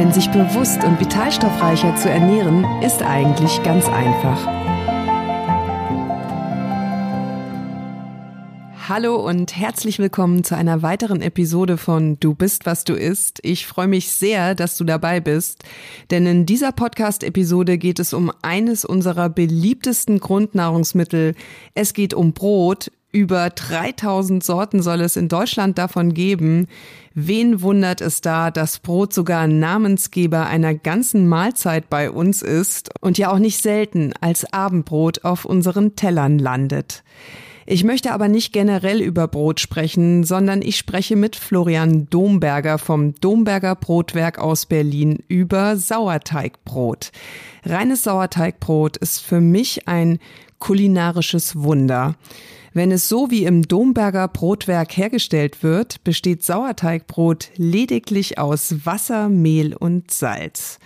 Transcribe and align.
Denn 0.00 0.14
sich 0.14 0.30
bewusst 0.30 0.82
und 0.82 0.98
vitalstoffreicher 0.98 1.94
zu 1.94 2.08
ernähren, 2.08 2.64
ist 2.80 3.02
eigentlich 3.02 3.62
ganz 3.62 3.84
einfach. 3.86 4.46
Hallo 8.88 9.16
und 9.16 9.54
herzlich 9.54 9.98
willkommen 9.98 10.42
zu 10.42 10.56
einer 10.56 10.80
weiteren 10.80 11.20
Episode 11.20 11.76
von 11.76 12.18
Du 12.18 12.34
bist, 12.34 12.64
was 12.64 12.84
du 12.84 12.94
isst. 12.94 13.40
Ich 13.42 13.66
freue 13.66 13.88
mich 13.88 14.10
sehr, 14.10 14.54
dass 14.54 14.78
du 14.78 14.84
dabei 14.84 15.20
bist, 15.20 15.64
denn 16.10 16.24
in 16.24 16.46
dieser 16.46 16.72
Podcast-Episode 16.72 17.76
geht 17.76 17.98
es 17.98 18.14
um 18.14 18.32
eines 18.40 18.86
unserer 18.86 19.28
beliebtesten 19.28 20.18
Grundnahrungsmittel. 20.18 21.34
Es 21.74 21.92
geht 21.92 22.14
um 22.14 22.32
Brot, 22.32 22.90
über 23.12 23.50
3000 23.50 24.42
Sorten 24.42 24.82
soll 24.82 25.00
es 25.00 25.16
in 25.16 25.28
Deutschland 25.28 25.78
davon 25.78 26.14
geben. 26.14 26.68
Wen 27.14 27.60
wundert 27.60 28.00
es 28.00 28.20
da, 28.20 28.50
dass 28.50 28.78
Brot 28.78 29.12
sogar 29.12 29.46
Namensgeber 29.46 30.46
einer 30.46 30.74
ganzen 30.74 31.26
Mahlzeit 31.26 31.90
bei 31.90 32.10
uns 32.10 32.42
ist 32.42 32.90
und 33.00 33.18
ja 33.18 33.32
auch 33.32 33.40
nicht 33.40 33.60
selten 33.60 34.12
als 34.20 34.52
Abendbrot 34.52 35.24
auf 35.24 35.44
unseren 35.44 35.96
Tellern 35.96 36.38
landet? 36.38 37.02
Ich 37.66 37.84
möchte 37.84 38.12
aber 38.12 38.28
nicht 38.28 38.52
generell 38.52 39.00
über 39.00 39.28
Brot 39.28 39.60
sprechen, 39.60 40.24
sondern 40.24 40.62
ich 40.62 40.76
spreche 40.76 41.14
mit 41.14 41.36
Florian 41.36 42.08
Domberger 42.10 42.78
vom 42.78 43.14
Domberger 43.14 43.76
Brotwerk 43.76 44.38
aus 44.38 44.66
Berlin 44.66 45.22
über 45.28 45.76
Sauerteigbrot. 45.76 47.12
Reines 47.64 48.02
Sauerteigbrot 48.02 48.96
ist 48.96 49.20
für 49.20 49.40
mich 49.40 49.86
ein 49.86 50.18
kulinarisches 50.58 51.62
Wunder. 51.62 52.16
Wenn 52.72 52.92
es 52.92 53.08
so 53.08 53.30
wie 53.32 53.44
im 53.44 53.62
Domberger 53.66 54.28
Brotwerk 54.28 54.96
hergestellt 54.96 55.64
wird, 55.64 56.04
besteht 56.04 56.44
Sauerteigbrot 56.44 57.50
lediglich 57.56 58.38
aus 58.38 58.86
Wasser, 58.86 59.28
Mehl 59.28 59.74
und 59.74 60.12
Salz. 60.12 60.78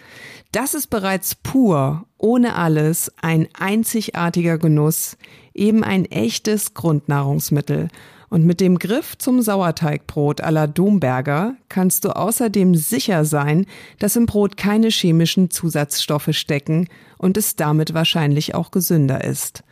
Das 0.51 0.73
ist 0.73 0.87
bereits 0.89 1.35
pur, 1.35 2.07
ohne 2.17 2.55
alles, 2.55 3.13
ein 3.21 3.49
einzigartiger 3.53 4.57
Genuss, 4.57 5.19
eben 5.53 5.85
ein 5.85 6.07
echtes 6.07 6.73
Grundnahrungsmittel. 6.73 7.89
Und 8.31 8.47
mit 8.47 8.61
dem 8.61 8.79
Griff 8.79 9.19
zum 9.19 9.43
Sauerteigbrot 9.43 10.43
à 10.43 10.51
la 10.51 10.67
Domberger 10.67 11.55
kannst 11.69 12.05
du 12.05 12.17
außerdem 12.17 12.75
sicher 12.75 13.27
sein, 13.27 13.67
dass 13.99 14.17
im 14.17 14.25
Brot 14.25 14.57
keine 14.57 14.89
chemischen 14.89 15.51
Zusatzstoffe 15.51 16.31
stecken 16.33 16.89
und 17.19 17.37
es 17.37 17.57
damit 17.57 17.93
wahrscheinlich 17.93 18.55
auch 18.55 18.71
gesünder 18.71 19.23
ist. 19.23 19.63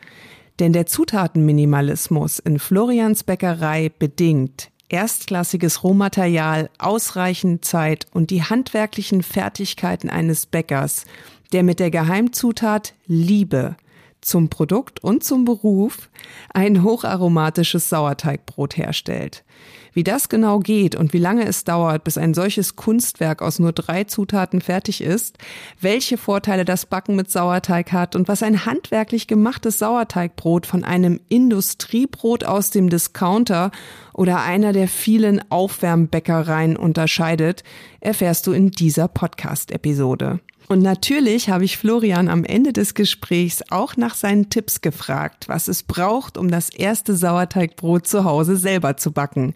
Denn 0.59 0.73
der 0.73 0.85
Zutatenminimalismus 0.85 2.39
in 2.39 2.59
Florians 2.59 3.23
Bäckerei 3.23 3.91
bedingt 3.97 4.69
erstklassiges 4.89 5.83
Rohmaterial, 5.83 6.69
ausreichend 6.77 7.65
Zeit 7.65 8.05
und 8.11 8.29
die 8.29 8.43
handwerklichen 8.43 9.23
Fertigkeiten 9.23 10.09
eines 10.09 10.45
Bäckers, 10.45 11.05
der 11.51 11.63
mit 11.63 11.79
der 11.79 11.89
Geheimzutat 11.89 12.93
Liebe 13.07 13.75
zum 14.21 14.49
Produkt 14.49 15.03
und 15.03 15.23
zum 15.23 15.45
Beruf 15.45 16.09
ein 16.53 16.83
hocharomatisches 16.83 17.89
Sauerteigbrot 17.89 18.77
herstellt. 18.77 19.43
Wie 19.93 20.03
das 20.03 20.29
genau 20.29 20.59
geht 20.59 20.95
und 20.95 21.13
wie 21.13 21.19
lange 21.19 21.45
es 21.45 21.63
dauert, 21.63 22.03
bis 22.03 22.17
ein 22.17 22.33
solches 22.33 22.75
Kunstwerk 22.75 23.41
aus 23.41 23.59
nur 23.59 23.71
drei 23.71 24.05
Zutaten 24.05 24.61
fertig 24.61 25.01
ist, 25.01 25.37
welche 25.79 26.17
Vorteile 26.17 26.65
das 26.65 26.85
Backen 26.85 27.15
mit 27.15 27.29
Sauerteig 27.29 27.91
hat 27.91 28.15
und 28.15 28.27
was 28.27 28.43
ein 28.43 28.65
handwerklich 28.65 29.27
gemachtes 29.27 29.79
Sauerteigbrot 29.79 30.65
von 30.65 30.83
einem 30.83 31.19
Industriebrot 31.29 32.43
aus 32.43 32.71
dem 32.71 32.89
Discounter 32.89 33.71
oder 34.13 34.41
einer 34.41 34.73
der 34.73 34.87
vielen 34.87 35.41
Aufwärmbäckereien 35.51 36.75
unterscheidet, 36.75 37.63
erfährst 37.99 38.47
du 38.47 38.51
in 38.51 38.71
dieser 38.71 39.07
Podcast-Episode. 39.07 40.39
Und 40.69 40.81
natürlich 40.81 41.49
habe 41.49 41.65
ich 41.65 41.77
Florian 41.77 42.29
am 42.29 42.43
Ende 42.43 42.73
des 42.73 42.93
Gesprächs 42.93 43.61
auch 43.69 43.97
nach 43.97 44.15
seinen 44.15 44.49
Tipps 44.49 44.81
gefragt, 44.81 45.47
was 45.47 45.67
es 45.67 45.83
braucht, 45.83 46.37
um 46.37 46.49
das 46.49 46.69
erste 46.69 47.15
Sauerteigbrot 47.15 48.07
zu 48.07 48.23
Hause 48.23 48.55
selber 48.55 48.97
zu 48.97 49.11
backen. 49.11 49.53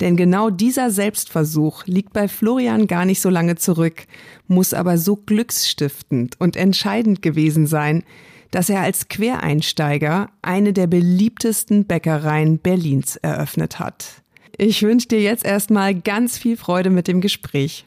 Denn 0.00 0.16
genau 0.16 0.50
dieser 0.50 0.90
Selbstversuch 0.90 1.86
liegt 1.86 2.12
bei 2.12 2.28
Florian 2.28 2.86
gar 2.86 3.04
nicht 3.04 3.20
so 3.20 3.30
lange 3.30 3.56
zurück, 3.56 4.06
muss 4.46 4.74
aber 4.74 4.98
so 4.98 5.16
glücksstiftend 5.16 6.40
und 6.40 6.56
entscheidend 6.56 7.22
gewesen 7.22 7.66
sein, 7.66 8.02
dass 8.50 8.68
er 8.68 8.80
als 8.80 9.08
Quereinsteiger 9.08 10.30
eine 10.42 10.72
der 10.72 10.86
beliebtesten 10.86 11.84
Bäckereien 11.84 12.58
Berlins 12.58 13.16
eröffnet 13.16 13.78
hat. 13.78 14.22
Ich 14.56 14.82
wünsche 14.82 15.08
dir 15.08 15.20
jetzt 15.20 15.44
erstmal 15.44 15.94
ganz 15.94 16.36
viel 16.36 16.56
Freude 16.56 16.90
mit 16.90 17.06
dem 17.06 17.20
Gespräch. 17.20 17.86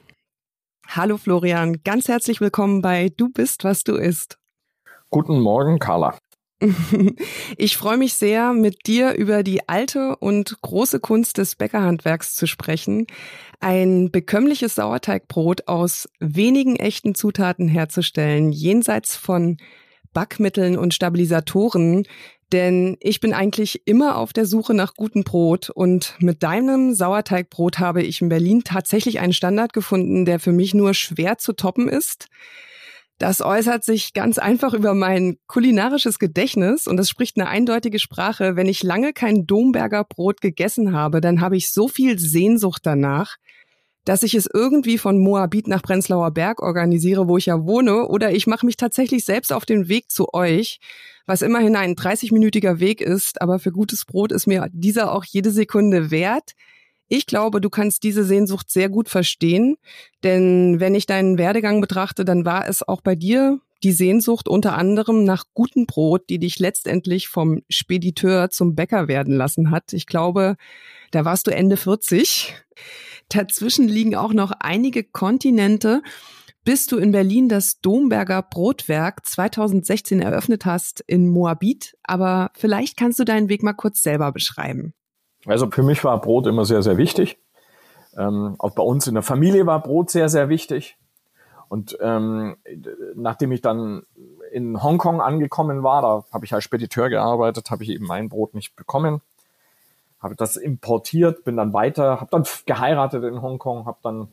Hallo 0.94 1.16
Florian, 1.16 1.84
ganz 1.86 2.10
herzlich 2.10 2.42
willkommen 2.42 2.82
bei 2.82 3.14
Du 3.16 3.30
bist, 3.30 3.64
was 3.64 3.86
du 3.86 3.96
isst. 3.96 4.38
Guten 5.10 5.40
Morgen, 5.40 5.80
Carla. 5.80 6.18
Ich 7.58 7.78
freue 7.78 7.96
mich 7.96 8.14
sehr, 8.16 8.52
mit 8.52 8.86
dir 8.88 9.14
über 9.14 9.42
die 9.42 9.70
alte 9.70 10.18
und 10.18 10.62
große 10.62 11.00
Kunst 11.00 11.38
des 11.38 11.56
Bäckerhandwerks 11.56 12.36
zu 12.36 12.46
sprechen, 12.46 13.08
ein 13.62 14.12
bekömmliches 14.12 14.76
Sauerteigbrot 14.76 15.70
aus 15.70 16.10
wenigen 16.20 16.76
echten 16.76 17.16
Zutaten 17.16 17.70
herzustellen, 17.70 18.52
jenseits 18.52 19.16
von 19.16 19.60
Backmitteln 20.14 20.78
und 20.78 20.94
Stabilisatoren, 20.94 22.06
denn 22.52 22.98
ich 23.00 23.22
bin 23.22 23.34
eigentlich 23.34 23.84
immer 23.86 24.18
auf 24.18 24.34
der 24.34 24.46
Suche 24.46 24.74
nach 24.74 24.96
gutem 24.96 25.24
Brot 25.24 25.70
und 25.70 26.16
mit 26.20 26.44
deinem 26.44 26.94
Sauerteigbrot 26.94 27.80
habe 27.80 28.04
ich 28.04 28.22
in 28.22 28.30
Berlin 28.30 28.64
tatsächlich 28.64 29.20
einen 29.20 29.34
Standard 29.34 29.72
gefunden, 29.74 30.26
der 30.26 30.40
für 30.40 30.52
mich 30.52 30.74
nur 30.74 30.94
schwer 30.94 31.38
zu 31.38 31.54
toppen 31.54 31.88
ist. 31.88 32.28
Das 33.22 33.40
äußert 33.40 33.84
sich 33.84 34.14
ganz 34.14 34.40
einfach 34.40 34.74
über 34.74 34.96
mein 34.96 35.38
kulinarisches 35.46 36.18
Gedächtnis 36.18 36.88
und 36.88 37.00
es 37.00 37.08
spricht 37.08 37.38
eine 37.38 37.48
eindeutige 37.48 38.00
Sprache. 38.00 38.56
Wenn 38.56 38.68
ich 38.68 38.82
lange 38.82 39.14
kein 39.14 39.46
Domberger 39.46 40.04
Brot 40.04 40.42
gegessen 40.42 40.94
habe, 40.94 41.22
dann 41.22 41.40
habe 41.40 41.56
ich 41.56 41.72
so 41.72 41.88
viel 41.88 42.18
Sehnsucht 42.18 42.82
danach, 42.84 43.36
dass 44.06 44.24
ich 44.24 44.34
es 44.34 44.50
irgendwie 44.52 44.98
von 44.98 45.20
Moabit 45.20 45.68
nach 45.68 45.84
Prenzlauer 45.84 46.32
Berg 46.32 46.62
organisiere, 46.62 47.28
wo 47.28 47.38
ich 47.38 47.46
ja 47.46 47.66
wohne, 47.66 48.08
oder 48.08 48.32
ich 48.32 48.48
mache 48.48 48.66
mich 48.66 48.78
tatsächlich 48.78 49.26
selbst 49.26 49.54
auf 49.54 49.66
den 49.66 49.88
Weg 49.90 50.12
zu 50.12 50.34
euch, 50.34 50.80
was 51.26 51.42
immerhin 51.42 51.76
ein 51.76 51.96
30-minütiger 51.96 52.80
Weg 52.80 53.02
ist, 53.02 53.42
aber 53.42 53.60
für 53.60 53.72
gutes 53.72 54.06
Brot 54.06 54.32
ist 54.32 54.48
mir 54.48 54.68
dieser 54.72 55.14
auch 55.14 55.24
jede 55.24 55.52
Sekunde 55.52 56.12
wert. 56.12 56.52
Ich 57.08 57.26
glaube, 57.26 57.62
du 57.62 57.70
kannst 57.70 58.04
diese 58.04 58.24
Sehnsucht 58.24 58.72
sehr 58.72 58.90
gut 58.90 59.10
verstehen, 59.10 59.78
denn 60.24 60.80
wenn 60.80 60.96
ich 60.96 61.06
deinen 61.06 61.38
Werdegang 61.38 61.82
betrachte, 61.82 62.26
dann 62.26 62.46
war 62.46 62.68
es 62.68 62.88
auch 62.88 63.02
bei 63.02 63.16
dir 63.16 63.60
die 63.84 63.92
Sehnsucht 63.92 64.48
unter 64.48 64.78
anderem 64.78 65.24
nach 65.24 65.46
gutem 65.54 65.86
Brot, 65.86 66.30
die 66.30 66.40
dich 66.40 66.60
letztendlich 66.60 67.28
vom 67.28 67.64
Spediteur 67.70 68.50
zum 68.50 68.76
Bäcker 68.76 69.08
werden 69.08 69.36
lassen 69.36 69.72
hat. 69.72 69.94
Ich 69.94 70.06
glaube, 70.06 70.56
da 71.12 71.26
warst 71.26 71.48
du 71.48 71.52
Ende 71.52 71.78
40. 71.78 72.54
Dazwischen 73.34 73.88
liegen 73.88 74.16
auch 74.16 74.34
noch 74.34 74.52
einige 74.60 75.04
Kontinente, 75.04 76.02
bis 76.64 76.86
du 76.86 76.98
in 76.98 77.12
Berlin 77.12 77.50
das 77.50 77.82
Domberger 77.82 78.42
Brotwerk 78.44 79.26
2016 79.26 80.22
eröffnet 80.22 80.66
hast 80.66 81.02
in 81.08 81.28
Moabit. 81.28 81.98
Aber 82.04 82.52
vielleicht 82.54 82.98
kannst 82.98 83.20
du 83.20 83.24
deinen 83.24 83.50
Weg 83.50 83.64
mal 83.64 83.74
kurz 83.74 84.02
selber 84.04 84.32
beschreiben. 84.32 84.94
Also 85.46 85.70
für 85.72 85.84
mich 85.84 86.04
war 86.04 86.22
Brot 86.22 86.46
immer 86.46 86.66
sehr, 86.66 86.84
sehr 86.84 86.98
wichtig. 86.98 87.40
Ähm, 88.16 88.56
auch 88.60 88.76
bei 88.76 88.84
uns 88.84 89.08
in 89.08 89.16
der 89.16 89.24
Familie 89.24 89.66
war 89.66 89.82
Brot 89.82 90.12
sehr, 90.12 90.30
sehr 90.30 90.50
wichtig. 90.50 90.98
Und 91.68 91.98
ähm, 92.02 92.58
nachdem 93.16 93.54
ich 93.54 93.62
dann 93.62 94.04
in 94.52 94.84
Hongkong 94.84 95.22
angekommen 95.22 95.84
war, 95.84 96.02
da 96.02 96.26
habe 96.34 96.46
ich 96.46 96.54
als 96.54 96.66
Spediteur 96.66 97.10
gearbeitet, 97.10 97.72
habe 97.72 97.84
ich 97.84 97.90
eben 97.90 98.06
mein 98.06 98.28
Brot 98.28 98.54
nicht 98.54 98.76
bekommen 98.76 99.22
habe 100.22 100.36
das 100.36 100.56
importiert, 100.56 101.44
bin 101.44 101.58
dann 101.58 101.74
weiter, 101.74 102.22
habe 102.22 102.32
dann 102.32 102.46
geheiratet 102.66 103.24
in 103.24 103.42
Hongkong, 103.42 103.86
habe 103.86 104.00
dann 104.04 104.28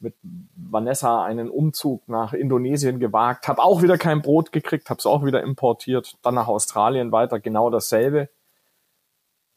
mit 0.00 0.14
Vanessa 0.54 1.24
einen 1.24 1.50
Umzug 1.50 2.08
nach 2.08 2.32
Indonesien 2.32 3.00
gewagt, 3.00 3.48
habe 3.48 3.62
auch 3.62 3.82
wieder 3.82 3.98
kein 3.98 4.22
Brot 4.22 4.52
gekriegt, 4.52 4.90
habe 4.90 4.98
es 4.98 5.06
auch 5.06 5.24
wieder 5.24 5.42
importiert, 5.42 6.18
dann 6.22 6.34
nach 6.34 6.46
Australien 6.46 7.10
weiter, 7.10 7.40
genau 7.40 7.68
dasselbe. 7.68 8.28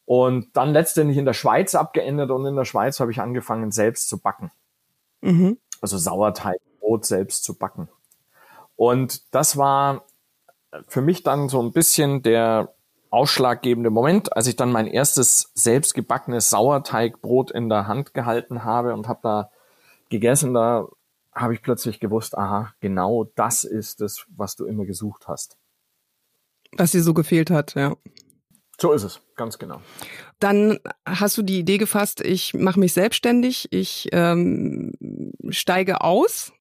Und 0.06 0.58
dann 0.58 0.74
letztendlich 0.74 1.18
in 1.18 1.26
der 1.26 1.34
Schweiz 1.34 1.76
abgeendet 1.76 2.32
und 2.32 2.46
in 2.46 2.56
der 2.56 2.66
Schweiz 2.66 3.00
habe 3.00 3.12
ich 3.12 3.22
angefangen, 3.22 3.72
selbst 3.72 4.10
zu 4.10 4.20
backen. 4.20 4.52
Mhm. 5.22 5.58
Also 5.80 5.98
Sauerteigbrot 5.98 7.06
selbst 7.06 7.44
zu 7.44 7.58
backen. 7.58 7.88
Und 8.76 9.34
das 9.34 9.58
war 9.58 10.06
für 10.88 11.02
mich 11.02 11.22
dann 11.24 11.50
so 11.50 11.62
ein 11.62 11.72
bisschen 11.72 12.24
der 12.24 12.74
ausschlaggebende 13.12 13.90
Moment, 13.90 14.36
als 14.36 14.48
ich 14.48 14.56
dann 14.56 14.72
mein 14.72 14.88
erstes 14.88 15.52
selbstgebackenes 15.54 16.50
Sauerteigbrot 16.50 17.52
in 17.52 17.70
der 17.70 17.88
Hand 17.88 18.14
gehalten 18.14 18.64
habe 18.64 18.94
und 18.94 19.08
habe 19.08 19.20
da 19.22 19.52
gegessen, 20.10 20.54
da 20.54 20.88
habe 21.34 21.54
ich 21.54 21.62
plötzlich 21.62 22.00
gewusst, 22.00 22.38
aha, 22.38 22.74
genau 22.80 23.26
das 23.36 23.64
ist 23.64 24.02
es, 24.02 24.26
was 24.36 24.56
du 24.56 24.66
immer 24.66 24.86
gesucht 24.86 25.28
hast. 25.28 25.58
Was 26.78 26.92
dir 26.92 27.04
so 27.04 27.14
gefehlt 27.14 27.50
hat, 27.50 27.76
ja. 27.76 27.96
So 28.80 28.94
ist 28.94 29.04
es, 29.04 29.22
ganz 29.36 29.60
genau. 29.60 29.82
Dann 30.40 30.80
hast 31.06 31.38
du 31.38 31.44
die 31.44 31.60
Idee 31.60 31.78
gefasst, 31.78 32.22
ich 32.22 32.54
mache 32.54 32.80
mich 32.80 32.94
selbstständig, 32.94 33.68
ich 33.72 34.10
ähm, 34.12 34.94
steige 35.50 36.02
aus. 36.02 36.52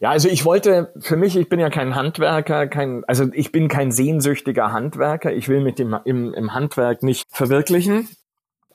Ja, 0.00 0.10
also 0.10 0.28
ich 0.28 0.44
wollte, 0.44 0.92
für 1.00 1.16
mich, 1.16 1.36
ich 1.36 1.48
bin 1.48 1.60
ja 1.60 1.70
kein 1.70 1.94
Handwerker, 1.94 2.66
kein, 2.68 3.04
also 3.06 3.28
ich 3.32 3.52
bin 3.52 3.68
kein 3.68 3.92
sehnsüchtiger 3.92 4.72
Handwerker. 4.72 5.32
Ich 5.32 5.48
will 5.48 5.60
mit 5.60 5.78
dem 5.78 5.96
im, 6.04 6.32
im 6.34 6.54
Handwerk 6.54 7.02
nicht 7.02 7.26
verwirklichen, 7.30 8.08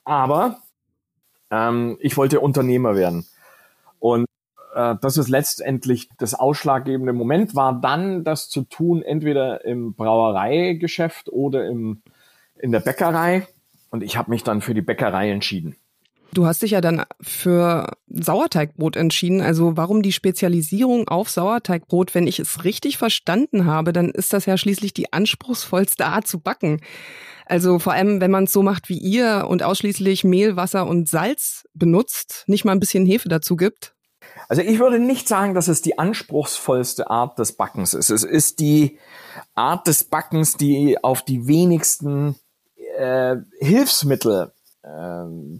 aber 0.04 0.58
ähm, 1.50 1.96
ich 2.00 2.16
wollte 2.16 2.40
Unternehmer 2.40 2.94
werden. 2.96 3.26
Und 3.98 4.26
äh, 4.74 4.96
das 5.00 5.16
ist 5.16 5.28
letztendlich 5.28 6.08
das 6.18 6.34
ausschlaggebende 6.34 7.12
Moment, 7.12 7.54
war 7.54 7.80
dann 7.80 8.24
das 8.24 8.48
zu 8.48 8.62
tun, 8.62 9.02
entweder 9.02 9.64
im 9.64 9.94
Brauereigeschäft 9.94 11.30
oder 11.30 11.66
im, 11.66 12.02
in 12.58 12.72
der 12.72 12.80
Bäckerei. 12.80 13.46
Und 13.90 14.02
ich 14.02 14.16
habe 14.16 14.30
mich 14.30 14.42
dann 14.42 14.60
für 14.60 14.74
die 14.74 14.82
Bäckerei 14.82 15.30
entschieden. 15.30 15.76
Du 16.32 16.46
hast 16.46 16.62
dich 16.62 16.72
ja 16.72 16.80
dann 16.80 17.04
für 17.20 17.96
Sauerteigbrot 18.08 18.96
entschieden. 18.96 19.40
Also 19.40 19.76
warum 19.76 20.02
die 20.02 20.12
Spezialisierung 20.12 21.08
auf 21.08 21.30
Sauerteigbrot? 21.30 22.14
Wenn 22.14 22.26
ich 22.26 22.40
es 22.40 22.64
richtig 22.64 22.98
verstanden 22.98 23.66
habe, 23.66 23.92
dann 23.92 24.10
ist 24.10 24.32
das 24.32 24.46
ja 24.46 24.56
schließlich 24.56 24.92
die 24.94 25.12
anspruchsvollste 25.12 26.06
Art 26.06 26.26
zu 26.26 26.40
backen. 26.40 26.80
Also 27.46 27.78
vor 27.78 27.92
allem, 27.92 28.20
wenn 28.20 28.30
man 28.30 28.44
es 28.44 28.52
so 28.52 28.62
macht 28.62 28.88
wie 28.88 28.98
ihr 28.98 29.46
und 29.48 29.62
ausschließlich 29.62 30.24
Mehl, 30.24 30.56
Wasser 30.56 30.86
und 30.86 31.08
Salz 31.08 31.64
benutzt, 31.74 32.44
nicht 32.46 32.64
mal 32.64 32.72
ein 32.72 32.80
bisschen 32.80 33.06
Hefe 33.06 33.28
dazu 33.28 33.56
gibt. 33.56 33.94
Also 34.48 34.62
ich 34.62 34.78
würde 34.78 34.98
nicht 34.98 35.28
sagen, 35.28 35.54
dass 35.54 35.68
es 35.68 35.82
die 35.82 35.98
anspruchsvollste 35.98 37.10
Art 37.10 37.38
des 37.38 37.52
Backens 37.52 37.94
ist. 37.94 38.10
Es 38.10 38.24
ist 38.24 38.60
die 38.60 38.98
Art 39.54 39.86
des 39.86 40.04
Backens, 40.04 40.56
die 40.56 41.02
auf 41.02 41.22
die 41.22 41.46
wenigsten 41.46 42.36
äh, 42.98 43.36
Hilfsmittel 43.60 44.52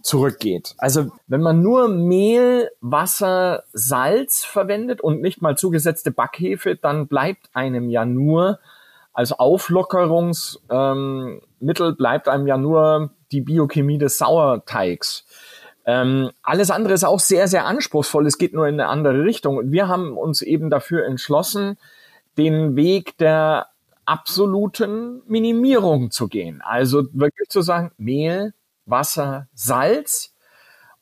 zurückgeht. 0.03 0.75
Also 0.79 1.11
wenn 1.27 1.41
man 1.41 1.63
nur 1.63 1.89
Mehl, 1.89 2.71
Wasser, 2.81 3.65
Salz 3.73 4.45
verwendet 4.45 5.01
und 5.01 5.23
nicht 5.23 5.41
mal 5.41 5.57
zugesetzte 5.57 6.11
Backhefe, 6.11 6.77
dann 6.77 7.09
bleibt 7.09 7.49
einem 7.55 7.89
ja 7.89 8.05
nur 8.05 8.59
als 9.15 9.33
Auflockerungsmittel 9.33 11.89
ähm, 11.89 11.97
bleibt 11.97 12.29
einem 12.29 12.47
ja 12.47 12.59
nur 12.59 13.11
die 13.33 13.41
Biochemie 13.41 13.99
des 13.99 14.19
Sauerteigs. 14.19 15.25
Ähm, 15.87 16.31
alles 16.43 16.71
andere 16.71 16.95
ist 16.95 17.05
auch 17.05 17.21
sehr, 17.21 17.49
sehr 17.49 17.67
anspruchsvoll. 17.67 18.27
Es 18.27 18.39
geht 18.39 18.53
nur 18.53 18.67
in 18.67 18.81
eine 18.81 18.89
andere 18.89 19.25
Richtung. 19.25 19.57
Und 19.57 19.73
wir 19.73 19.89
haben 19.89 20.19
uns 20.19 20.43
eben 20.43 20.69
dafür 20.69 21.07
entschlossen, 21.07 21.79
den 22.37 22.77
Weg 22.77 23.17
der 23.19 23.69
absoluten 24.05 25.23
Minimierung 25.27 26.11
zu 26.11 26.29
gehen. 26.29 26.61
Also 26.63 27.05
wirklich 27.13 27.49
zu 27.49 27.63
sagen, 27.63 27.93
Mehl, 27.97 28.53
Wasser, 28.87 29.49
Salz. 29.55 30.35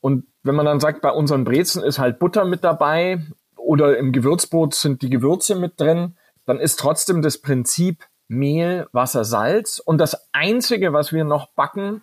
Und 0.01 0.25
wenn 0.43 0.55
man 0.55 0.65
dann 0.65 0.79
sagt, 0.79 1.01
bei 1.01 1.11
unseren 1.11 1.43
Brezen 1.43 1.83
ist 1.83 1.99
halt 1.99 2.19
Butter 2.19 2.45
mit 2.45 2.63
dabei 2.63 3.21
oder 3.55 3.97
im 3.97 4.11
Gewürzbrot 4.11 4.73
sind 4.73 5.01
die 5.01 5.09
Gewürze 5.09 5.55
mit 5.55 5.79
drin, 5.79 6.17
dann 6.45 6.59
ist 6.59 6.79
trotzdem 6.79 7.21
das 7.21 7.37
Prinzip 7.37 8.05
Mehl, 8.27 8.87
Wasser, 8.91 9.23
Salz. 9.23 9.79
Und 9.79 9.99
das 9.99 10.27
Einzige, 10.33 10.93
was 10.93 11.13
wir 11.13 11.23
noch 11.23 11.47
backen, 11.49 12.01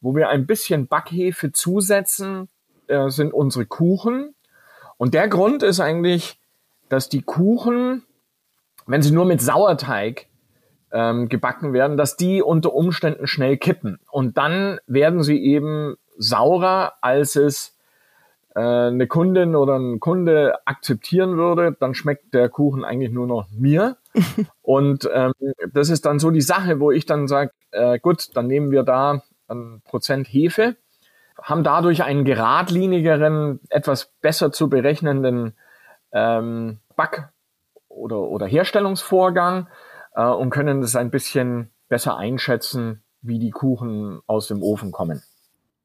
wo 0.00 0.14
wir 0.14 0.28
ein 0.28 0.46
bisschen 0.46 0.86
Backhefe 0.86 1.52
zusetzen, 1.52 2.48
äh, 2.86 3.10
sind 3.10 3.32
unsere 3.32 3.66
Kuchen. 3.66 4.34
Und 4.96 5.14
der 5.14 5.28
Grund 5.28 5.62
ist 5.62 5.80
eigentlich, 5.80 6.38
dass 6.88 7.08
die 7.08 7.22
Kuchen, 7.22 8.04
wenn 8.86 9.02
sie 9.02 9.10
nur 9.10 9.26
mit 9.26 9.42
Sauerteig 9.42 10.26
ähm, 10.92 11.28
gebacken 11.28 11.72
werden, 11.72 11.96
dass 11.96 12.16
die 12.16 12.42
unter 12.42 12.72
Umständen 12.74 13.26
schnell 13.26 13.56
kippen. 13.56 13.98
Und 14.10 14.38
dann 14.38 14.78
werden 14.86 15.22
sie 15.22 15.42
eben 15.42 15.96
saurer, 16.16 16.94
als 17.00 17.36
es 17.36 17.76
äh, 18.54 18.60
eine 18.60 19.06
Kundin 19.06 19.54
oder 19.54 19.78
ein 19.78 20.00
Kunde 20.00 20.54
akzeptieren 20.66 21.36
würde. 21.36 21.76
Dann 21.78 21.94
schmeckt 21.94 22.34
der 22.34 22.48
Kuchen 22.48 22.84
eigentlich 22.84 23.12
nur 23.12 23.26
noch 23.26 23.46
mir. 23.50 23.96
Und 24.62 25.08
ähm, 25.12 25.32
das 25.72 25.90
ist 25.90 26.06
dann 26.06 26.18
so 26.18 26.30
die 26.30 26.40
Sache, 26.40 26.80
wo 26.80 26.90
ich 26.90 27.06
dann 27.06 27.28
sage, 27.28 27.52
äh, 27.70 27.98
gut, 27.98 28.36
dann 28.36 28.46
nehmen 28.46 28.70
wir 28.70 28.82
da 28.82 29.22
ein 29.48 29.82
Prozent 29.84 30.26
Hefe, 30.26 30.76
haben 31.40 31.62
dadurch 31.62 32.02
einen 32.02 32.24
geradlinigeren, 32.24 33.60
etwas 33.70 34.12
besser 34.20 34.50
zu 34.52 34.68
berechnenden 34.68 35.54
ähm, 36.12 36.78
Back- 36.96 37.30
oder, 37.88 38.18
oder 38.18 38.46
Herstellungsvorgang 38.46 39.68
äh, 40.18 40.24
und 40.24 40.50
können 40.50 40.82
das 40.82 40.96
ein 40.96 41.10
bisschen 41.10 41.70
besser 41.88 42.18
einschätzen, 42.18 43.02
wie 43.22 43.38
die 43.38 43.50
Kuchen 43.50 44.20
aus 44.26 44.48
dem 44.48 44.62
Ofen 44.62 44.92
kommen. 44.92 45.22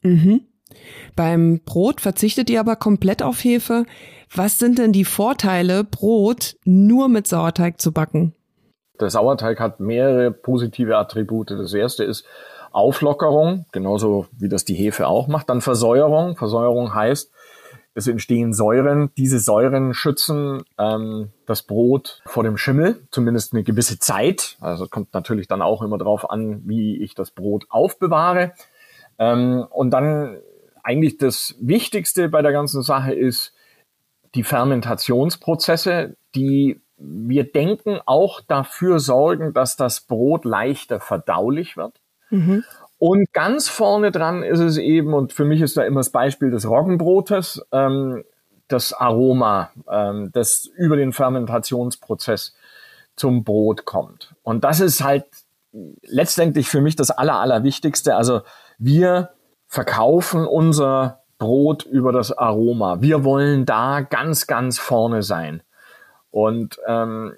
Mhm. 0.01 0.41
Beim 1.15 1.61
Brot 1.63 2.01
verzichtet 2.01 2.49
ihr 2.49 2.59
aber 2.59 2.75
komplett 2.75 3.21
auf 3.21 3.43
Hefe. 3.43 3.85
Was 4.35 4.57
sind 4.57 4.79
denn 4.79 4.91
die 4.91 5.05
Vorteile, 5.05 5.83
Brot 5.83 6.55
nur 6.65 7.07
mit 7.09 7.27
Sauerteig 7.27 7.79
zu 7.79 7.91
backen? 7.91 8.33
Der 8.99 9.09
Sauerteig 9.09 9.59
hat 9.59 9.79
mehrere 9.79 10.31
positive 10.31 10.97
Attribute. 10.97 11.51
Das 11.51 11.73
erste 11.73 12.03
ist 12.03 12.25
Auflockerung, 12.71 13.65
genauso 13.71 14.25
wie 14.31 14.49
das 14.49 14.65
die 14.65 14.73
Hefe 14.73 15.07
auch 15.07 15.27
macht. 15.27 15.49
Dann 15.49 15.61
Versäuerung. 15.61 16.35
Versäuerung 16.37 16.95
heißt, 16.95 17.31
es 17.95 18.07
entstehen 18.07 18.53
Säuren. 18.53 19.11
Diese 19.17 19.39
Säuren 19.39 19.93
schützen 19.93 20.63
ähm, 20.77 21.29
das 21.45 21.63
Brot 21.63 22.21
vor 22.25 22.43
dem 22.43 22.57
Schimmel, 22.57 23.07
zumindest 23.11 23.53
eine 23.53 23.63
gewisse 23.63 23.99
Zeit. 23.99 24.57
Also 24.61 24.87
kommt 24.87 25.13
natürlich 25.13 25.47
dann 25.47 25.61
auch 25.61 25.81
immer 25.81 25.97
darauf 25.97 26.29
an, 26.29 26.61
wie 26.65 27.01
ich 27.01 27.13
das 27.13 27.31
Brot 27.31 27.65
aufbewahre. 27.69 28.53
Ähm, 29.19 29.65
und 29.69 29.91
dann 29.91 30.37
eigentlich 30.81 31.17
das 31.17 31.55
Wichtigste 31.59 32.29
bei 32.29 32.41
der 32.41 32.51
ganzen 32.51 32.81
Sache 32.81 33.13
ist 33.13 33.53
die 34.35 34.43
Fermentationsprozesse, 34.43 36.15
die 36.35 36.81
wir 36.97 37.43
denken 37.43 37.99
auch 38.05 38.41
dafür 38.41 38.99
sorgen, 38.99 39.53
dass 39.53 39.75
das 39.75 40.01
Brot 40.01 40.45
leichter 40.45 40.99
verdaulich 40.99 41.75
wird. 41.75 41.99
Mhm. 42.29 42.63
Und 43.05 43.33
ganz 43.33 43.67
vorne 43.67 44.11
dran 44.11 44.43
ist 44.43 44.61
es 44.61 44.77
eben, 44.77 45.13
und 45.13 45.33
für 45.33 45.43
mich 45.43 45.59
ist 45.59 45.75
da 45.75 45.83
immer 45.83 45.99
das 45.99 46.11
Beispiel 46.11 46.51
des 46.51 46.65
Roggenbrotes, 46.65 47.61
ähm, 47.73 48.23
das 48.69 48.93
Aroma, 48.93 49.71
ähm, 49.91 50.29
das 50.31 50.71
über 50.77 50.95
den 50.95 51.11
Fermentationsprozess 51.11 52.55
zum 53.17 53.43
Brot 53.43 53.83
kommt. 53.83 54.33
Und 54.41 54.63
das 54.63 54.79
ist 54.79 55.03
halt 55.03 55.25
letztendlich 56.03 56.69
für 56.69 56.79
mich 56.79 56.95
das 56.95 57.11
Aller, 57.11 57.41
Allerwichtigste. 57.41 58.15
Also 58.15 58.39
wir 58.77 59.31
verkaufen 59.67 60.47
unser 60.47 61.23
Brot 61.39 61.83
über 61.83 62.13
das 62.13 62.31
Aroma. 62.31 63.01
Wir 63.01 63.25
wollen 63.25 63.65
da 63.65 63.99
ganz, 63.99 64.47
ganz 64.47 64.79
vorne 64.79 65.23
sein. 65.23 65.61
Und 66.31 66.79
ähm, 66.87 67.33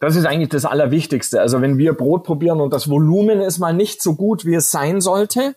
das 0.00 0.16
ist 0.16 0.26
eigentlich 0.26 0.50
das 0.50 0.64
Allerwichtigste. 0.64 1.40
Also 1.40 1.60
wenn 1.60 1.78
wir 1.78 1.92
Brot 1.92 2.24
probieren 2.24 2.60
und 2.60 2.72
das 2.72 2.88
Volumen 2.88 3.40
ist 3.40 3.58
mal 3.58 3.74
nicht 3.74 4.02
so 4.02 4.14
gut, 4.14 4.44
wie 4.44 4.54
es 4.54 4.70
sein 4.70 5.00
sollte, 5.00 5.56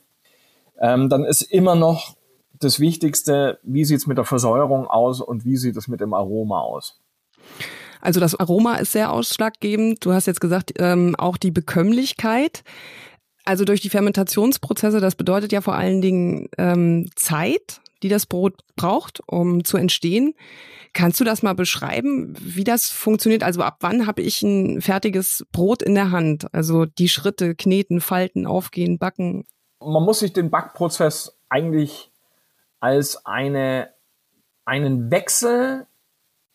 ähm, 0.80 1.10
dann 1.10 1.24
ist 1.24 1.44
immer 1.44 1.76
noch 1.76 2.16
das 2.60 2.80
Wichtigste, 2.80 3.60
wie 3.64 3.86
sieht's 3.86 4.08
mit 4.08 4.18
der 4.18 4.26
Versäuerung 4.26 4.88
aus 4.88 5.22
und 5.22 5.46
wie 5.46 5.58
sieht 5.58 5.78
es 5.78 5.88
mit 5.88 6.00
dem 6.02 6.14
Aroma 6.14 6.62
aus. 6.62 7.00
Also 8.02 8.20
das 8.20 8.40
Aroma 8.40 8.76
ist 8.76 8.92
sehr 8.92 9.12
ausschlaggebend. 9.12 10.04
Du 10.04 10.12
hast 10.12 10.26
jetzt 10.26 10.42
gesagt, 10.42 10.74
ähm, 10.80 11.16
auch 11.18 11.38
die 11.38 11.52
Bekömmlichkeit. 11.52 12.64
Also 13.46 13.66
durch 13.66 13.82
die 13.82 13.90
Fermentationsprozesse, 13.90 15.00
das 15.00 15.16
bedeutet 15.16 15.52
ja 15.52 15.62
vor 15.62 15.76
allen 15.76 16.02
Dingen 16.02 16.50
ähm, 16.58 17.10
Zeit, 17.16 17.82
die 18.04 18.10
das 18.10 18.26
Brot 18.26 18.56
braucht, 18.76 19.22
um 19.28 19.64
zu 19.64 19.78
entstehen. 19.78 20.34
Kannst 20.94 21.20
du 21.20 21.24
das 21.24 21.42
mal 21.42 21.56
beschreiben, 21.56 22.36
wie 22.40 22.66
das 22.66 22.90
funktioniert? 22.90 23.44
Also 23.44 23.62
ab 23.62 23.78
wann 23.80 24.08
habe 24.08 24.22
ich 24.22 24.42
ein 24.42 24.82
fertiges 24.82 25.46
Brot 25.52 25.82
in 25.82 25.96
der 25.96 26.12
Hand? 26.12 26.54
Also 26.54 26.86
die 26.86 27.08
Schritte, 27.08 27.56
kneten, 27.56 28.02
falten, 28.02 28.46
aufgehen, 28.46 28.98
backen. 28.98 29.46
Man 29.80 30.04
muss 30.04 30.20
sich 30.20 30.34
den 30.34 30.50
Backprozess 30.50 31.38
eigentlich 31.50 32.12
als 32.82 33.26
eine, 33.26 33.90
einen 34.66 35.12
Wechsel 35.12 35.88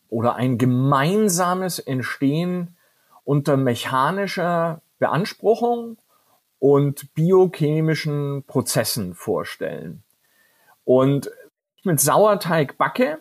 oder 0.09 0.37
ein 0.37 0.59
gemeinsames 0.59 1.79
Entstehen 1.79 2.77
unter 3.25 3.57
mechanischer 3.57 4.83
Beanspruchung 4.99 5.99
und 6.59 7.13
biochemischen 7.15 8.45
Prozessen 8.47 9.15
vorstellen. 9.15 10.03
Und 10.85 11.31
mit 11.85 12.01
Sauerteig 12.01 12.79
backe, 12.79 13.19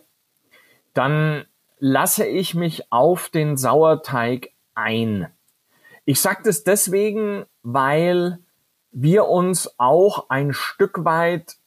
dann 0.95 1.45
lasse 1.77 2.25
ich 2.25 2.55
mich 2.55 2.91
auf 2.91 3.29
den 3.29 3.57
Sauerteig 3.57 4.49
ein. 4.73 5.27
Ich 6.05 6.19
sage 6.19 6.41
das 6.43 6.63
deswegen, 6.63 7.45
weil 7.61 8.39
wir 8.91 9.27
uns 9.27 9.75
auch 9.77 10.29
ein 10.29 10.53
Stück 10.53 11.05
weit 11.05 11.57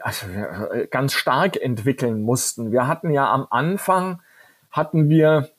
also 0.00 0.26
äh, 0.26 0.86
ganz 0.90 1.12
stark 1.12 1.60
entwickeln 1.60 2.22
mussten. 2.22 2.72
Wir 2.72 2.86
hatten 2.86 3.10
ja 3.10 3.30
am 3.30 3.46
Anfang, 3.50 4.22
hatten 4.70 5.10
wir 5.10 5.50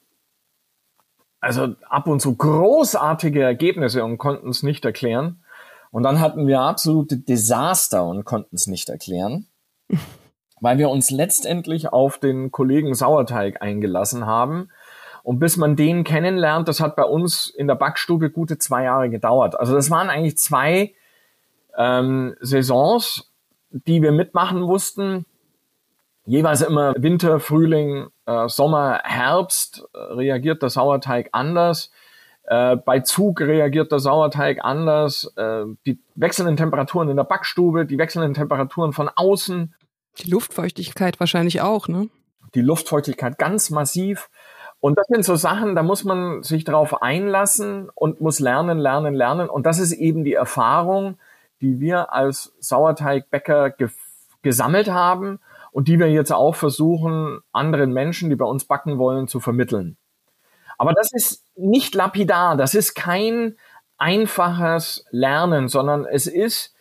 also 1.39 1.75
ab 1.87 2.07
und 2.07 2.19
zu 2.19 2.35
großartige 2.35 3.43
Ergebnisse 3.43 4.03
und 4.03 4.17
konnten 4.17 4.49
es 4.49 4.63
nicht 4.63 4.85
erklären. 4.85 5.43
Und 5.91 6.03
dann 6.03 6.19
hatten 6.19 6.47
wir 6.47 6.61
absolute 6.61 7.17
Desaster 7.17 8.05
und 8.05 8.23
konnten 8.23 8.55
es 8.55 8.67
nicht 8.67 8.89
erklären, 8.89 9.47
weil 10.61 10.77
wir 10.77 10.89
uns 10.89 11.11
letztendlich 11.11 11.91
auf 11.91 12.19
den 12.19 12.51
Kollegen 12.51 12.93
Sauerteig 12.93 13.61
eingelassen 13.61 14.25
haben. 14.25 14.69
Und 15.23 15.39
bis 15.39 15.57
man 15.57 15.75
den 15.75 16.03
kennenlernt, 16.03 16.67
das 16.67 16.79
hat 16.79 16.95
bei 16.95 17.03
uns 17.03 17.47
in 17.47 17.67
der 17.67 17.75
Backstube 17.75 18.29
gute 18.29 18.57
zwei 18.57 18.83
Jahre 18.83 19.09
gedauert. 19.09 19.59
Also 19.59 19.75
das 19.75 19.91
waren 19.91 20.09
eigentlich 20.09 20.37
zwei 20.37 20.93
ähm, 21.77 22.35
Saisons, 22.39 23.31
die 23.71 24.01
wir 24.01 24.11
mitmachen 24.11 24.61
mussten. 24.61 25.25
Jeweils 26.25 26.61
immer 26.61 26.93
Winter, 26.97 27.39
Frühling, 27.39 28.07
äh, 28.25 28.47
Sommer, 28.47 29.01
Herbst 29.03 29.83
äh, 29.93 29.97
reagiert 29.97 30.61
der 30.61 30.69
Sauerteig 30.69 31.29
anders. 31.31 31.91
Äh, 32.43 32.77
bei 32.77 32.99
Zug 32.99 33.41
reagiert 33.41 33.91
der 33.91 33.99
Sauerteig 33.99 34.59
anders. 34.63 35.33
Äh, 35.35 35.65
die 35.85 35.99
wechselnden 36.15 36.57
Temperaturen 36.57 37.09
in 37.09 37.17
der 37.17 37.23
Backstube, 37.23 37.85
die 37.85 37.97
wechselnden 37.97 38.33
Temperaturen 38.33 38.93
von 38.93 39.09
außen. 39.09 39.73
Die 40.19 40.29
Luftfeuchtigkeit 40.29 41.19
wahrscheinlich 41.19 41.61
auch, 41.61 41.87
ne? 41.87 42.09
Die 42.53 42.61
Luftfeuchtigkeit 42.61 43.37
ganz 43.37 43.69
massiv. 43.69 44.29
Und 44.79 44.97
das 44.97 45.05
sind 45.07 45.23
so 45.23 45.35
Sachen, 45.35 45.75
da 45.75 45.83
muss 45.83 46.03
man 46.03 46.43
sich 46.43 46.63
drauf 46.63 47.01
einlassen 47.01 47.89
und 47.93 48.19
muss 48.19 48.39
lernen, 48.39 48.79
lernen, 48.79 49.13
lernen. 49.13 49.49
Und 49.49 49.65
das 49.65 49.79
ist 49.79 49.91
eben 49.93 50.23
die 50.23 50.33
Erfahrung, 50.33 51.17
die 51.61 51.79
wir 51.79 52.11
als 52.13 52.53
Sauerteigbäcker 52.59 53.71
ge 53.71 53.89
gesammelt 54.43 54.89
haben 54.89 55.39
und 55.71 55.87
die 55.87 55.99
wir 55.99 56.11
jetzt 56.11 56.33
auch 56.33 56.55
versuchen, 56.55 57.41
anderen 57.51 57.93
Menschen, 57.93 58.31
die 58.31 58.35
bei 58.35 58.45
uns 58.45 58.65
backen 58.65 58.97
wollen, 58.97 59.27
zu 59.27 59.39
vermitteln. 59.39 59.97
Aber 60.79 60.93
das 60.93 61.11
ist 61.13 61.45
nicht 61.55 61.93
lapidar, 61.93 62.57
das 62.57 62.73
ist 62.73 62.95
kein 62.95 63.55
einfaches 63.99 65.05
Lernen, 65.11 65.67
sondern 65.67 66.05
es 66.05 66.25
ist, 66.25 66.73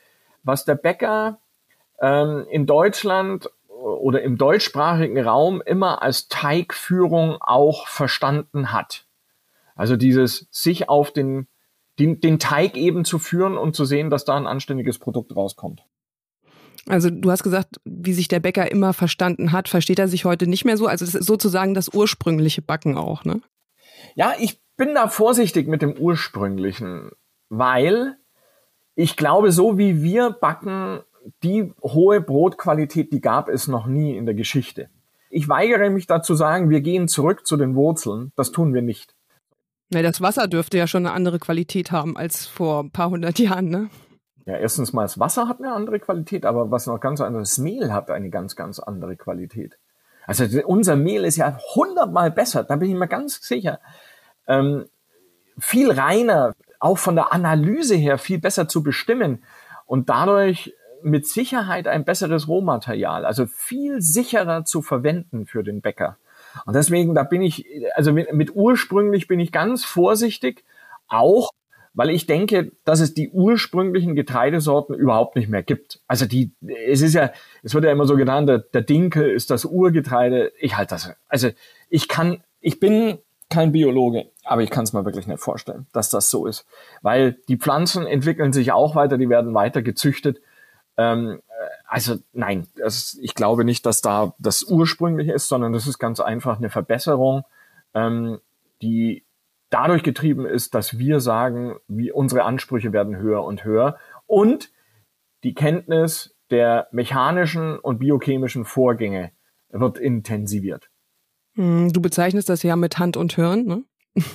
was 0.43 0.65
der 0.65 0.75
Bäcker 0.75 1.40
ähm, 2.01 2.47
in 2.51 2.67
Deutschland 2.67 3.51
oder 3.69 4.23
im 4.23 4.37
deutschsprachigen 4.37 5.19
Raum 5.19 5.63
immer 5.65 6.03
als 6.03 6.29
Teigführung 6.29 7.39
auch 7.41 7.89
verstanden 7.89 8.73
hat. 8.73 9.07
Also 9.75 9.97
dieses 9.97 10.47
sich 10.51 10.89
auf 10.89 11.13
den, 11.13 11.47
den, 11.99 12.21
den 12.21 12.39
Teig 12.39 12.77
eben 12.77 13.05
zu 13.05 13.19
führen 13.19 13.57
und 13.57 13.75
zu 13.75 13.85
sehen, 13.85 14.11
dass 14.11 14.25
da 14.25 14.37
ein 14.37 14.47
anständiges 14.47 14.99
Produkt 14.99 15.35
rauskommt. 15.35 15.83
Also 16.87 17.11
du 17.11 17.31
hast 17.31 17.43
gesagt, 17.43 17.81
wie 17.85 18.13
sich 18.13 18.29
der 18.29 18.41
Bäcker 18.41 18.71
immer 18.71 18.93
verstanden 18.93 19.53
hat, 19.53 19.69
versteht 19.69 19.99
er 19.99 20.09
sich 20.09 20.25
heute 20.25 20.47
nicht 20.47 20.65
mehr 20.65 20.77
so. 20.77 20.87
Also 20.87 21.05
das 21.05 21.15
ist 21.15 21.27
sozusagen 21.27 21.75
das 21.75 21.89
ursprüngliche 21.89 22.63
Backen 22.63 22.97
auch, 22.97 23.25
ne? 23.25 23.41
Ja, 24.15 24.33
ich 24.39 24.61
bin 24.77 24.95
da 24.95 25.09
vorsichtig 25.09 25.69
mit 25.69 25.83
dem 25.83 25.93
ursprünglichen, 25.93 27.11
weil 27.49 28.17
ich 28.95 29.17
glaube, 29.17 29.53
so 29.53 29.79
wie 29.79 30.03
wir 30.03 30.31
backen, 30.31 31.01
die 31.43 31.73
hohe 31.83 32.21
Brotqualität, 32.21 33.13
die 33.13 33.21
gab 33.21 33.49
es 33.49 33.69
noch 33.69 33.87
nie 33.87 34.17
in 34.17 34.27
der 34.27 34.35
Geschichte. 34.35 34.89
Ich 35.31 35.49
weigere 35.49 35.91
mich 35.91 36.07
dazu 36.07 36.35
sagen, 36.35 36.71
wir 36.71 36.81
gehen 36.81 37.09
zurück 37.09 37.47
zu 37.47 37.57
den 37.57 37.75
Wurzeln. 37.75 38.33
Das 38.37 38.51
tun 38.51 38.75
wir 38.75 38.83
nicht. 38.83 39.15
Na, 39.91 40.03
das 40.03 40.21
Wasser 40.21 40.49
dürfte 40.49 40.79
ja 40.79 40.87
schon 40.87 41.07
eine 41.07 41.15
andere 41.15 41.39
Qualität 41.39 41.93
haben 41.93 42.17
als 42.17 42.47
vor 42.47 42.83
ein 42.83 42.91
paar 42.91 43.11
hundert 43.11 43.39
Jahren, 43.39 43.69
ne? 43.69 43.91
Ja, 44.47 44.57
erstens 44.57 44.93
mal, 44.93 45.03
das 45.03 45.19
Wasser 45.19 45.49
hat 45.49 45.59
eine 45.59 45.73
andere 45.73 46.01
Qualität, 46.01 46.45
aber 46.45 46.71
was 46.71 46.87
noch 46.87 46.99
ganz 46.99 47.21
anderes, 47.21 47.59
Mehl 47.59 47.93
hat 47.93 48.11
eine 48.11 48.31
ganz, 48.31 48.57
ganz 48.57 48.79
andere 48.79 49.17
Qualität. 49.17 49.79
Also 50.27 50.45
unser 50.65 50.97
Mehl 50.97 51.25
ist 51.25 51.37
ja 51.37 51.59
hundertmal 51.75 52.31
besser, 52.31 52.65
da 52.65 52.77
bin 52.77 52.91
ich 52.91 52.97
mir 52.97 53.09
ganz 53.09 53.43
sicher. 53.43 53.81
Ähm, 54.47 54.87
viel 55.59 55.91
reiner, 55.91 56.55
auch 56.79 56.99
von 56.99 57.15
der 57.15 57.33
Analyse 57.33 57.95
her 57.95 58.19
viel 58.19 58.39
besser 58.39 58.69
zu 58.69 58.83
bestimmen 58.83 59.45
und 59.87 60.09
dadurch 60.09 60.73
mit 61.03 61.27
Sicherheit 61.27 61.87
ein 61.87 62.05
besseres 62.05 62.49
Rohmaterial, 62.49 63.25
also 63.25 63.47
viel 63.47 64.01
sicherer 64.01 64.65
zu 64.65 64.83
verwenden 64.83 65.47
für 65.47 65.63
den 65.63 65.81
Bäcker. 65.81 66.17
Und 66.67 66.75
deswegen, 66.75 67.15
da 67.15 67.23
bin 67.23 67.43
ich, 67.43 67.67
also 67.95 68.13
mit, 68.13 68.33
mit 68.33 68.55
ursprünglich 68.55 69.29
bin 69.29 69.41
ich 69.41 69.53
ganz 69.53 69.85
vorsichtig, 69.85 70.65
auch 71.09 71.51
weil 71.93 72.11
ich 72.11 72.27
denke, 72.27 72.73
dass 72.85 73.01
es 73.01 73.15
die 73.15 73.31
ursprünglichen 73.31 74.15
Getreidesorten 74.15 74.95
überhaupt 74.95 75.37
nicht 75.37 75.49
mehr 75.49 75.63
gibt. 75.63 76.01
Also 76.07 76.25
die, 76.27 76.53
es 76.87 77.03
ist 77.03 77.15
ja, 77.15 77.31
es 77.63 77.75
wird 77.75 77.85
ja 77.85 77.91
immer 77.91 78.07
so 78.07 78.17
genannt, 78.17 78.49
der, 78.49 78.59
der 78.59 78.83
Dinkel 78.83 79.29
ist 79.29 79.51
das 79.51 79.65
Urgetreide. 79.65 80.53
Ich 80.61 80.77
halte 80.77 80.95
das. 80.95 81.13
Also 81.29 81.51
ich 81.89 82.09
kann, 82.09 82.43
ich 82.61 82.79
bin 82.79 83.19
kein 83.49 83.73
Biologe, 83.73 84.31
aber 84.45 84.63
ich 84.63 84.71
kann 84.71 84.85
es 84.85 84.93
mir 84.93 85.05
wirklich 85.05 85.27
nicht 85.27 85.41
vorstellen, 85.41 85.87
dass 85.93 86.09
das 86.11 86.31
so 86.31 86.47
ist. 86.47 86.65
Weil 87.03 87.33
die 87.49 87.57
Pflanzen 87.57 88.07
entwickeln 88.07 88.53
sich 88.53 88.71
auch 88.71 88.95
weiter, 88.95 89.19
die 89.19 89.29
werden 89.29 89.53
weiter 89.55 89.83
gezüchtet. 89.83 90.41
Ähm, 91.01 91.41
also 91.87 92.17
nein, 92.33 92.67
das, 92.77 93.19
ich 93.23 93.35
glaube 93.35 93.65
nicht, 93.65 93.87
dass 93.87 94.03
da 94.03 94.35
das 94.39 94.65
ursprünglich 94.65 95.29
ist, 95.29 95.49
sondern 95.49 95.73
das 95.73 95.87
ist 95.87 95.99
ganz 95.99 96.21
einfach 96.21 96.59
eine 96.59 96.69
Verbesserung, 96.69 97.45
ähm, 97.95 98.39
die 98.83 99.25
dadurch 99.71 100.03
getrieben 100.03 100.45
ist, 100.45 100.75
dass 100.75 100.99
wir 100.99 101.21
sagen, 101.21 101.77
wie 101.89 102.13
unsere 102.13 102.45
Ansprüche 102.45 102.93
werden 102.93 103.17
höher 103.17 103.45
und 103.45 103.65
höher 103.65 103.99
und 104.27 104.71
die 105.43 105.55
Kenntnis 105.55 106.35
der 106.51 106.89
mechanischen 106.93 107.79
und 107.79 107.99
biochemischen 107.99 108.67
Vorgänge 108.67 109.33
wird 109.71 109.97
intensiviert. 109.97 110.91
Hm, 111.55 111.93
du 111.93 112.03
bezeichnest 112.03 112.49
das 112.51 112.63
ja 112.63 112.77
mit 112.77 112.99
Hand 112.99 113.17
und 113.17 113.33
Hirn, 113.35 113.65
ne? 113.65 113.85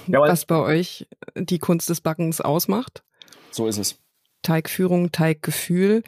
Jawohl. 0.07 0.29
was 0.29 0.45
bei 0.45 0.57
euch 0.57 1.07
die 1.36 1.60
Kunst 1.60 1.89
des 1.89 2.01
Backens 2.01 2.41
ausmacht. 2.41 3.03
So 3.51 3.67
ist 3.67 3.77
es. 3.77 4.00
Teigführung, 4.41 5.12
Teiggefühl. 5.12 6.03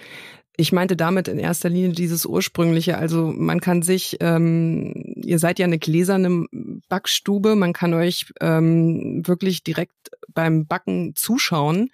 Ich 0.60 0.72
meinte 0.72 0.96
damit 0.96 1.28
in 1.28 1.38
erster 1.38 1.70
Linie 1.70 1.90
dieses 1.90 2.26
ursprüngliche. 2.26 2.98
Also 2.98 3.32
man 3.36 3.62
kann 3.62 3.84
sich, 3.84 4.18
ähm, 4.22 4.92
ihr 5.24 5.38
seid 5.38 5.60
ja 5.60 5.68
eine 5.68 5.78
gläserne 5.78 6.48
Backstube, 6.90 7.56
man 7.56 7.74
kann 7.74 7.94
euch 7.94 8.26
ähm, 8.42 9.22
wirklich 9.24 9.64
direkt 9.64 9.94
beim 10.34 10.66
Backen 10.66 11.14
zuschauen. 11.16 11.92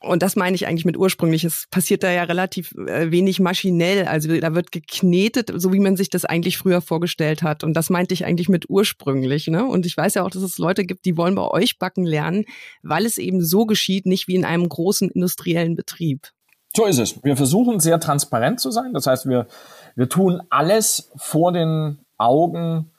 Und 0.00 0.22
das 0.22 0.34
meine 0.34 0.56
ich 0.56 0.66
eigentlich 0.66 0.84
mit 0.84 0.96
ursprünglich. 0.96 1.44
Es 1.44 1.66
passiert 1.70 2.02
da 2.02 2.10
ja 2.10 2.24
relativ 2.24 2.72
äh, 2.72 3.12
wenig 3.12 3.38
maschinell. 3.38 4.06
Also 4.06 4.38
da 4.40 4.54
wird 4.54 4.72
geknetet, 4.72 5.52
so 5.54 5.72
wie 5.72 5.80
man 5.80 5.96
sich 5.96 6.10
das 6.10 6.24
eigentlich 6.24 6.58
früher 6.58 6.80
vorgestellt 6.80 7.42
hat. 7.42 7.64
Und 7.64 7.74
das 7.74 7.90
meinte 7.90 8.12
ich 8.12 8.24
eigentlich 8.24 8.48
mit 8.48 8.68
ursprünglich. 8.68 9.46
Ne? 9.46 9.64
Und 9.64 9.86
ich 9.86 9.96
weiß 9.96 10.14
ja 10.14 10.24
auch, 10.24 10.30
dass 10.30 10.42
es 10.42 10.58
Leute 10.58 10.84
gibt, 10.84 11.04
die 11.04 11.16
wollen 11.16 11.36
bei 11.36 11.48
euch 11.48 11.78
backen 11.78 12.04
lernen, 12.04 12.44
weil 12.82 13.06
es 13.06 13.18
eben 13.18 13.42
so 13.42 13.66
geschieht, 13.66 14.04
nicht 14.04 14.28
wie 14.28 14.34
in 14.34 14.44
einem 14.44 14.68
großen 14.68 15.10
industriellen 15.10 15.76
Betrieb. 15.76 16.32
So 16.76 16.84
ist 16.84 16.98
es. 16.98 17.24
Wir 17.24 17.38
versuchen 17.38 17.80
sehr 17.80 17.98
transparent 17.98 18.60
zu 18.60 18.70
sein. 18.70 18.92
Das 18.92 19.06
heißt, 19.06 19.26
wir, 19.26 19.46
wir 19.94 20.10
tun 20.10 20.42
alles 20.50 21.10
vor 21.16 21.50
den 21.50 22.00
Augen 22.18 22.90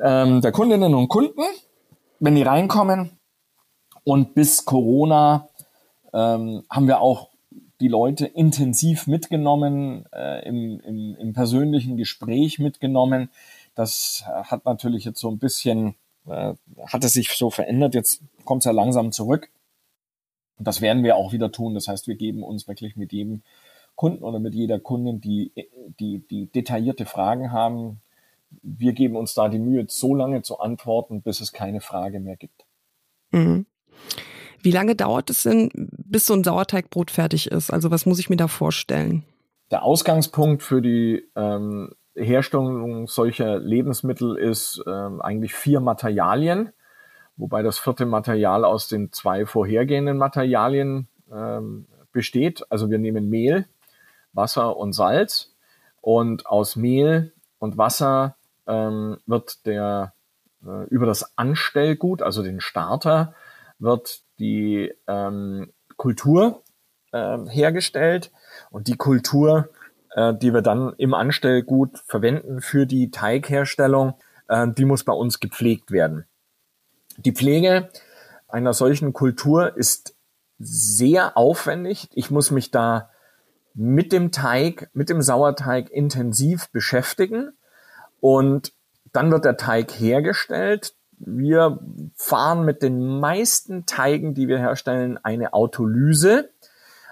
ähm, 0.00 0.40
der 0.42 0.52
Kundinnen 0.52 0.94
und 0.94 1.08
Kunden, 1.08 1.42
wenn 2.20 2.36
die 2.36 2.44
reinkommen. 2.44 3.18
Und 4.04 4.34
bis 4.34 4.64
Corona 4.64 5.48
ähm, 6.14 6.62
haben 6.70 6.86
wir 6.86 7.00
auch 7.00 7.30
die 7.80 7.88
Leute 7.88 8.26
intensiv 8.26 9.08
mitgenommen, 9.08 10.06
äh, 10.12 10.46
im, 10.46 10.78
im, 10.78 11.16
im 11.16 11.32
persönlichen 11.32 11.96
Gespräch 11.96 12.60
mitgenommen. 12.60 13.28
Das 13.74 14.22
hat 14.28 14.66
natürlich 14.66 15.04
jetzt 15.04 15.18
so 15.18 15.28
ein 15.28 15.38
bisschen, 15.38 15.96
äh, 16.28 16.54
hat 16.86 17.02
es 17.02 17.14
sich 17.14 17.30
so 17.30 17.50
verändert. 17.50 17.96
Jetzt 17.96 18.22
kommt 18.44 18.60
es 18.60 18.66
ja 18.66 18.70
langsam 18.70 19.10
zurück. 19.10 19.50
Und 20.58 20.66
das 20.66 20.80
werden 20.80 21.04
wir 21.04 21.16
auch 21.16 21.32
wieder 21.32 21.52
tun. 21.52 21.74
Das 21.74 21.88
heißt, 21.88 22.08
wir 22.08 22.16
geben 22.16 22.42
uns 22.42 22.66
wirklich 22.68 22.96
mit 22.96 23.12
jedem 23.12 23.42
Kunden 23.94 24.22
oder 24.22 24.38
mit 24.38 24.54
jeder 24.54 24.78
Kundin, 24.78 25.20
die, 25.20 25.52
die, 25.98 26.18
die 26.18 26.46
detaillierte 26.46 27.06
Fragen 27.06 27.52
haben, 27.52 28.00
wir 28.62 28.92
geben 28.92 29.16
uns 29.16 29.34
da 29.34 29.48
die 29.48 29.58
Mühe, 29.58 29.86
so 29.88 30.14
lange 30.14 30.42
zu 30.42 30.58
antworten, 30.60 31.22
bis 31.22 31.40
es 31.40 31.52
keine 31.52 31.80
Frage 31.80 32.20
mehr 32.20 32.36
gibt. 32.36 32.64
Mhm. 33.30 33.66
Wie 34.62 34.70
lange 34.70 34.94
dauert 34.94 35.30
es 35.30 35.42
denn, 35.42 35.70
bis 35.74 36.26
so 36.26 36.34
ein 36.34 36.44
Sauerteigbrot 36.44 37.10
fertig 37.10 37.50
ist? 37.50 37.70
Also 37.72 37.90
was 37.90 38.06
muss 38.06 38.18
ich 38.18 38.30
mir 38.30 38.36
da 38.36 38.48
vorstellen? 38.48 39.24
Der 39.70 39.82
Ausgangspunkt 39.82 40.62
für 40.62 40.80
die 40.80 41.24
ähm, 41.34 41.92
Herstellung 42.14 43.06
solcher 43.06 43.58
Lebensmittel 43.58 44.36
ist 44.36 44.82
ähm, 44.86 45.20
eigentlich 45.20 45.54
vier 45.54 45.80
Materialien 45.80 46.72
wobei 47.36 47.62
das 47.62 47.78
vierte 47.78 48.06
Material 48.06 48.64
aus 48.64 48.88
den 48.88 49.12
zwei 49.12 49.46
vorhergehenden 49.46 50.16
Materialien 50.16 51.08
ähm, 51.32 51.86
besteht. 52.12 52.64
Also 52.70 52.90
wir 52.90 52.98
nehmen 52.98 53.28
Mehl, 53.28 53.66
Wasser 54.32 54.76
und 54.76 54.92
Salz 54.92 55.54
und 56.00 56.46
aus 56.46 56.76
Mehl 56.76 57.32
und 57.58 57.78
Wasser 57.78 58.36
ähm, 58.66 59.18
wird 59.26 59.66
der 59.66 60.14
äh, 60.64 60.84
über 60.88 61.06
das 61.06 61.36
Anstellgut, 61.36 62.22
also 62.22 62.42
den 62.42 62.60
Starter, 62.60 63.34
wird 63.78 64.22
die 64.38 64.92
ähm, 65.06 65.72
Kultur 65.96 66.62
äh, 67.12 67.38
hergestellt 67.48 68.30
und 68.70 68.88
die 68.88 68.96
Kultur, 68.96 69.70
äh, 70.14 70.34
die 70.34 70.52
wir 70.52 70.62
dann 70.62 70.94
im 70.98 71.14
Anstellgut 71.14 71.98
verwenden 72.06 72.60
für 72.60 72.86
die 72.86 73.10
Teigherstellung, 73.10 74.14
äh, 74.48 74.66
die 74.68 74.84
muss 74.84 75.04
bei 75.04 75.12
uns 75.12 75.40
gepflegt 75.40 75.90
werden. 75.90 76.26
Die 77.18 77.32
Pflege 77.32 77.88
einer 78.48 78.72
solchen 78.72 79.12
Kultur 79.12 79.76
ist 79.76 80.16
sehr 80.58 81.36
aufwendig. 81.36 82.08
Ich 82.14 82.30
muss 82.30 82.50
mich 82.50 82.70
da 82.70 83.10
mit 83.74 84.12
dem 84.12 84.32
Teig, 84.32 84.90
mit 84.94 85.10
dem 85.10 85.20
Sauerteig 85.20 85.90
intensiv 85.90 86.70
beschäftigen 86.70 87.52
und 88.20 88.72
dann 89.12 89.30
wird 89.30 89.44
der 89.44 89.56
Teig 89.56 89.92
hergestellt. 89.92 90.94
Wir 91.18 91.78
fahren 92.14 92.64
mit 92.64 92.82
den 92.82 93.20
meisten 93.20 93.86
Teigen, 93.86 94.34
die 94.34 94.48
wir 94.48 94.58
herstellen, 94.58 95.18
eine 95.22 95.52
Autolyse. 95.52 96.50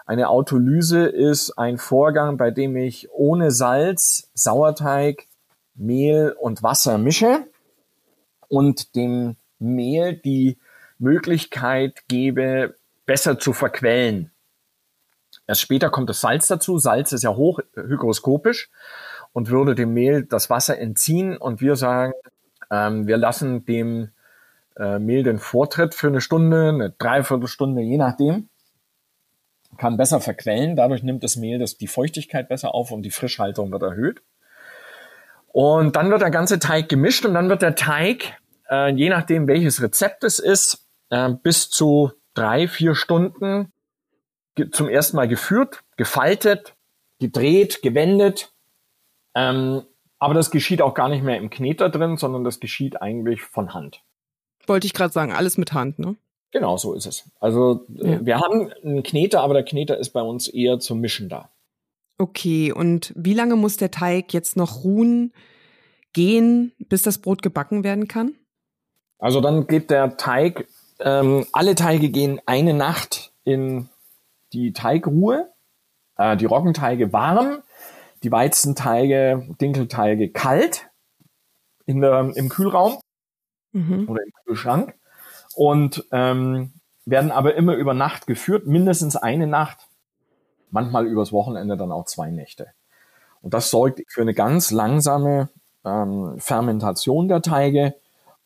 Eine 0.06 0.28
Autolyse 0.28 1.06
ist 1.06 1.58
ein 1.58 1.78
Vorgang, 1.78 2.36
bei 2.36 2.50
dem 2.50 2.76
ich 2.76 3.10
ohne 3.10 3.50
Salz 3.50 4.30
Sauerteig, 4.34 5.26
Mehl 5.74 6.34
und 6.38 6.62
Wasser 6.62 6.98
mische 6.98 7.46
und 8.48 8.94
dem 8.94 9.36
Mehl 9.64 10.14
die 10.14 10.58
Möglichkeit 10.98 12.06
gebe, 12.08 12.76
besser 13.06 13.38
zu 13.38 13.52
verquellen. 13.52 14.30
Erst 15.46 15.60
später 15.60 15.90
kommt 15.90 16.08
das 16.08 16.20
Salz 16.20 16.48
dazu. 16.48 16.78
Salz 16.78 17.12
ist 17.12 17.22
ja 17.22 17.34
hoch 17.34 17.60
hygroskopisch 17.74 18.70
und 19.32 19.50
würde 19.50 19.74
dem 19.74 19.92
Mehl 19.92 20.24
das 20.24 20.48
Wasser 20.48 20.78
entziehen. 20.78 21.36
Und 21.36 21.60
wir 21.60 21.76
sagen, 21.76 22.12
ähm, 22.70 23.06
wir 23.06 23.16
lassen 23.16 23.64
dem 23.66 24.10
äh, 24.76 24.98
Mehl 24.98 25.22
den 25.22 25.38
Vortritt 25.38 25.94
für 25.94 26.08
eine 26.08 26.20
Stunde, 26.20 26.68
eine 26.68 26.90
Dreiviertelstunde, 26.90 27.82
je 27.82 27.98
nachdem. 27.98 28.48
Kann 29.76 29.96
besser 29.96 30.20
verquellen. 30.20 30.76
Dadurch 30.76 31.02
nimmt 31.02 31.24
das 31.24 31.36
Mehl 31.36 31.58
das, 31.58 31.76
die 31.76 31.88
Feuchtigkeit 31.88 32.48
besser 32.48 32.74
auf 32.74 32.92
und 32.92 33.02
die 33.02 33.10
Frischhaltung 33.10 33.72
wird 33.72 33.82
erhöht. 33.82 34.22
Und 35.48 35.96
dann 35.96 36.10
wird 36.10 36.22
der 36.22 36.30
ganze 36.30 36.58
Teig 36.58 36.88
gemischt 36.88 37.24
und 37.24 37.34
dann 37.34 37.48
wird 37.48 37.62
der 37.62 37.74
Teig, 37.74 38.36
äh, 38.70 38.92
je 38.92 39.08
nachdem 39.08 39.46
welches 39.46 39.82
Rezept 39.82 40.24
es 40.24 40.38
ist, 40.38 40.88
äh, 41.10 41.30
bis 41.30 41.70
zu 41.70 42.12
drei, 42.34 42.68
vier 42.68 42.94
Stunden 42.94 43.72
zum 44.72 44.88
ersten 44.88 45.16
Mal 45.16 45.28
geführt, 45.28 45.82
gefaltet, 45.96 46.76
gedreht, 47.18 47.82
gewendet. 47.82 48.52
Ähm, 49.34 49.82
aber 50.18 50.34
das 50.34 50.50
geschieht 50.50 50.80
auch 50.80 50.94
gar 50.94 51.08
nicht 51.08 51.24
mehr 51.24 51.38
im 51.38 51.50
Kneter 51.50 51.90
drin, 51.90 52.16
sondern 52.16 52.44
das 52.44 52.60
geschieht 52.60 53.02
eigentlich 53.02 53.42
von 53.42 53.74
Hand. 53.74 54.02
Wollte 54.66 54.86
ich 54.86 54.94
gerade 54.94 55.12
sagen, 55.12 55.32
alles 55.32 55.58
mit 55.58 55.72
Hand, 55.72 55.98
ne? 55.98 56.16
Genau, 56.52 56.76
so 56.76 56.94
ist 56.94 57.06
es. 57.06 57.28
Also 57.40 57.84
äh, 57.98 58.12
ja. 58.12 58.26
wir 58.26 58.38
haben 58.38 58.72
einen 58.84 59.02
Kneter, 59.02 59.40
aber 59.40 59.54
der 59.54 59.64
Kneter 59.64 59.98
ist 59.98 60.10
bei 60.10 60.22
uns 60.22 60.46
eher 60.46 60.78
zum 60.78 61.00
Mischen 61.00 61.28
da. 61.28 61.50
Okay, 62.16 62.70
und 62.70 63.12
wie 63.16 63.34
lange 63.34 63.56
muss 63.56 63.76
der 63.76 63.90
Teig 63.90 64.32
jetzt 64.32 64.56
noch 64.56 64.84
ruhen, 64.84 65.32
gehen, 66.12 66.72
bis 66.78 67.02
das 67.02 67.18
Brot 67.18 67.42
gebacken 67.42 67.82
werden 67.82 68.06
kann? 68.06 68.36
Also 69.18 69.40
dann 69.40 69.66
geht 69.66 69.90
der 69.90 70.16
Teig, 70.16 70.68
ähm, 71.00 71.46
alle 71.52 71.74
Teige 71.74 72.10
gehen 72.10 72.40
eine 72.46 72.74
Nacht 72.74 73.32
in 73.44 73.88
die 74.52 74.72
Teigruhe, 74.72 75.50
äh, 76.16 76.36
die 76.36 76.46
Roggenteige 76.46 77.12
warm, 77.12 77.62
die 78.22 78.32
Weizenteige, 78.32 79.46
Dinkelteige 79.60 80.30
kalt 80.30 80.88
in 81.86 82.00
der, 82.00 82.32
im 82.34 82.48
Kühlraum 82.48 82.98
mhm. 83.72 84.08
oder 84.08 84.22
im 84.22 84.32
Kühlschrank 84.44 84.94
und 85.54 86.04
ähm, 86.10 86.72
werden 87.04 87.30
aber 87.30 87.54
immer 87.54 87.74
über 87.74 87.94
Nacht 87.94 88.26
geführt, 88.26 88.66
mindestens 88.66 89.16
eine 89.16 89.46
Nacht, 89.46 89.78
manchmal 90.70 91.06
übers 91.06 91.32
Wochenende 91.32 91.76
dann 91.76 91.92
auch 91.92 92.06
zwei 92.06 92.30
Nächte. 92.30 92.68
Und 93.42 93.52
das 93.52 93.70
sorgt 93.70 94.00
für 94.08 94.22
eine 94.22 94.32
ganz 94.32 94.70
langsame 94.70 95.50
ähm, 95.84 96.36
Fermentation 96.38 97.28
der 97.28 97.42
Teige 97.42 97.94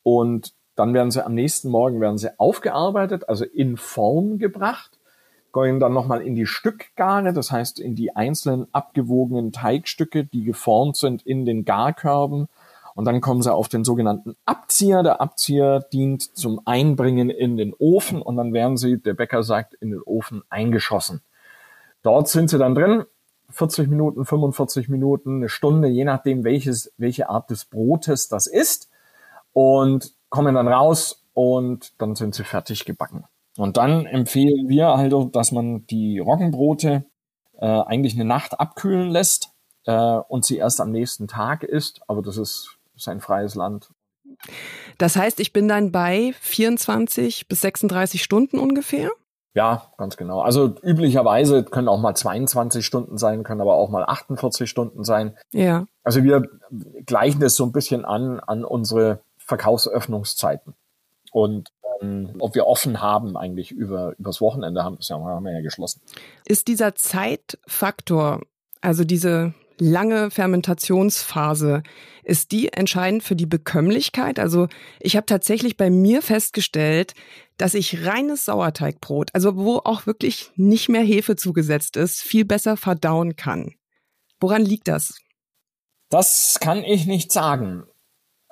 und 0.02 0.54
dann 0.78 0.94
werden 0.94 1.10
sie 1.10 1.24
am 1.24 1.34
nächsten 1.34 1.70
Morgen 1.70 2.00
werden 2.00 2.18
sie 2.18 2.38
aufgearbeitet, 2.38 3.28
also 3.28 3.44
in 3.44 3.76
Form 3.76 4.38
gebracht 4.38 4.98
gehen 5.52 5.80
dann 5.80 5.92
nochmal 5.92 6.22
in 6.22 6.34
die 6.34 6.46
Stückgare, 6.46 7.32
das 7.32 7.50
heißt 7.50 7.80
in 7.80 7.94
die 7.94 8.14
einzelnen 8.14 8.66
abgewogenen 8.72 9.52
Teigstücke, 9.52 10.24
die 10.24 10.44
geformt 10.44 10.96
sind 10.96 11.22
in 11.22 11.44
den 11.46 11.64
Garkörben. 11.64 12.48
Und 12.94 13.04
dann 13.04 13.20
kommen 13.20 13.42
sie 13.42 13.52
auf 13.52 13.68
den 13.68 13.84
sogenannten 13.84 14.34
Abzieher. 14.44 15.04
Der 15.04 15.20
Abzieher 15.20 15.80
dient 15.92 16.36
zum 16.36 16.60
Einbringen 16.64 17.30
in 17.30 17.56
den 17.56 17.72
Ofen 17.78 18.20
und 18.20 18.36
dann 18.36 18.52
werden 18.52 18.76
sie, 18.76 18.98
der 18.98 19.14
Bäcker 19.14 19.44
sagt, 19.44 19.74
in 19.74 19.90
den 19.90 20.02
Ofen 20.02 20.42
eingeschossen. 20.48 21.22
Dort 22.02 22.28
sind 22.28 22.50
sie 22.50 22.58
dann 22.58 22.74
drin, 22.74 23.04
40 23.50 23.88
Minuten, 23.88 24.24
45 24.24 24.88
Minuten, 24.88 25.36
eine 25.36 25.48
Stunde, 25.48 25.88
je 25.88 26.04
nachdem, 26.04 26.44
welches, 26.44 26.92
welche 26.96 27.28
Art 27.28 27.50
des 27.50 27.64
Brotes 27.66 28.28
das 28.28 28.46
ist. 28.46 28.90
Und 29.52 30.12
kommen 30.28 30.54
dann 30.54 30.68
raus 30.68 31.24
und 31.34 31.92
dann 31.98 32.14
sind 32.14 32.34
sie 32.34 32.44
fertig 32.44 32.84
gebacken. 32.84 33.24
Und 33.56 33.76
dann 33.76 34.06
empfehlen 34.06 34.68
wir 34.68 34.88
also, 34.88 35.24
dass 35.24 35.52
man 35.52 35.86
die 35.86 36.18
Roggenbrote 36.18 37.04
äh, 37.58 37.66
eigentlich 37.66 38.14
eine 38.14 38.24
Nacht 38.24 38.58
abkühlen 38.60 39.10
lässt 39.10 39.50
äh, 39.84 39.92
und 39.92 40.44
sie 40.44 40.58
erst 40.58 40.80
am 40.80 40.92
nächsten 40.92 41.26
Tag 41.26 41.64
isst. 41.64 42.00
Aber 42.06 42.22
das 42.22 42.36
ist, 42.36 42.78
ist 42.96 43.08
ein 43.08 43.20
freies 43.20 43.54
Land. 43.56 43.90
Das 44.98 45.16
heißt, 45.16 45.40
ich 45.40 45.52
bin 45.52 45.66
dann 45.66 45.90
bei 45.90 46.34
24 46.40 47.48
bis 47.48 47.60
36 47.62 48.22
Stunden 48.22 48.58
ungefähr? 48.58 49.10
Ja, 49.54 49.92
ganz 49.96 50.16
genau. 50.16 50.40
Also 50.40 50.76
üblicherweise 50.82 51.64
können 51.64 51.88
auch 51.88 52.00
mal 52.00 52.14
22 52.14 52.86
Stunden 52.86 53.18
sein, 53.18 53.42
können 53.42 53.60
aber 53.60 53.74
auch 53.74 53.88
mal 53.88 54.04
48 54.04 54.70
Stunden 54.70 55.02
sein. 55.02 55.36
Ja. 55.52 55.86
Also 56.04 56.22
wir 56.22 56.48
gleichen 57.06 57.40
das 57.40 57.56
so 57.56 57.64
ein 57.64 57.72
bisschen 57.72 58.04
an 58.04 58.38
an 58.38 58.64
unsere 58.64 59.20
Verkaufsöffnungszeiten. 59.48 60.74
Und 61.32 61.70
ähm, 62.00 62.36
ob 62.38 62.54
wir 62.54 62.66
offen 62.66 63.00
haben 63.00 63.36
eigentlich 63.36 63.72
über 63.72 64.14
übers 64.18 64.40
Wochenende 64.40 64.84
haben, 64.84 64.96
das 64.96 65.10
haben 65.10 65.44
wir 65.44 65.52
ja 65.52 65.62
geschlossen. 65.62 66.00
Ist 66.44 66.68
dieser 66.68 66.94
Zeitfaktor, 66.94 68.42
also 68.80 69.04
diese 69.04 69.54
lange 69.80 70.30
Fermentationsphase, 70.30 71.82
ist 72.24 72.52
die 72.52 72.72
entscheidend 72.72 73.22
für 73.22 73.36
die 73.36 73.46
Bekömmlichkeit? 73.46 74.38
Also 74.38 74.68
ich 75.00 75.16
habe 75.16 75.26
tatsächlich 75.26 75.76
bei 75.76 75.90
mir 75.90 76.20
festgestellt, 76.20 77.14
dass 77.56 77.74
ich 77.74 78.06
reines 78.06 78.44
Sauerteigbrot, 78.44 79.30
also 79.34 79.56
wo 79.56 79.78
auch 79.78 80.06
wirklich 80.06 80.50
nicht 80.56 80.88
mehr 80.88 81.02
Hefe 81.02 81.36
zugesetzt 81.36 81.96
ist, 81.96 82.20
viel 82.20 82.44
besser 82.44 82.76
verdauen 82.76 83.36
kann. 83.36 83.74
Woran 84.40 84.62
liegt 84.62 84.88
das? 84.88 85.18
Das 86.10 86.58
kann 86.60 86.84
ich 86.84 87.06
nicht 87.06 87.32
sagen. 87.32 87.84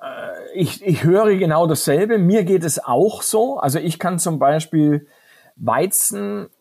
Äh, 0.01 0.53
ich, 0.53 0.85
ich 0.85 1.03
höre 1.03 1.35
genau 1.35 1.67
dasselbe. 1.67 2.17
Mir 2.17 2.43
geht 2.43 2.63
es 2.63 2.83
auch 2.83 3.21
so. 3.21 3.57
Also 3.57 3.79
ich 3.79 3.99
kann 3.99 4.19
zum 4.19 4.39
Beispiel 4.39 5.07
Weizenbrot 5.55 6.59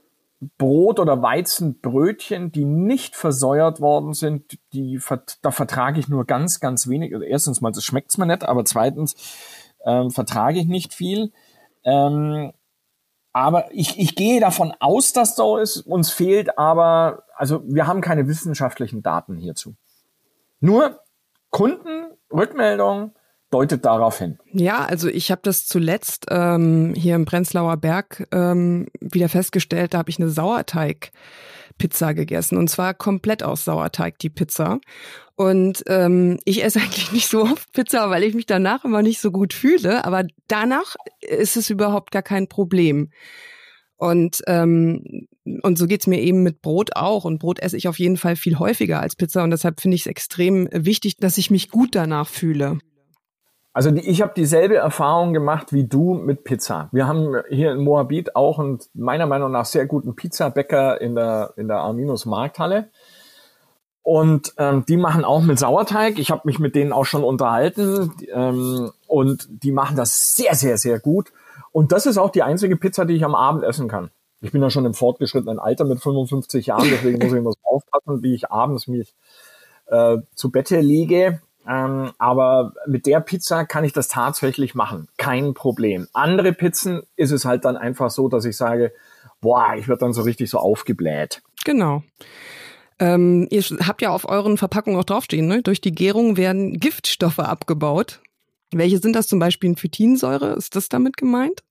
oder 0.98 1.22
Weizenbrötchen, 1.22 2.52
die 2.52 2.64
nicht 2.64 3.16
versäuert 3.16 3.80
worden 3.80 4.14
sind, 4.14 4.58
die, 4.72 5.00
da 5.42 5.50
vertrage 5.50 6.00
ich 6.00 6.08
nur 6.08 6.24
ganz, 6.24 6.60
ganz 6.60 6.88
wenig. 6.88 7.14
Also 7.14 7.24
erstens 7.24 7.60
mal, 7.60 7.72
das 7.72 7.84
schmeckt's 7.84 8.18
mir 8.18 8.26
nicht, 8.26 8.44
aber 8.44 8.64
zweitens 8.64 9.14
ähm, 9.84 10.10
vertrage 10.10 10.58
ich 10.58 10.66
nicht 10.66 10.94
viel. 10.94 11.32
Ähm, 11.84 12.52
aber 13.32 13.66
ich, 13.70 13.98
ich 13.98 14.16
gehe 14.16 14.40
davon 14.40 14.72
aus, 14.80 15.12
dass 15.12 15.36
so 15.36 15.58
ist. 15.58 15.82
Uns 15.82 16.10
fehlt 16.10 16.58
aber, 16.58 17.24
also 17.34 17.62
wir 17.66 17.86
haben 17.86 18.00
keine 18.00 18.28
wissenschaftlichen 18.28 19.02
Daten 19.02 19.36
hierzu. 19.36 19.76
Nur 20.58 21.00
Kunden, 21.50 22.06
Rückmeldung, 22.32 23.12
deutet 23.50 23.84
darauf 23.84 24.18
hin. 24.18 24.38
Ja, 24.52 24.84
also 24.84 25.08
ich 25.08 25.30
habe 25.30 25.40
das 25.44 25.66
zuletzt 25.66 26.26
ähm, 26.30 26.94
hier 26.96 27.14
im 27.14 27.24
Prenzlauer 27.24 27.76
Berg 27.76 28.26
ähm, 28.32 28.86
wieder 29.00 29.28
festgestellt, 29.28 29.94
da 29.94 29.98
habe 29.98 30.10
ich 30.10 30.18
eine 30.18 30.30
Sauerteig-Pizza 30.30 32.14
gegessen 32.14 32.58
und 32.58 32.68
zwar 32.68 32.94
komplett 32.94 33.42
aus 33.42 33.64
Sauerteig 33.64 34.18
die 34.18 34.30
Pizza. 34.30 34.80
Und 35.36 35.84
ähm, 35.86 36.38
ich 36.44 36.64
esse 36.64 36.80
eigentlich 36.82 37.12
nicht 37.12 37.28
so 37.28 37.42
oft 37.42 37.72
Pizza, 37.72 38.10
weil 38.10 38.24
ich 38.24 38.34
mich 38.34 38.46
danach 38.46 38.84
immer 38.84 39.02
nicht 39.02 39.20
so 39.20 39.30
gut 39.30 39.52
fühle, 39.52 40.04
aber 40.04 40.24
danach 40.48 40.96
ist 41.20 41.56
es 41.56 41.70
überhaupt 41.70 42.10
gar 42.10 42.22
kein 42.22 42.48
Problem. 42.48 43.10
Und, 43.98 44.42
ähm, 44.46 45.26
und 45.62 45.78
so 45.78 45.86
geht's 45.86 46.06
mir 46.06 46.20
eben 46.20 46.42
mit 46.42 46.60
Brot 46.60 46.96
auch. 46.96 47.24
Und 47.24 47.38
Brot 47.38 47.60
esse 47.60 47.76
ich 47.76 47.88
auf 47.88 47.98
jeden 47.98 48.18
Fall 48.18 48.36
viel 48.36 48.58
häufiger 48.58 49.00
als 49.00 49.16
Pizza. 49.16 49.42
Und 49.42 49.50
deshalb 49.50 49.80
finde 49.80 49.94
ich 49.94 50.02
es 50.02 50.06
extrem 50.06 50.68
wichtig, 50.70 51.16
dass 51.16 51.38
ich 51.38 51.50
mich 51.50 51.70
gut 51.70 51.94
danach 51.94 52.28
fühle. 52.28 52.78
Also 53.76 53.90
die, 53.90 54.08
ich 54.08 54.22
habe 54.22 54.32
dieselbe 54.34 54.76
Erfahrung 54.76 55.34
gemacht 55.34 55.70
wie 55.74 55.84
du 55.84 56.14
mit 56.14 56.44
Pizza. 56.44 56.88
Wir 56.92 57.06
haben 57.06 57.42
hier 57.50 57.72
in 57.72 57.84
Moabit 57.84 58.34
auch 58.34 58.58
einen 58.58 58.78
meiner 58.94 59.26
Meinung 59.26 59.52
nach 59.52 59.66
sehr 59.66 59.84
guten 59.84 60.16
Pizzabäcker 60.16 60.98
in 60.98 61.14
der 61.14 61.52
in 61.58 61.68
der 61.68 61.80
Arminus 61.80 62.24
Markthalle. 62.24 62.88
Und 64.00 64.54
ähm, 64.56 64.86
die 64.88 64.96
machen 64.96 65.26
auch 65.26 65.42
mit 65.42 65.58
Sauerteig. 65.58 66.18
Ich 66.18 66.30
habe 66.30 66.40
mich 66.44 66.58
mit 66.58 66.74
denen 66.74 66.94
auch 66.94 67.04
schon 67.04 67.22
unterhalten 67.22 68.14
ähm, 68.32 68.92
und 69.08 69.46
die 69.50 69.72
machen 69.72 69.94
das 69.94 70.34
sehr, 70.36 70.54
sehr, 70.54 70.78
sehr 70.78 70.98
gut. 70.98 71.30
Und 71.70 71.92
das 71.92 72.06
ist 72.06 72.16
auch 72.16 72.30
die 72.30 72.42
einzige 72.42 72.78
Pizza, 72.78 73.04
die 73.04 73.16
ich 73.16 73.26
am 73.26 73.34
Abend 73.34 73.62
essen 73.62 73.88
kann. 73.88 74.08
Ich 74.40 74.52
bin 74.52 74.62
ja 74.62 74.70
schon 74.70 74.86
im 74.86 74.94
fortgeschrittenen 74.94 75.58
Alter 75.58 75.84
mit 75.84 76.00
55 76.00 76.64
Jahren, 76.68 76.88
deswegen 76.90 77.18
muss 77.18 77.30
ich 77.30 77.38
immer 77.38 77.52
so 77.52 77.58
aufpassen, 77.62 78.22
wie 78.22 78.34
ich 78.34 78.50
abends 78.50 78.88
mich 78.88 79.14
äh, 79.88 80.16
zu 80.34 80.50
Bette 80.50 80.80
lege. 80.80 81.42
Ähm, 81.68 82.12
aber 82.18 82.74
mit 82.86 83.06
der 83.06 83.20
Pizza 83.20 83.64
kann 83.64 83.84
ich 83.84 83.92
das 83.92 84.08
tatsächlich 84.08 84.74
machen. 84.74 85.08
Kein 85.16 85.54
Problem. 85.54 86.06
Andere 86.12 86.52
Pizzen 86.52 87.02
ist 87.16 87.32
es 87.32 87.44
halt 87.44 87.64
dann 87.64 87.76
einfach 87.76 88.10
so, 88.10 88.28
dass 88.28 88.44
ich 88.44 88.56
sage, 88.56 88.92
boah, 89.40 89.74
ich 89.76 89.88
werde 89.88 90.00
dann 90.00 90.12
so 90.12 90.22
richtig 90.22 90.50
so 90.50 90.58
aufgebläht. 90.58 91.42
Genau. 91.64 92.02
Ähm, 92.98 93.46
ihr 93.50 93.62
habt 93.86 94.00
ja 94.00 94.10
auf 94.10 94.28
euren 94.28 94.56
Verpackungen 94.56 94.98
auch 94.98 95.04
draufstehen, 95.04 95.46
ne? 95.46 95.62
durch 95.62 95.80
die 95.80 95.94
Gärung 95.94 96.36
werden 96.36 96.78
Giftstoffe 96.78 97.40
abgebaut. 97.40 98.20
Welche 98.72 98.98
sind 98.98 99.14
das 99.14 99.26
zum 99.26 99.38
Beispiel 99.38 99.70
in 99.70 99.76
Phytinsäure? 99.76 100.54
Ist 100.54 100.76
das 100.76 100.88
damit 100.88 101.16
gemeint? 101.16 101.62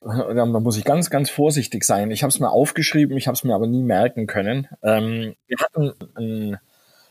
Da 0.00 0.44
muss 0.44 0.76
ich 0.76 0.84
ganz, 0.84 1.08
ganz 1.08 1.30
vorsichtig 1.30 1.82
sein. 1.84 2.10
Ich 2.10 2.22
habe 2.22 2.28
es 2.28 2.38
mir 2.38 2.50
aufgeschrieben, 2.50 3.16
ich 3.16 3.26
habe 3.26 3.36
es 3.36 3.44
mir 3.44 3.54
aber 3.54 3.66
nie 3.66 3.82
merken 3.82 4.26
können. 4.26 4.68
Ähm, 4.82 5.34
wir 5.46 5.56
hatten 5.58 5.92
einen, 6.14 6.58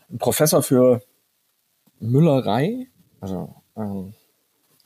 einen 0.08 0.18
Professor 0.18 0.62
für 0.62 1.02
Müllerei, 2.04 2.88
also 3.20 3.54
ähm, 3.76 4.14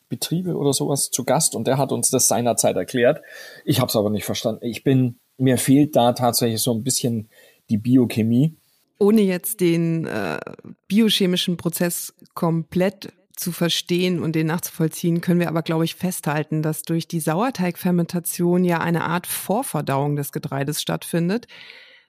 Betriebe 0.08 0.56
oder 0.56 0.72
sowas 0.72 1.10
zu 1.10 1.24
Gast 1.24 1.54
und 1.54 1.66
der 1.66 1.78
hat 1.78 1.92
uns 1.92 2.10
das 2.10 2.28
seinerzeit 2.28 2.76
erklärt. 2.76 3.22
Ich 3.64 3.80
habe 3.80 3.88
es 3.88 3.96
aber 3.96 4.10
nicht 4.10 4.24
verstanden. 4.24 4.64
Ich 4.64 4.84
bin, 4.84 5.18
mir 5.36 5.58
fehlt 5.58 5.96
da 5.96 6.12
tatsächlich 6.12 6.60
so 6.60 6.72
ein 6.72 6.82
bisschen 6.82 7.28
die 7.68 7.78
Biochemie. 7.78 8.56
Ohne 8.98 9.20
jetzt 9.22 9.60
den 9.60 10.06
äh, 10.06 10.40
biochemischen 10.88 11.56
Prozess 11.56 12.14
komplett 12.34 13.12
zu 13.36 13.52
verstehen 13.52 14.20
und 14.20 14.34
den 14.34 14.48
nachzuvollziehen, 14.48 15.20
können 15.20 15.38
wir 15.38 15.48
aber, 15.48 15.62
glaube 15.62 15.84
ich, 15.84 15.94
festhalten, 15.94 16.62
dass 16.62 16.82
durch 16.82 17.06
die 17.06 17.20
Sauerteigfermentation 17.20 18.64
ja 18.64 18.80
eine 18.80 19.04
Art 19.04 19.28
Vorverdauung 19.28 20.16
des 20.16 20.32
Getreides 20.32 20.82
stattfindet. 20.82 21.46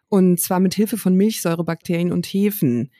Und 0.07 0.39
zwar 0.39 0.59
mit 0.59 0.73
Hilfe 0.73 0.97
von 0.97 1.13
Milchsäurebakterien 1.13 2.11
und 2.11 2.25
Hefen 2.25 2.91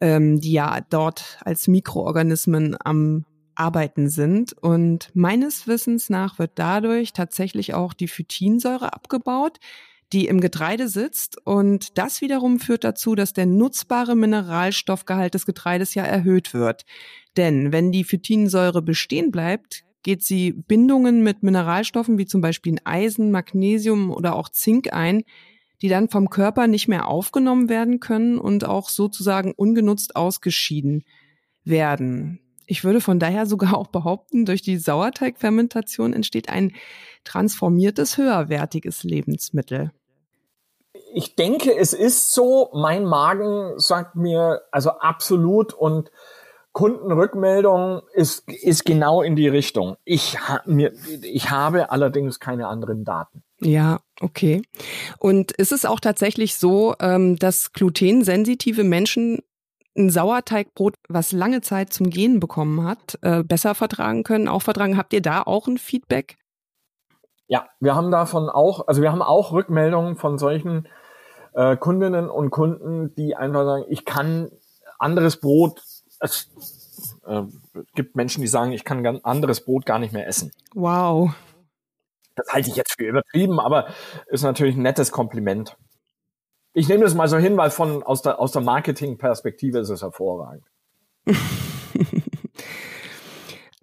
ähm, 0.00 0.40
die 0.40 0.52
ja 0.52 0.80
dort 0.90 1.38
als 1.44 1.68
Mikroorganismen 1.68 2.76
am 2.84 3.24
Arbeiten 3.54 4.08
sind. 4.08 4.52
Und 4.52 5.10
meines 5.14 5.66
Wissens 5.66 6.10
nach 6.10 6.38
wird 6.38 6.52
dadurch 6.56 7.12
tatsächlich 7.12 7.74
auch 7.74 7.94
die 7.94 8.08
Phytinsäure 8.08 8.92
abgebaut, 8.92 9.58
die 10.12 10.26
im 10.26 10.40
Getreide 10.40 10.88
sitzt. 10.88 11.38
Und 11.44 11.98
das 11.98 12.20
wiederum 12.20 12.60
führt 12.60 12.84
dazu, 12.84 13.14
dass 13.14 13.32
der 13.32 13.46
nutzbare 13.46 14.14
Mineralstoffgehalt 14.14 15.34
des 15.34 15.46
Getreides 15.46 15.94
ja 15.94 16.04
erhöht 16.04 16.54
wird. 16.54 16.84
Denn 17.36 17.72
wenn 17.72 17.92
die 17.92 18.04
Phytinsäure 18.04 18.82
bestehen 18.82 19.30
bleibt, 19.30 19.84
geht 20.02 20.22
sie 20.22 20.52
Bindungen 20.52 21.24
mit 21.24 21.42
Mineralstoffen 21.42 22.16
wie 22.16 22.26
zum 22.26 22.40
Beispiel 22.40 22.76
Eisen, 22.84 23.32
Magnesium 23.32 24.12
oder 24.12 24.36
auch 24.36 24.48
Zink 24.48 24.92
ein, 24.92 25.24
die 25.82 25.88
dann 25.88 26.08
vom 26.08 26.30
Körper 26.30 26.66
nicht 26.66 26.88
mehr 26.88 27.08
aufgenommen 27.08 27.68
werden 27.68 28.00
können 28.00 28.38
und 28.38 28.64
auch 28.64 28.88
sozusagen 28.88 29.52
ungenutzt 29.52 30.16
ausgeschieden 30.16 31.04
werden. 31.64 32.40
Ich 32.66 32.84
würde 32.84 33.00
von 33.00 33.18
daher 33.18 33.46
sogar 33.46 33.76
auch 33.76 33.88
behaupten, 33.88 34.44
durch 34.44 34.62
die 34.62 34.78
Sauerteigfermentation 34.78 36.12
entsteht 36.12 36.48
ein 36.48 36.72
transformiertes, 37.24 38.16
höherwertiges 38.16 39.02
Lebensmittel. 39.02 39.92
Ich 41.14 41.34
denke, 41.34 41.74
es 41.76 41.92
ist 41.92 42.32
so. 42.32 42.70
Mein 42.74 43.04
Magen 43.04 43.78
sagt 43.78 44.16
mir 44.16 44.62
also 44.70 44.90
absolut 44.90 45.72
und 45.72 46.10
Kundenrückmeldung 46.76 48.02
ist, 48.12 48.46
ist 48.50 48.84
genau 48.84 49.22
in 49.22 49.34
die 49.34 49.48
Richtung. 49.48 49.96
Ich, 50.04 50.38
ha, 50.38 50.60
mir, 50.66 50.92
ich 51.22 51.50
habe 51.50 51.90
allerdings 51.90 52.38
keine 52.38 52.68
anderen 52.68 53.02
Daten. 53.02 53.42
Ja, 53.60 54.00
okay. 54.20 54.60
Und 55.18 55.52
ist 55.52 55.72
es 55.72 55.86
auch 55.86 56.00
tatsächlich 56.00 56.56
so, 56.56 56.94
ähm, 57.00 57.36
dass 57.38 57.72
glutensensitive 57.72 58.84
Menschen 58.84 59.38
ein 59.96 60.10
Sauerteigbrot, 60.10 60.92
was 61.08 61.32
lange 61.32 61.62
Zeit 61.62 61.94
zum 61.94 62.10
Gehen 62.10 62.40
bekommen 62.40 62.86
hat, 62.86 63.18
äh, 63.22 63.42
besser 63.42 63.74
vertragen 63.74 64.22
können, 64.22 64.46
auch 64.46 64.60
vertragen? 64.60 64.98
Habt 64.98 65.14
ihr 65.14 65.22
da 65.22 65.44
auch 65.44 65.68
ein 65.68 65.78
Feedback? 65.78 66.36
Ja, 67.46 67.68
wir 67.80 67.94
haben 67.94 68.10
davon 68.10 68.50
auch, 68.50 68.86
also 68.86 69.00
wir 69.00 69.12
haben 69.12 69.22
auch 69.22 69.50
Rückmeldungen 69.50 70.16
von 70.16 70.36
solchen 70.36 70.88
äh, 71.54 71.74
Kundinnen 71.78 72.28
und 72.28 72.50
Kunden, 72.50 73.14
die 73.14 73.34
einfach 73.34 73.64
sagen, 73.64 73.84
ich 73.88 74.04
kann 74.04 74.50
anderes 74.98 75.38
Brot, 75.38 75.80
es 76.20 76.50
äh, 77.26 77.42
gibt 77.94 78.16
Menschen, 78.16 78.40
die 78.40 78.46
sagen, 78.46 78.72
ich 78.72 78.84
kann 78.84 79.04
anderes 79.24 79.64
Brot 79.64 79.86
gar 79.86 79.98
nicht 79.98 80.12
mehr 80.12 80.26
essen. 80.26 80.52
Wow. 80.74 81.34
Das 82.34 82.48
halte 82.48 82.68
ich 82.70 82.76
jetzt 82.76 82.94
für 82.98 83.06
übertrieben, 83.06 83.60
aber 83.60 83.88
ist 84.26 84.42
natürlich 84.42 84.76
ein 84.76 84.82
nettes 84.82 85.10
Kompliment. 85.10 85.76
Ich 86.74 86.88
nehme 86.88 87.04
das 87.04 87.14
mal 87.14 87.28
so 87.28 87.38
hin, 87.38 87.56
weil 87.56 87.70
von 87.70 88.02
aus 88.02 88.20
der, 88.22 88.38
aus 88.38 88.52
der 88.52 88.60
Marketing-Perspektive 88.62 89.78
ist 89.78 89.88
es 89.88 90.02
hervorragend. 90.02 90.66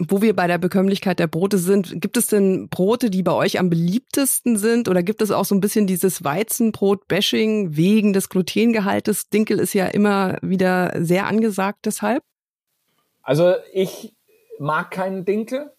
Wo 0.09 0.21
wir 0.21 0.35
bei 0.35 0.47
der 0.47 0.57
Bekömmlichkeit 0.57 1.19
der 1.19 1.27
Brote 1.27 1.57
sind, 1.57 2.01
gibt 2.01 2.17
es 2.17 2.27
denn 2.27 2.69
Brote, 2.69 3.09
die 3.09 3.23
bei 3.23 3.33
euch 3.33 3.59
am 3.59 3.69
beliebtesten 3.69 4.57
sind? 4.57 4.87
Oder 4.89 5.03
gibt 5.03 5.21
es 5.21 5.31
auch 5.31 5.45
so 5.45 5.55
ein 5.55 5.61
bisschen 5.61 5.87
dieses 5.87 6.23
Weizenbrot-Bashing 6.23 7.75
wegen 7.75 8.13
des 8.13 8.29
Glutengehaltes? 8.29 9.29
Dinkel 9.29 9.59
ist 9.59 9.73
ja 9.73 9.87
immer 9.87 10.37
wieder 10.41 10.93
sehr 11.03 11.27
angesagt 11.27 11.85
deshalb. 11.85 12.23
Also 13.21 13.55
ich 13.71 14.15
mag 14.59 14.91
keinen 14.91 15.25
Dinkel. 15.25 15.71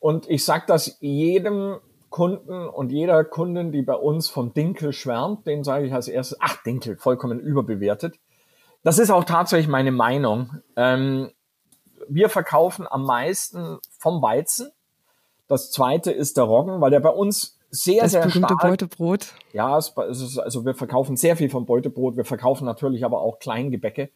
Und 0.00 0.30
ich 0.30 0.44
sage 0.44 0.64
das 0.68 0.98
jedem 1.00 1.78
Kunden 2.10 2.68
und 2.68 2.92
jeder 2.92 3.24
Kundin, 3.24 3.72
die 3.72 3.82
bei 3.82 3.94
uns 3.94 4.28
vom 4.28 4.54
Dinkel 4.54 4.92
schwärmt, 4.92 5.46
den 5.46 5.64
sage 5.64 5.86
ich 5.86 5.92
als 5.92 6.08
erstes, 6.08 6.38
ach, 6.40 6.62
Dinkel, 6.62 6.96
vollkommen 6.96 7.40
überbewertet. 7.40 8.16
Das 8.82 8.98
ist 8.98 9.10
auch 9.10 9.24
tatsächlich 9.24 9.68
meine 9.68 9.90
Meinung. 9.90 10.62
Ähm, 10.76 11.30
wir 12.08 12.28
verkaufen 12.28 12.86
am 12.88 13.04
meisten 13.04 13.78
vom 13.98 14.22
Weizen. 14.22 14.70
Das 15.46 15.70
zweite 15.70 16.10
ist 16.10 16.36
der 16.36 16.44
Roggen, 16.44 16.80
weil 16.80 16.90
der 16.90 17.00
bei 17.00 17.10
uns 17.10 17.58
sehr, 17.70 18.02
das 18.02 18.12
sehr 18.12 18.22
berühmte 18.22 18.54
stark. 18.54 18.62
Beutebrot. 18.62 19.34
Ja, 19.52 19.76
es 19.78 19.92
ist, 19.96 20.38
also 20.38 20.64
wir 20.64 20.74
verkaufen 20.74 21.16
sehr 21.16 21.36
viel 21.36 21.50
vom 21.50 21.66
Beutebrot. 21.66 22.16
Wir 22.16 22.24
verkaufen 22.24 22.64
natürlich 22.64 23.04
aber 23.04 23.20
auch 23.20 23.38
Kleingebäcke, 23.38 24.10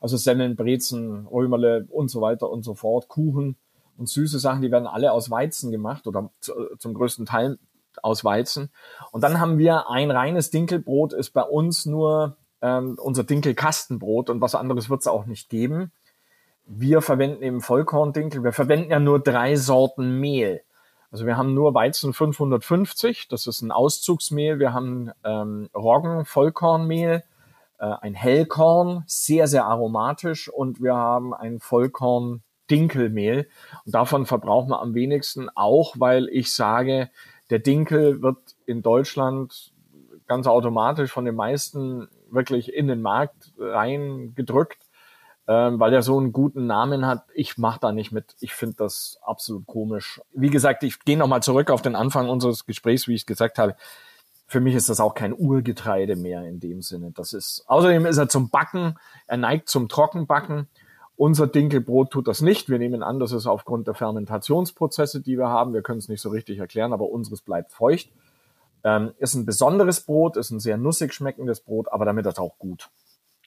also 0.00 0.16
Semmeln, 0.16 0.56
Brezen, 0.56 1.26
Römerle 1.26 1.86
und 1.90 2.10
so 2.10 2.20
weiter 2.20 2.50
und 2.50 2.62
so 2.62 2.74
fort, 2.74 3.08
Kuchen. 3.08 3.56
Und 3.96 4.08
süße 4.08 4.38
Sachen, 4.38 4.62
die 4.62 4.70
werden 4.70 4.86
alle 4.86 5.12
aus 5.12 5.30
Weizen 5.30 5.72
gemacht 5.72 6.06
oder 6.06 6.30
zum 6.78 6.94
größten 6.94 7.26
Teil 7.26 7.58
aus 8.02 8.24
Weizen. 8.24 8.70
Und 9.10 9.22
dann 9.24 9.40
haben 9.40 9.58
wir 9.58 9.90
ein 9.90 10.10
reines 10.10 10.50
Dinkelbrot, 10.50 11.12
ist 11.12 11.30
bei 11.30 11.42
uns 11.42 11.84
nur 11.84 12.36
ähm, 12.62 12.96
unser 13.00 13.24
Dinkelkastenbrot 13.24 14.30
und 14.30 14.40
was 14.40 14.54
anderes 14.54 14.88
wird 14.88 15.00
es 15.00 15.08
auch 15.08 15.26
nicht 15.26 15.48
geben. 15.48 15.92
Wir 16.70 17.00
verwenden 17.00 17.42
eben 17.42 17.60
Vollkorndinkel. 17.62 18.44
Wir 18.44 18.52
verwenden 18.52 18.90
ja 18.90 19.00
nur 19.00 19.20
drei 19.20 19.56
Sorten 19.56 20.20
Mehl. 20.20 20.60
Also 21.10 21.24
wir 21.24 21.38
haben 21.38 21.54
nur 21.54 21.72
Weizen 21.72 22.12
550, 22.12 23.28
das 23.28 23.46
ist 23.46 23.62
ein 23.62 23.72
Auszugsmehl. 23.72 24.58
Wir 24.58 24.74
haben 24.74 25.10
ähm, 25.24 25.70
Roggen, 25.74 26.26
Vollkornmehl, 26.26 27.24
äh, 27.78 27.84
ein 28.02 28.12
Hellkorn, 28.12 29.04
sehr, 29.06 29.46
sehr 29.46 29.64
aromatisch. 29.64 30.50
Und 30.50 30.82
wir 30.82 30.94
haben 30.94 31.32
ein 31.32 31.58
Vollkorn 31.58 32.42
Dinkelmehl. 32.70 33.48
Und 33.86 33.94
davon 33.94 34.26
verbrauchen 34.26 34.68
wir 34.68 34.80
am 34.80 34.92
wenigsten, 34.92 35.48
auch 35.54 35.94
weil 35.98 36.28
ich 36.28 36.52
sage, 36.52 37.08
der 37.48 37.60
Dinkel 37.60 38.20
wird 38.20 38.36
in 38.66 38.82
Deutschland 38.82 39.72
ganz 40.26 40.46
automatisch 40.46 41.10
von 41.10 41.24
den 41.24 41.34
meisten 41.34 42.08
wirklich 42.30 42.74
in 42.74 42.88
den 42.88 43.00
Markt 43.00 43.54
reingedrückt, 43.58 44.78
ähm, 45.48 45.80
weil 45.80 45.94
er 45.94 46.02
so 46.02 46.18
einen 46.18 46.32
guten 46.32 46.66
Namen 46.66 47.06
hat. 47.06 47.24
Ich 47.32 47.56
mache 47.56 47.80
da 47.80 47.90
nicht 47.90 48.12
mit. 48.12 48.36
Ich 48.38 48.52
finde 48.52 48.76
das 48.76 49.18
absolut 49.22 49.66
komisch. 49.66 50.20
Wie 50.34 50.50
gesagt, 50.50 50.82
ich 50.82 51.00
gehe 51.00 51.16
nochmal 51.16 51.42
zurück 51.42 51.70
auf 51.70 51.80
den 51.80 51.96
Anfang 51.96 52.28
unseres 52.28 52.66
Gesprächs, 52.66 53.08
wie 53.08 53.14
ich 53.14 53.24
gesagt 53.24 53.58
habe. 53.58 53.74
Für 54.46 54.60
mich 54.60 54.74
ist 54.74 54.90
das 54.90 55.00
auch 55.00 55.14
kein 55.14 55.32
Urgetreide 55.32 56.16
mehr 56.16 56.44
in 56.44 56.60
dem 56.60 56.82
Sinne. 56.82 57.12
Das 57.12 57.32
ist, 57.32 57.64
außerdem 57.66 58.04
ist 58.04 58.18
er 58.18 58.28
zum 58.28 58.50
Backen, 58.50 58.98
er 59.26 59.38
neigt 59.38 59.70
zum 59.70 59.88
Trockenbacken. 59.88 60.68
Unser 61.16 61.46
Dinkelbrot 61.46 62.10
tut 62.10 62.28
das 62.28 62.42
nicht. 62.42 62.68
Wir 62.68 62.78
nehmen 62.78 63.02
an, 63.02 63.18
das 63.18 63.32
ist 63.32 63.46
aufgrund 63.46 63.86
der 63.86 63.94
Fermentationsprozesse, 63.94 65.20
die 65.22 65.38
wir 65.38 65.48
haben. 65.48 65.72
Wir 65.72 65.82
können 65.82 65.98
es 65.98 66.08
nicht 66.08 66.20
so 66.20 66.28
richtig 66.28 66.58
erklären, 66.58 66.92
aber 66.92 67.10
unseres 67.10 67.40
bleibt 67.40 67.72
feucht. 67.72 68.10
Ähm, 68.84 69.12
ist 69.18 69.34
ein 69.34 69.46
besonderes 69.46 70.02
Brot, 70.02 70.36
ist 70.36 70.50
ein 70.50 70.60
sehr 70.60 70.76
nussig 70.76 71.12
schmeckendes 71.12 71.60
Brot, 71.60 71.90
aber 71.90 72.04
damit 72.04 72.26
ist 72.26 72.38
auch 72.38 72.58
gut. 72.58 72.90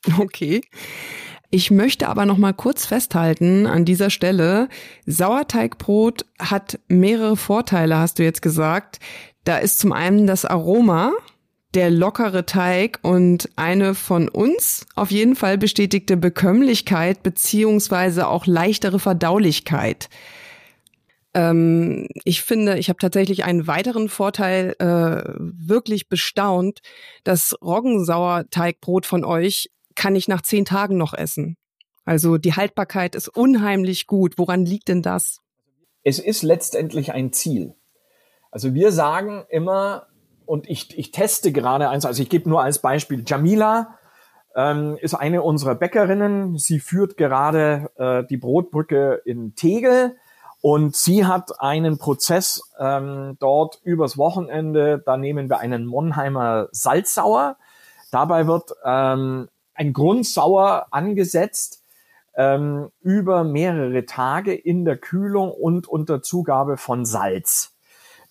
Okay. 0.19 0.61
Ich 1.53 1.69
möchte 1.69 2.07
aber 2.07 2.25
noch 2.25 2.37
mal 2.37 2.53
kurz 2.53 2.85
festhalten 2.85 3.67
an 3.67 3.83
dieser 3.83 4.09
Stelle, 4.09 4.69
Sauerteigbrot 5.05 6.25
hat 6.39 6.79
mehrere 6.87 7.35
Vorteile, 7.35 7.97
hast 7.97 8.19
du 8.19 8.23
jetzt 8.23 8.41
gesagt. 8.41 8.99
Da 9.43 9.57
ist 9.57 9.79
zum 9.79 9.91
einen 9.91 10.27
das 10.27 10.45
Aroma, 10.45 11.11
der 11.73 11.89
lockere 11.89 12.45
Teig 12.45 12.99
und 13.01 13.49
eine 13.57 13.95
von 13.95 14.29
uns 14.29 14.85
auf 14.95 15.11
jeden 15.11 15.35
Fall 15.35 15.57
bestätigte 15.57 16.15
Bekömmlichkeit 16.15 17.21
beziehungsweise 17.21 18.29
auch 18.29 18.45
leichtere 18.45 18.99
Verdaulichkeit. 18.99 20.07
Ähm, 21.33 22.07
ich 22.23 22.43
finde, 22.43 22.77
ich 22.77 22.87
habe 22.87 22.99
tatsächlich 22.99 23.43
einen 23.43 23.67
weiteren 23.67 24.07
Vorteil 24.07 24.73
äh, 24.79 25.33
wirklich 25.37 26.07
bestaunt. 26.07 26.79
Das 27.25 27.55
Roggensauerteigbrot 27.61 29.05
von 29.05 29.25
euch 29.25 29.69
kann 29.95 30.15
ich 30.15 30.27
nach 30.27 30.41
zehn 30.41 30.65
Tagen 30.65 30.97
noch 30.97 31.13
essen. 31.13 31.57
Also 32.05 32.37
die 32.37 32.53
Haltbarkeit 32.53 33.15
ist 33.15 33.27
unheimlich 33.27 34.07
gut. 34.07 34.37
Woran 34.37 34.65
liegt 34.65 34.87
denn 34.87 35.01
das? 35.01 35.39
Es 36.03 36.19
ist 36.19 36.41
letztendlich 36.41 37.13
ein 37.13 37.31
Ziel. 37.31 37.75
Also 38.49 38.73
wir 38.73 38.91
sagen 38.91 39.45
immer, 39.49 40.07
und 40.45 40.69
ich, 40.69 40.97
ich 40.97 41.11
teste 41.11 41.51
gerade 41.51 41.89
eins, 41.89 42.05
also 42.05 42.21
ich 42.21 42.29
gebe 42.29 42.49
nur 42.49 42.61
als 42.61 42.79
Beispiel, 42.79 43.23
Jamila 43.25 43.97
ähm, 44.55 44.97
ist 44.99 45.13
eine 45.13 45.43
unserer 45.43 45.75
Bäckerinnen. 45.75 46.57
Sie 46.57 46.79
führt 46.79 47.17
gerade 47.17 47.89
äh, 47.95 48.23
die 48.27 48.37
Brotbrücke 48.37 49.21
in 49.23 49.55
Tegel 49.55 50.17
und 50.61 50.95
sie 50.95 51.25
hat 51.25 51.59
einen 51.59 51.97
Prozess 51.97 52.61
ähm, 52.79 53.37
dort 53.39 53.79
übers 53.83 54.17
Wochenende. 54.17 55.01
Da 55.05 55.17
nehmen 55.17 55.49
wir 55.49 55.59
einen 55.59 55.85
Monheimer 55.85 56.67
Salzsauer. 56.71 57.57
Dabei 58.11 58.45
wird 58.45 58.71
ähm, 58.83 59.47
ein 59.73 59.93
Grundsauer 59.93 60.87
angesetzt 60.91 61.83
ähm, 62.35 62.91
über 63.01 63.43
mehrere 63.43 64.05
Tage 64.05 64.53
in 64.53 64.85
der 64.85 64.97
Kühlung 64.97 65.51
und 65.51 65.87
unter 65.87 66.21
Zugabe 66.21 66.77
von 66.77 67.05
Salz. 67.05 67.75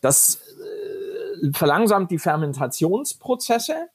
Das 0.00 0.36
äh, 0.36 1.52
verlangsamt 1.52 2.10
die 2.10 2.18
Fermentationsprozesse 2.18 3.88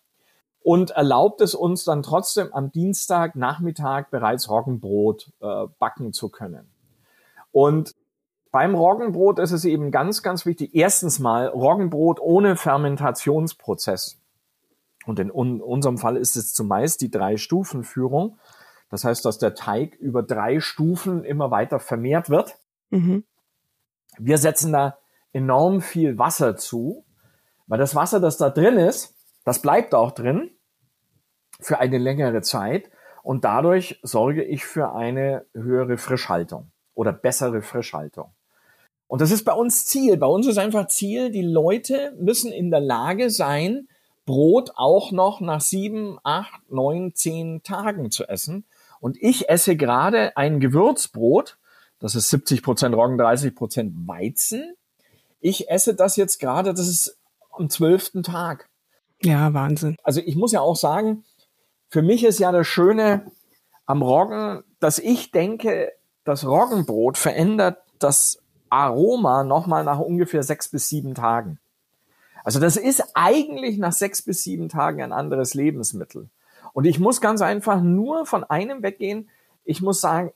und 0.62 0.92
erlaubt 0.92 1.42
es 1.42 1.56
uns 1.56 1.84
dann 1.84 2.04
trotzdem 2.04 2.54
am 2.54 2.72
Dienstagnachmittag 2.72 4.08
bereits 4.10 4.50
Roggenbrot 4.50 5.32
äh, 5.42 5.68
backen 5.80 6.14
zu 6.14 6.30
können. 6.30 6.70
Und 7.52 7.96
beim 8.52 8.74
Roggenbrot 8.74 9.40
ist 9.40 9.52
es 9.52 9.66
eben 9.66 9.92
ganz, 9.92 10.24
ganz 10.24 10.46
wichtig. 10.46 10.74
Erstens 10.74 11.20
mal 11.20 11.48
Roggenbrot 11.48 12.20
ohne 12.20 12.56
Fermentationsprozess. 12.56 14.18
Und 15.06 15.20
in 15.20 15.32
un 15.32 15.62
unserem 15.62 15.98
Fall 15.98 16.18
ist 16.18 16.36
es 16.36 16.54
zumeist 16.54 17.02
die 17.02 17.12
Drei-Stufen-Führung. 17.12 18.38
Das 18.90 19.04
heißt, 19.04 19.26
dass 19.26 19.38
der 19.38 19.56
Teig 19.56 19.96
über 19.96 20.24
drei 20.24 20.60
Stufen 20.60 21.24
immer 21.24 21.52
weiter 21.52 21.80
vermehrt 21.80 22.30
wird. 22.30 22.58
Mhm. 22.90 23.24
Wir 24.18 24.38
setzen 24.38 24.72
da 24.72 24.98
enorm 25.34 25.82
viel 25.82 26.18
Wasser 26.18 26.56
zu, 26.56 27.04
weil 27.68 27.80
das 27.80 27.96
Wasser, 27.96 28.20
das 28.20 28.38
da 28.38 28.50
drin 28.50 28.78
ist, 28.78 29.16
das 29.44 29.62
bleibt 29.62 29.94
auch 29.94 30.12
drin 30.12 30.52
für 31.60 31.80
eine 31.80 31.98
längere 31.98 32.42
Zeit 32.42 32.90
und 33.24 33.44
dadurch 33.44 34.00
sorge 34.04 34.44
ich 34.44 34.66
für 34.66 34.94
eine 34.94 35.46
höhere 35.54 35.98
Frischhaltung 35.98 36.72
oder 36.94 37.12
bessere 37.12 37.62
Frischhaltung. 37.62 38.32
Und 39.08 39.22
das 39.22 39.32
ist 39.32 39.44
bei 39.44 39.54
uns 39.54 39.86
Ziel. 39.86 40.18
Bei 40.18 40.28
uns 40.28 40.48
ist 40.48 40.58
einfach 40.58 40.88
Ziel, 40.88 41.32
die 41.32 41.44
Leute 41.44 42.16
müssen 42.20 42.52
in 42.52 42.72
der 42.72 42.80
Lage 42.80 43.30
sein, 43.30 43.88
Brot 44.26 44.72
auch 44.76 45.12
noch 45.12 45.40
nach 45.42 45.62
sieben, 45.62 46.18
acht, 46.24 46.62
neun, 46.70 47.14
zehn 47.14 47.62
Tagen 47.64 48.12
zu 48.12 48.28
essen. 48.28 48.66
Und 49.00 49.22
ich 49.22 49.50
esse 49.50 49.76
gerade 49.76 50.36
ein 50.36 50.60
Gewürzbrot, 50.60 51.58
das 52.00 52.16
ist 52.16 52.30
70 52.30 52.64
Prozent 52.64 52.96
Roggen, 52.96 53.18
30 53.18 53.56
Prozent 53.56 53.94
Weizen. 54.08 54.76
Ich 55.40 55.70
esse 55.70 55.96
das 55.96 56.16
jetzt 56.16 56.40
gerade, 56.40 56.74
das 56.74 56.88
ist 56.88 57.18
am 57.52 57.70
zwölften 57.70 58.24
Tag. 58.24 58.68
Ja, 59.22 59.54
Wahnsinn. 59.54 59.96
Also 60.04 60.22
ich 60.22 60.36
muss 60.36 60.52
ja 60.52 60.62
auch 60.62 60.76
sagen, 60.76 61.24
für 61.90 62.02
mich 62.02 62.24
ist 62.24 62.40
ja 62.40 62.52
das 62.52 62.68
Schöne 62.68 63.32
am 63.86 64.02
Roggen, 64.02 64.64
dass 64.80 65.00
ich 65.00 65.32
denke, 65.32 65.92
das 66.24 66.46
Roggenbrot 66.46 67.18
verändert 67.18 67.78
das 68.00 68.40
Aroma 68.70 69.44
nochmal 69.44 69.84
nach 69.84 70.00
ungefähr 70.00 70.44
sechs 70.44 70.68
bis 70.68 70.90
sieben 70.90 71.14
Tagen. 71.14 71.60
Also 72.46 72.60
das 72.60 72.78
ist 72.78 73.04
eigentlich 73.16 73.80
nach 73.80 73.92
sechs 73.92 74.22
bis 74.22 74.44
sieben 74.44 74.70
Tagen 74.70 75.02
ein 75.02 75.12
anderes 75.12 75.56
Lebensmittel. 75.56 76.30
Und 76.74 76.86
ich 76.86 77.00
muss 77.00 77.20
ganz 77.20 77.42
einfach 77.42 77.82
nur 77.82 78.28
von 78.28 78.44
einem 78.44 78.84
weggehen. 78.84 79.30
Ich 79.64 79.82
muss 79.82 80.00
sagen, 80.00 80.32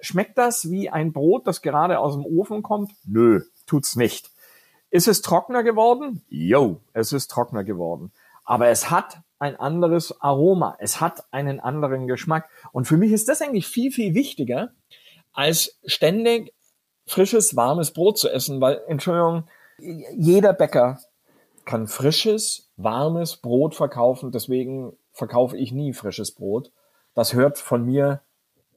schmeckt 0.00 0.38
das 0.38 0.70
wie 0.70 0.90
ein 0.90 1.12
Brot, 1.12 1.48
das 1.48 1.60
gerade 1.60 1.98
aus 1.98 2.14
dem 2.14 2.24
Ofen 2.24 2.62
kommt? 2.62 2.92
Nö, 3.04 3.42
tut's 3.66 3.96
nicht. 3.96 4.30
Ist 4.90 5.08
es 5.08 5.22
trockener 5.22 5.64
geworden? 5.64 6.22
Jo, 6.28 6.80
es 6.92 7.12
ist 7.12 7.32
trockener 7.32 7.64
geworden. 7.64 8.12
Aber 8.44 8.68
es 8.68 8.88
hat 8.88 9.18
ein 9.40 9.56
anderes 9.56 10.20
Aroma. 10.20 10.76
Es 10.78 11.00
hat 11.00 11.24
einen 11.32 11.58
anderen 11.58 12.06
Geschmack. 12.06 12.48
Und 12.70 12.86
für 12.86 12.96
mich 12.96 13.10
ist 13.10 13.28
das 13.28 13.42
eigentlich 13.42 13.66
viel, 13.66 13.90
viel 13.90 14.14
wichtiger, 14.14 14.70
als 15.32 15.80
ständig 15.84 16.54
frisches, 17.06 17.56
warmes 17.56 17.90
Brot 17.90 18.18
zu 18.18 18.28
essen, 18.28 18.60
weil, 18.60 18.80
Entschuldigung, 18.86 19.48
jeder 20.16 20.52
Bäcker 20.52 21.00
kann 21.64 21.86
frisches, 21.86 22.70
warmes 22.76 23.36
Brot 23.36 23.74
verkaufen. 23.74 24.32
Deswegen 24.32 24.92
verkaufe 25.12 25.56
ich 25.56 25.72
nie 25.72 25.92
frisches 25.92 26.32
Brot. 26.32 26.72
Das 27.14 27.34
hört 27.34 27.58
von 27.58 27.84
mir 27.84 28.22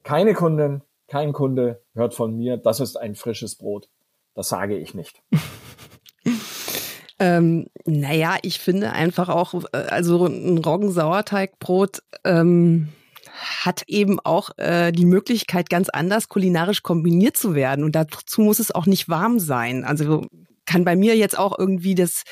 keine 0.02 0.34
Kundin, 0.34 0.82
kein 1.08 1.32
Kunde 1.32 1.82
hört 1.94 2.14
von 2.14 2.36
mir, 2.36 2.56
das 2.56 2.80
ist 2.80 2.96
ein 2.96 3.14
frisches 3.14 3.56
Brot. 3.56 3.88
Das 4.34 4.48
sage 4.48 4.76
ich 4.76 4.94
nicht. 4.94 5.22
ähm, 7.18 7.68
naja, 7.84 8.36
ich 8.42 8.58
finde 8.58 8.92
einfach 8.92 9.28
auch, 9.28 9.54
äh, 9.72 9.76
also 9.76 10.26
ein 10.26 10.58
Roggensauerteigbrot 10.58 12.02
ähm, 12.24 12.88
hat 13.34 13.84
eben 13.86 14.20
auch 14.20 14.50
äh, 14.58 14.92
die 14.92 15.06
Möglichkeit, 15.06 15.70
ganz 15.70 15.88
anders 15.88 16.28
kulinarisch 16.28 16.82
kombiniert 16.82 17.36
zu 17.36 17.54
werden. 17.54 17.84
Und 17.84 17.94
dazu 17.94 18.42
muss 18.42 18.58
es 18.58 18.72
auch 18.72 18.86
nicht 18.86 19.08
warm 19.08 19.38
sein. 19.38 19.84
Also 19.84 20.26
kann 20.66 20.84
bei 20.84 20.96
mir 20.96 21.16
jetzt 21.16 21.38
auch 21.38 21.58
irgendwie 21.58 21.94
das 21.94 22.24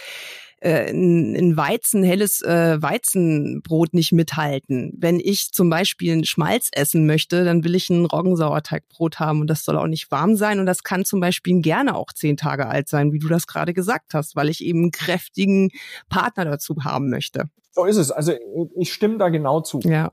äh, 0.63 0.91
ein 0.91 1.57
Weizen, 1.57 2.03
helles 2.05 2.41
äh, 2.43 2.81
Weizenbrot 2.81 3.95
nicht 3.95 4.13
mithalten. 4.13 4.93
Wenn 4.97 5.19
ich 5.19 5.51
zum 5.53 5.69
Beispiel 5.69 6.13
einen 6.13 6.25
Schmalz 6.25 6.69
essen 6.73 7.07
möchte, 7.07 7.45
dann 7.45 7.65
will 7.65 7.75
ich 7.75 7.91
ein 7.91 8.07
Roggensauerteigbrot 8.07 9.19
haben 9.19 9.41
und 9.41 9.49
das 9.49 9.65
soll 9.65 9.77
auch 9.77 9.89
nicht 9.89 10.11
warm 10.11 10.37
sein 10.37 10.61
und 10.61 10.67
das 10.67 10.83
kann 10.83 11.05
zum 11.05 11.21
Beispiel 11.21 11.61
gerne 11.61 11.97
auch 11.97 12.13
zehn 12.13 12.37
Tage 12.37 12.69
alt 12.69 12.89
sein, 12.89 13.13
wie 13.13 13.19
du 13.19 13.29
das 13.29 13.47
gerade 13.47 13.75
gesagt 13.75 14.15
hast, 14.15 14.37
weil 14.37 14.49
ich 14.49 14.65
eben 14.65 14.83
einen 14.83 14.91
kräftigen 14.93 15.71
Partner 16.09 16.45
dazu 16.45 16.77
haben 16.85 17.11
möchte. 17.11 17.45
So 17.73 17.85
ist 17.85 17.97
es. 17.97 18.11
Also 18.11 18.33
ich 18.77 18.93
stimme 18.93 19.19
da 19.19 19.31
genau 19.31 19.61
zu. 19.63 19.81
Ja. 19.81 20.13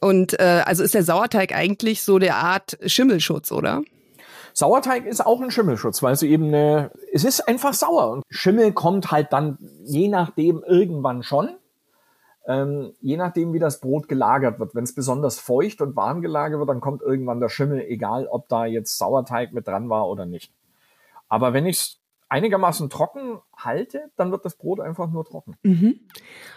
Und 0.00 0.38
äh, 0.38 0.62
also 0.64 0.82
ist 0.82 0.94
der 0.94 1.02
Sauerteig 1.02 1.54
eigentlich 1.54 2.02
so 2.02 2.18
der 2.18 2.36
Art 2.36 2.78
Schimmelschutz, 2.84 3.52
oder? 3.52 3.82
Sauerteig 4.58 5.06
ist 5.06 5.24
auch 5.24 5.40
ein 5.40 5.52
Schimmelschutz, 5.52 6.02
weil 6.02 6.14
es 6.14 6.22
eben 6.22 6.48
eine, 6.48 6.90
es 7.12 7.22
ist 7.22 7.46
einfach 7.46 7.74
sauer 7.74 8.10
und 8.10 8.24
Schimmel 8.28 8.72
kommt 8.72 9.12
halt 9.12 9.32
dann 9.32 9.56
je 9.84 10.08
nachdem 10.08 10.64
irgendwann 10.66 11.22
schon, 11.22 11.50
ähm, 12.44 12.92
je 13.00 13.16
nachdem 13.16 13.52
wie 13.52 13.60
das 13.60 13.78
Brot 13.78 14.08
gelagert 14.08 14.58
wird. 14.58 14.74
Wenn 14.74 14.82
es 14.82 14.96
besonders 14.96 15.38
feucht 15.38 15.80
und 15.80 15.94
warm 15.94 16.22
gelagert 16.22 16.58
wird, 16.58 16.68
dann 16.68 16.80
kommt 16.80 17.02
irgendwann 17.02 17.38
der 17.38 17.50
Schimmel, 17.50 17.84
egal 17.86 18.26
ob 18.26 18.48
da 18.48 18.66
jetzt 18.66 18.98
Sauerteig 18.98 19.52
mit 19.52 19.68
dran 19.68 19.90
war 19.90 20.08
oder 20.08 20.26
nicht. 20.26 20.52
Aber 21.28 21.52
wenn 21.52 21.64
ich 21.64 21.76
es 21.76 22.00
einigermaßen 22.28 22.90
trocken 22.90 23.38
halte, 23.56 24.10
dann 24.16 24.32
wird 24.32 24.44
das 24.44 24.56
Brot 24.56 24.80
einfach 24.80 25.08
nur 25.08 25.24
trocken. 25.24 25.54
Mhm. 25.62 26.00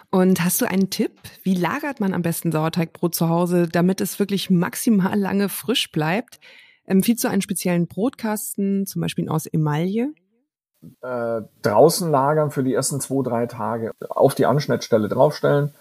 Und 0.10 0.44
hast 0.44 0.60
du 0.60 0.66
einen 0.66 0.90
Tipp? 0.90 1.20
Wie 1.44 1.54
lagert 1.54 2.00
man 2.00 2.16
am 2.16 2.24
besten 2.24 2.52
Sauerteigbrot 2.52 3.14
zu 3.14 3.30
Hause, 3.30 3.70
damit 3.70 4.02
es 4.02 4.18
wirklich 4.18 4.50
maximal 4.50 5.20
lange 5.20 5.50
frisch 5.50 5.92
bleibt? 5.92 6.40
Empfiehlst 6.92 7.24
du 7.24 7.30
einen 7.30 7.42
speziellen 7.42 7.88
Brotkasten, 7.88 8.86
zum 8.86 9.02
Beispiel 9.02 9.30
aus 9.30 9.46
Emaille? 9.46 10.14
Äh, 11.02 11.42
draußen 11.62 12.12
lagern 12.12 12.52
für 12.52 12.66
die 12.66 12.74
ersten 12.74 13.00
zwei, 13.00 13.24
drei 13.24 13.46
Tage. 13.46 13.94
Auf 14.10 14.36
die 14.36 14.46
Anschnittstelle 14.46 15.08
draufstellen 15.08 15.74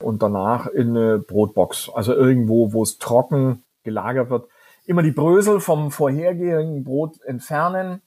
und 0.00 0.22
danach 0.22 0.68
in 0.68 0.90
eine 0.90 1.18
Brotbox. 1.18 1.90
Also 1.92 2.14
irgendwo, 2.14 2.72
wo 2.72 2.84
es 2.84 2.98
trocken 2.98 3.64
gelagert 3.82 4.30
wird. 4.30 4.48
Immer 4.86 5.02
die 5.02 5.10
Brösel 5.10 5.58
vom 5.58 5.90
vorhergehenden 5.90 6.84
Brot 6.84 7.20
entfernen. 7.22 8.00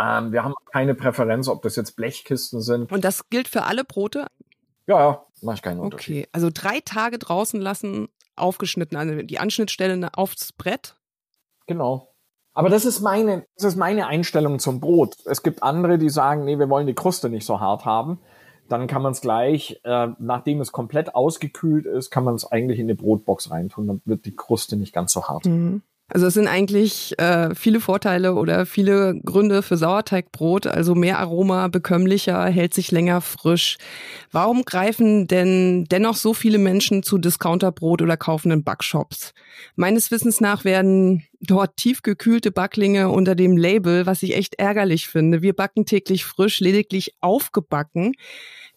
Ähm, 0.00 0.30
wir 0.30 0.44
haben 0.44 0.54
keine 0.70 0.94
Präferenz, 0.94 1.48
ob 1.48 1.62
das 1.62 1.74
jetzt 1.74 1.96
Blechkisten 1.96 2.60
sind. 2.60 2.92
Und 2.92 3.02
das 3.02 3.28
gilt 3.30 3.48
für 3.48 3.64
alle 3.64 3.82
Brote? 3.82 4.28
Ja, 4.86 5.00
ja, 5.00 5.26
mache 5.42 5.56
ich 5.56 5.62
keinen 5.62 5.80
Unterschied. 5.80 6.18
Okay, 6.18 6.28
also 6.30 6.50
drei 6.54 6.78
Tage 6.84 7.18
draußen 7.18 7.60
lassen, 7.60 8.06
aufgeschnitten, 8.36 8.96
also 8.96 9.22
die 9.22 9.40
Anschnittstelle 9.40 10.10
aufs 10.14 10.52
Brett 10.52 10.94
Genau. 11.66 12.08
Aber 12.52 12.68
das 12.68 12.84
ist 12.84 13.00
meine, 13.00 13.46
das 13.56 13.64
ist 13.64 13.76
meine 13.76 14.06
Einstellung 14.06 14.58
zum 14.60 14.80
Brot. 14.80 15.16
Es 15.26 15.42
gibt 15.42 15.62
andere, 15.62 15.98
die 15.98 16.08
sagen, 16.08 16.44
nee, 16.44 16.58
wir 16.58 16.70
wollen 16.70 16.86
die 16.86 16.94
Kruste 16.94 17.28
nicht 17.28 17.44
so 17.44 17.60
hart 17.60 17.84
haben. 17.84 18.20
Dann 18.68 18.86
kann 18.86 19.02
man 19.02 19.12
es 19.12 19.20
gleich, 19.20 19.80
äh, 19.84 20.08
nachdem 20.18 20.60
es 20.60 20.72
komplett 20.72 21.14
ausgekühlt 21.14 21.84
ist, 21.84 22.10
kann 22.10 22.24
man 22.24 22.34
es 22.34 22.50
eigentlich 22.50 22.78
in 22.78 22.88
die 22.88 22.94
Brotbox 22.94 23.50
reintun. 23.50 23.88
Dann 23.88 24.02
wird 24.04 24.24
die 24.24 24.36
Kruste 24.36 24.76
nicht 24.76 24.94
ganz 24.94 25.12
so 25.12 25.24
hart. 25.24 25.46
Mhm. 25.46 25.82
Also 26.08 26.26
es 26.26 26.34
sind 26.34 26.48
eigentlich 26.48 27.18
äh, 27.18 27.54
viele 27.54 27.80
Vorteile 27.80 28.34
oder 28.34 28.66
viele 28.66 29.18
Gründe 29.24 29.62
für 29.62 29.78
Sauerteigbrot, 29.78 30.66
also 30.66 30.94
mehr 30.94 31.18
Aroma, 31.18 31.68
bekömmlicher, 31.68 32.44
hält 32.44 32.74
sich 32.74 32.90
länger 32.90 33.22
frisch. 33.22 33.78
Warum 34.30 34.66
greifen 34.66 35.26
denn 35.26 35.84
dennoch 35.84 36.16
so 36.16 36.34
viele 36.34 36.58
Menschen 36.58 37.02
zu 37.02 37.16
Discounterbrot 37.16 38.02
oder 38.02 38.18
kaufenden 38.18 38.64
Backshops? 38.64 39.32
Meines 39.76 40.10
Wissens 40.10 40.42
nach 40.42 40.66
werden 40.66 41.26
dort 41.40 41.78
tiefgekühlte 41.78 42.50
Backlinge 42.50 43.08
unter 43.08 43.34
dem 43.34 43.56
Label, 43.56 44.04
was 44.04 44.22
ich 44.22 44.36
echt 44.36 44.56
ärgerlich 44.56 45.08
finde. 45.08 45.40
Wir 45.40 45.54
backen 45.54 45.86
täglich 45.86 46.26
frisch, 46.26 46.60
lediglich 46.60 47.14
aufgebacken. 47.22 48.12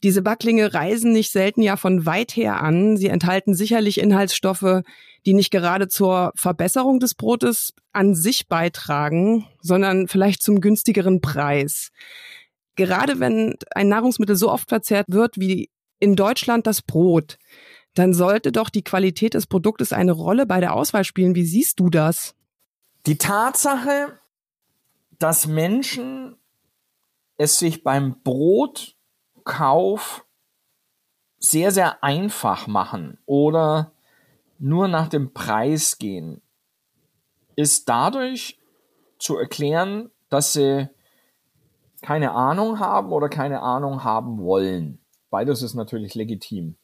Diese 0.03 0.21
Backlinge 0.21 0.73
reisen 0.73 1.11
nicht 1.11 1.31
selten 1.31 1.61
ja 1.61 1.75
von 1.75 2.05
weit 2.05 2.35
her 2.35 2.61
an. 2.61 2.97
Sie 2.97 3.07
enthalten 3.07 3.55
sicherlich 3.55 3.99
Inhaltsstoffe, 3.99 4.83
die 5.25 5.33
nicht 5.33 5.51
gerade 5.51 5.87
zur 5.87 6.31
Verbesserung 6.35 6.99
des 6.99 7.15
Brotes 7.15 7.73
an 7.91 8.15
sich 8.15 8.47
beitragen, 8.47 9.47
sondern 9.61 10.07
vielleicht 10.07 10.41
zum 10.41 10.61
günstigeren 10.61 11.21
Preis. 11.21 11.91
Gerade 12.75 13.19
wenn 13.19 13.55
ein 13.73 13.89
Nahrungsmittel 13.89 14.35
so 14.35 14.51
oft 14.51 14.69
verzehrt 14.69 15.07
wird 15.09 15.37
wie 15.37 15.69
in 15.99 16.15
Deutschland 16.15 16.67
das 16.67 16.81
Brot, 16.81 17.37
dann 17.95 18.13
sollte 18.13 18.51
doch 18.51 18.69
die 18.69 18.83
Qualität 18.83 19.33
des 19.33 19.47
Produktes 19.47 19.91
eine 19.91 20.11
Rolle 20.11 20.45
bei 20.45 20.59
der 20.59 20.73
Auswahl 20.73 21.03
spielen. 21.03 21.33
Wie 21.33 21.45
siehst 21.45 21.79
du 21.79 21.89
das? 21.89 22.35
Die 23.07 23.17
Tatsache, 23.17 24.19
dass 25.17 25.47
Menschen 25.47 26.35
es 27.37 27.59
sich 27.59 27.83
beim 27.83 28.21
Brot 28.23 28.95
Kauf 29.43 30.25
sehr, 31.39 31.71
sehr 31.71 32.03
einfach 32.03 32.67
machen 32.67 33.17
oder 33.25 33.93
nur 34.59 34.87
nach 34.87 35.07
dem 35.07 35.33
Preis 35.33 35.97
gehen, 35.97 36.41
ist 37.55 37.89
dadurch 37.89 38.59
zu 39.19 39.37
erklären, 39.37 40.11
dass 40.29 40.53
sie 40.53 40.89
keine 42.01 42.31
Ahnung 42.31 42.79
haben 42.79 43.11
oder 43.11 43.29
keine 43.29 43.61
Ahnung 43.61 44.03
haben 44.03 44.39
wollen. 44.39 44.99
Beides 45.29 45.61
ist 45.61 45.73
natürlich 45.73 46.15
legitim. 46.15 46.75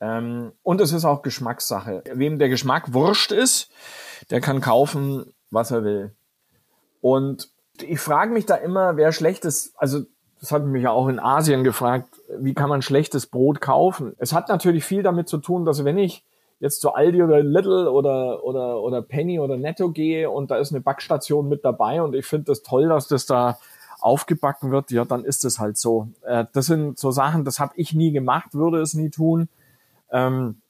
Ähm, 0.00 0.52
und 0.62 0.80
es 0.80 0.92
ist 0.92 1.04
auch 1.04 1.22
Geschmackssache. 1.22 2.02
Wem 2.12 2.38
der 2.38 2.48
Geschmack 2.48 2.92
wurscht 2.92 3.30
ist, 3.30 3.70
der 4.30 4.40
kann 4.40 4.60
kaufen, 4.60 5.32
was 5.50 5.70
er 5.70 5.84
will. 5.84 6.16
Und 7.00 7.50
ich 7.80 8.00
frage 8.00 8.32
mich 8.32 8.46
da 8.46 8.56
immer, 8.56 8.96
wer 8.96 9.12
schlechtes, 9.12 9.74
also 9.76 10.04
das 10.40 10.50
hat 10.50 10.64
mich 10.64 10.82
ja 10.82 10.90
auch 10.90 11.08
in 11.08 11.20
Asien 11.20 11.62
gefragt, 11.62 12.08
wie 12.38 12.54
kann 12.54 12.68
man 12.68 12.82
schlechtes 12.82 13.26
Brot 13.26 13.60
kaufen? 13.60 14.14
Es 14.18 14.32
hat 14.32 14.48
natürlich 14.48 14.84
viel 14.84 15.02
damit 15.02 15.28
zu 15.28 15.38
tun, 15.38 15.64
dass 15.64 15.84
wenn 15.84 15.98
ich 15.98 16.24
jetzt 16.62 16.80
zu 16.80 16.94
Aldi 16.94 17.24
oder 17.24 17.42
Little 17.42 17.90
oder, 17.90 18.44
oder, 18.44 18.80
oder 18.80 19.02
Penny 19.02 19.40
oder 19.40 19.56
Netto 19.56 19.90
gehe 19.90 20.30
und 20.30 20.52
da 20.52 20.56
ist 20.56 20.70
eine 20.70 20.80
Backstation 20.80 21.48
mit 21.48 21.64
dabei 21.64 22.00
und 22.00 22.14
ich 22.14 22.24
finde 22.24 22.44
das 22.44 22.62
toll, 22.62 22.88
dass 22.88 23.08
das 23.08 23.26
da 23.26 23.58
aufgebacken 24.00 24.70
wird, 24.70 24.92
ja, 24.92 25.04
dann 25.04 25.24
ist 25.24 25.44
es 25.44 25.58
halt 25.58 25.76
so. 25.76 26.08
Äh, 26.22 26.44
das 26.52 26.66
sind 26.66 26.98
so 27.00 27.10
Sachen, 27.10 27.44
das 27.44 27.58
habe 27.58 27.72
ich 27.76 27.94
nie 27.94 28.12
gemacht, 28.12 28.54
würde 28.54 28.80
es 28.80 28.94
nie 28.94 29.10
tun. 29.10 29.48
Ähm, 30.12 30.60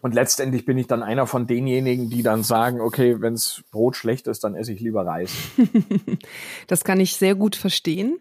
und 0.00 0.14
letztendlich 0.14 0.64
bin 0.64 0.76
ich 0.76 0.88
dann 0.88 1.04
einer 1.04 1.28
von 1.28 1.46
denjenigen, 1.46 2.10
die 2.10 2.22
dann 2.24 2.42
sagen, 2.42 2.80
okay, 2.80 3.20
wenns 3.20 3.62
Brot 3.70 3.94
schlecht 3.94 4.26
ist, 4.26 4.42
dann 4.42 4.56
esse 4.56 4.72
ich 4.72 4.80
lieber 4.80 5.06
Reis. 5.06 5.32
das 6.66 6.82
kann 6.82 6.98
ich 6.98 7.16
sehr 7.16 7.36
gut 7.36 7.54
verstehen. 7.54 8.18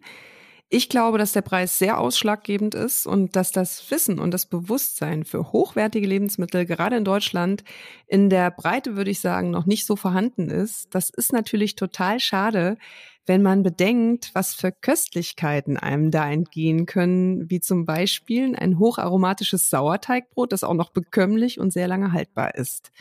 Ich 0.70 0.90
glaube, 0.90 1.18
dass 1.18 1.32
der 1.32 1.44
Preis 1.44 1.78
sehr 1.78 1.98
ausschlaggebend 1.98 2.76
ist 2.76 3.08
und 3.08 3.38
dass 3.38 3.52
das 3.54 3.90
Wissen 3.90 4.20
und 4.20 4.32
das 4.32 4.46
Bewusstsein 4.46 5.24
für 5.24 5.54
hochwertige 5.54 6.06
Lebensmittel 6.06 6.66
gerade 6.66 6.98
in 6.98 7.06
Deutschland 7.06 7.64
in 8.06 8.30
der 8.30 8.52
Breite, 8.52 8.98
würde 8.98 9.12
ich 9.12 9.22
sagen, 9.22 9.50
noch 9.50 9.66
nicht 9.66 9.86
so 9.86 9.96
vorhanden 9.96 10.50
ist. 10.50 10.94
Das 10.94 11.10
ist 11.10 11.32
natürlich 11.32 11.76
total 11.76 12.20
schade, 12.20 12.78
wenn 13.26 13.42
man 13.42 13.64
bedenkt, 13.64 14.32
was 14.34 14.56
für 14.56 14.74
Köstlichkeiten 14.74 15.78
einem 15.78 16.12
da 16.12 16.30
entgehen 16.30 16.86
können, 16.86 17.50
wie 17.50 17.62
zum 17.62 17.86
Beispiel 17.86 18.54
ein 18.54 18.78
hocharomatisches 18.78 19.70
Sauerteigbrot, 19.70 20.52
das 20.52 20.66
auch 20.66 20.74
noch 20.74 20.92
bekömmlich 20.92 21.62
und 21.62 21.72
sehr 21.72 21.88
lange 21.88 22.12
haltbar 22.12 22.56
ist. 22.56 22.92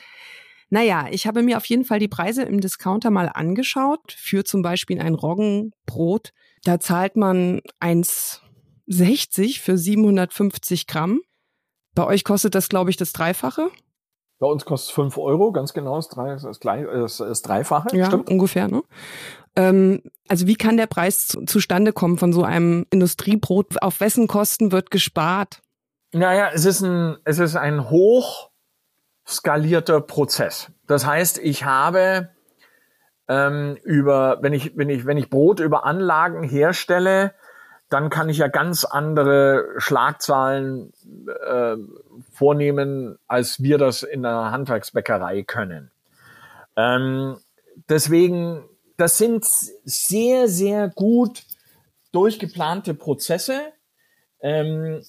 Naja, 0.71 1.07
ich 1.11 1.27
habe 1.27 1.43
mir 1.43 1.57
auf 1.57 1.65
jeden 1.67 1.85
Fall 1.85 1.99
die 1.99 2.09
Preise 2.09 2.43
im 2.43 2.61
Discounter 2.61 3.11
mal 3.11 3.29
angeschaut. 3.33 4.13
Für 4.17 4.45
zum 4.45 4.63
Beispiel 4.63 5.01
ein 5.01 5.15
Roggenbrot 5.15 6.33
da 6.67 6.81
zahlt 6.81 7.17
man 7.17 7.61
1,60 7.81 9.61
für 9.61 9.79
750 9.79 10.87
Gramm. 10.87 11.21
Bei 11.95 12.07
euch 12.07 12.25
kostet 12.25 12.55
das, 12.55 12.69
glaube 12.69 12.91
ich, 12.91 12.97
das 12.97 13.13
Dreifache. 13.13 13.71
Bei 14.39 14.47
uns 14.47 14.65
kostet 14.65 14.91
es 14.91 14.95
5 14.95 15.17
Euro, 15.17 15.53
ganz 15.53 15.73
genau, 15.73 15.97
das, 15.97 16.09
Drei, 16.09 16.35
das, 16.35 17.17
das, 17.17 17.17
das 17.17 17.43
Dreifache. 17.43 17.97
Ja, 17.97 18.07
stimmt. 18.07 18.29
ungefähr. 18.29 18.69
Ne? 18.69 18.83
Ähm, 19.55 20.03
also 20.29 20.47
wie 20.47 20.57
kann 20.57 20.77
der 20.77 20.87
Preis 20.87 21.29
zu, 21.29 21.45
zustande 21.47 21.93
kommen 21.93 22.19
von 22.19 22.33
so 22.33 22.43
einem 22.43 22.85
Industriebrot? 22.91 23.81
Auf 23.83 24.01
wessen 24.01 24.27
Kosten 24.27 24.73
wird 24.73 24.91
gespart? 24.91 25.63
Naja, 26.13 26.51
es 26.53 26.67
ist 26.67 26.83
ein, 26.83 27.17
es 27.25 27.39
ist 27.39 27.57
ein 27.57 27.89
hoch 27.89 28.51
skalierter 29.27 30.01
Prozess. 30.01 30.71
Das 30.87 31.07
heißt, 31.07 31.39
ich 31.39 31.65
habe 31.65 32.29
ähm, 33.29 33.77
über, 33.83 34.39
wenn 34.43 34.53
ich, 34.53 34.77
wenn 34.77 34.89
ich, 34.89 35.07
wenn 35.07 35.17
ich 35.17 35.31
Brot 35.31 35.61
über 35.61 35.85
Anlagen 35.85 36.43
herstelle, 36.43 37.35
dann 37.89 38.11
kann 38.11 38.29
ich 38.29 38.39
ja 38.39 38.49
ganz 38.49 38.85
andere 38.85 39.65
Schlagzahlen 39.79 40.93
äh, 41.47 41.77
vornehmen, 42.33 43.19
als 43.29 43.63
wir 43.63 43.79
das 43.79 44.03
in 44.03 44.23
der 44.23 44.51
Handwerksbäckerei 44.51 45.43
können. 45.43 45.91
Ähm, 46.77 47.39
deswegen, 47.89 48.65
das 48.97 49.19
sind 49.19 49.45
sehr, 49.45 50.49
sehr 50.49 50.89
gut 50.89 51.45
durchgeplante 52.13 52.95
Prozesse, 52.95 53.61
ähm, 54.41 55.03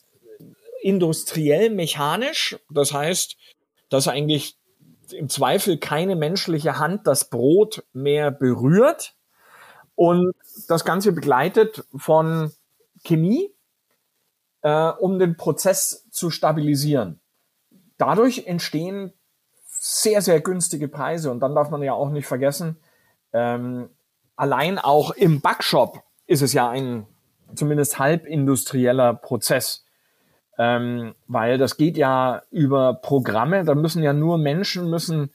industriell, 0.82 1.70
mechanisch. 1.70 2.58
Das 2.70 2.94
heißt, 2.94 3.38
dass 3.90 4.08
eigentlich 4.08 4.58
im 5.14 5.30
Zweifel 5.30 5.78
keine 5.78 6.16
menschliche 6.16 6.80
Hand 6.80 7.08
das 7.08 7.30
Brot 7.30 7.84
mehr 7.94 8.32
berührt. 8.32 9.16
Und 9.96 10.34
das 10.68 10.86
Ganze 10.86 11.12
begleitet 11.12 11.86
von 11.96 12.52
Chemie, 13.04 13.52
äh, 14.62 14.90
um 14.92 15.18
den 15.18 15.38
Prozess 15.38 16.08
zu 16.12 16.30
stabilisieren. 16.30 17.20
Dadurch 17.98 18.46
entstehen 18.46 19.14
sehr, 19.66 20.22
sehr 20.22 20.42
günstige 20.42 20.88
Preise. 20.88 21.32
Und 21.32 21.40
dann 21.40 21.56
darf 21.56 21.70
man 21.70 21.82
ja 21.82 21.94
auch 21.94 22.10
nicht 22.10 22.28
vergessen, 22.28 22.78
ähm, 23.34 23.90
allein 24.36 24.78
auch 24.78 25.12
im 25.12 25.42
Backshop 25.42 26.04
ist 26.26 26.42
es 26.42 26.54
ja 26.54 26.70
ein 26.70 27.08
zumindest 27.56 28.00
halbindustrieller 28.00 29.14
Prozess. 29.16 29.87
Ähm, 30.58 31.14
weil 31.28 31.58
das 31.58 31.78
geht 31.78 31.98
ja 31.98 32.42
über 32.50 32.96
Programme, 32.96 33.64
da 33.64 33.76
müssen 33.76 34.02
ja 34.02 34.14
nur 34.14 34.38
Menschen 34.38 34.90
müssen 34.90 35.30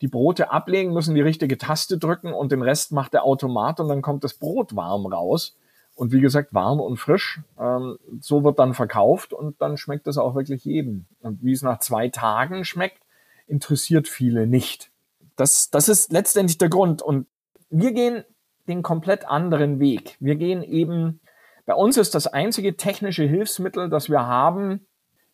die 0.00 0.08
Brote 0.08 0.50
ablegen, 0.50 0.92
müssen 0.92 1.14
die 1.14 1.20
richtige 1.20 1.58
Taste 1.58 1.98
drücken 1.98 2.32
und 2.32 2.52
den 2.52 2.62
Rest 2.62 2.90
macht 2.92 3.12
der 3.12 3.24
Automat 3.24 3.80
und 3.80 3.88
dann 3.88 4.02
kommt 4.02 4.24
das 4.24 4.34
Brot 4.34 4.74
warm 4.74 5.06
raus. 5.06 5.56
Und 5.94 6.10
wie 6.10 6.20
gesagt, 6.20 6.54
warm 6.54 6.80
und 6.80 6.96
frisch. 6.96 7.40
Ähm, 7.60 7.98
so 8.20 8.44
wird 8.44 8.58
dann 8.58 8.74
verkauft 8.74 9.32
und 9.32 9.60
dann 9.60 9.76
schmeckt 9.76 10.06
es 10.06 10.18
auch 10.18 10.34
wirklich 10.34 10.64
jedem. 10.64 11.04
Und 11.20 11.42
wie 11.42 11.52
es 11.52 11.62
nach 11.62 11.78
zwei 11.78 12.08
Tagen 12.08 12.64
schmeckt, 12.64 12.98
interessiert 13.46 14.08
viele 14.08 14.46
nicht. 14.46 14.90
Das, 15.36 15.70
das 15.70 15.88
ist 15.88 16.12
letztendlich 16.12 16.58
der 16.58 16.70
Grund. 16.70 17.02
Und 17.02 17.26
wir 17.70 17.92
gehen 17.92 18.24
den 18.68 18.82
komplett 18.82 19.26
anderen 19.26 19.80
Weg. 19.80 20.16
Wir 20.18 20.36
gehen 20.36 20.62
eben 20.62 21.20
bei 21.64 21.74
uns 21.74 21.96
ist 21.96 22.14
das 22.14 22.26
einzige 22.26 22.76
technische 22.76 23.24
Hilfsmittel, 23.24 23.88
das 23.88 24.10
wir 24.10 24.26
haben, 24.26 24.86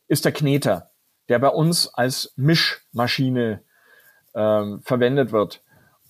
ist 0.08 0.24
der 0.24 0.32
Kneter, 0.32 0.90
der 1.28 1.38
bei 1.38 1.48
uns 1.48 1.92
als 1.92 2.32
Mischmaschine 2.36 3.62
ähm, 4.34 4.80
verwendet 4.82 5.32
wird. 5.32 5.62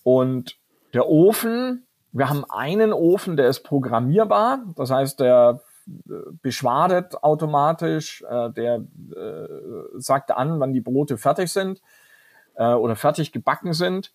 Und 0.03 0.59
der 0.95 1.09
Ofen, 1.09 1.87
wir 2.13 2.29
haben 2.29 2.45
einen 2.49 2.93
Ofen, 2.93 3.37
der 3.37 3.49
ist 3.49 3.61
programmierbar, 3.61 4.65
das 4.77 4.91
heißt, 4.91 5.21
der 5.21 5.61
äh, 5.87 6.13
beschwadet 6.43 7.23
automatisch, 7.23 8.25
äh, 8.29 8.51
der 8.51 8.77
äh, 8.77 9.99
sagt 9.99 10.31
an, 10.31 10.61
wann 10.61 10.73
die 10.73 10.81
Brote 10.81 11.19
fertig 11.19 11.53
sind 11.53 11.81
äh, 12.55 12.73
oder 12.73 12.97
fertig 12.97 13.33
gebacken 13.33 13.73
sind. 13.73 14.13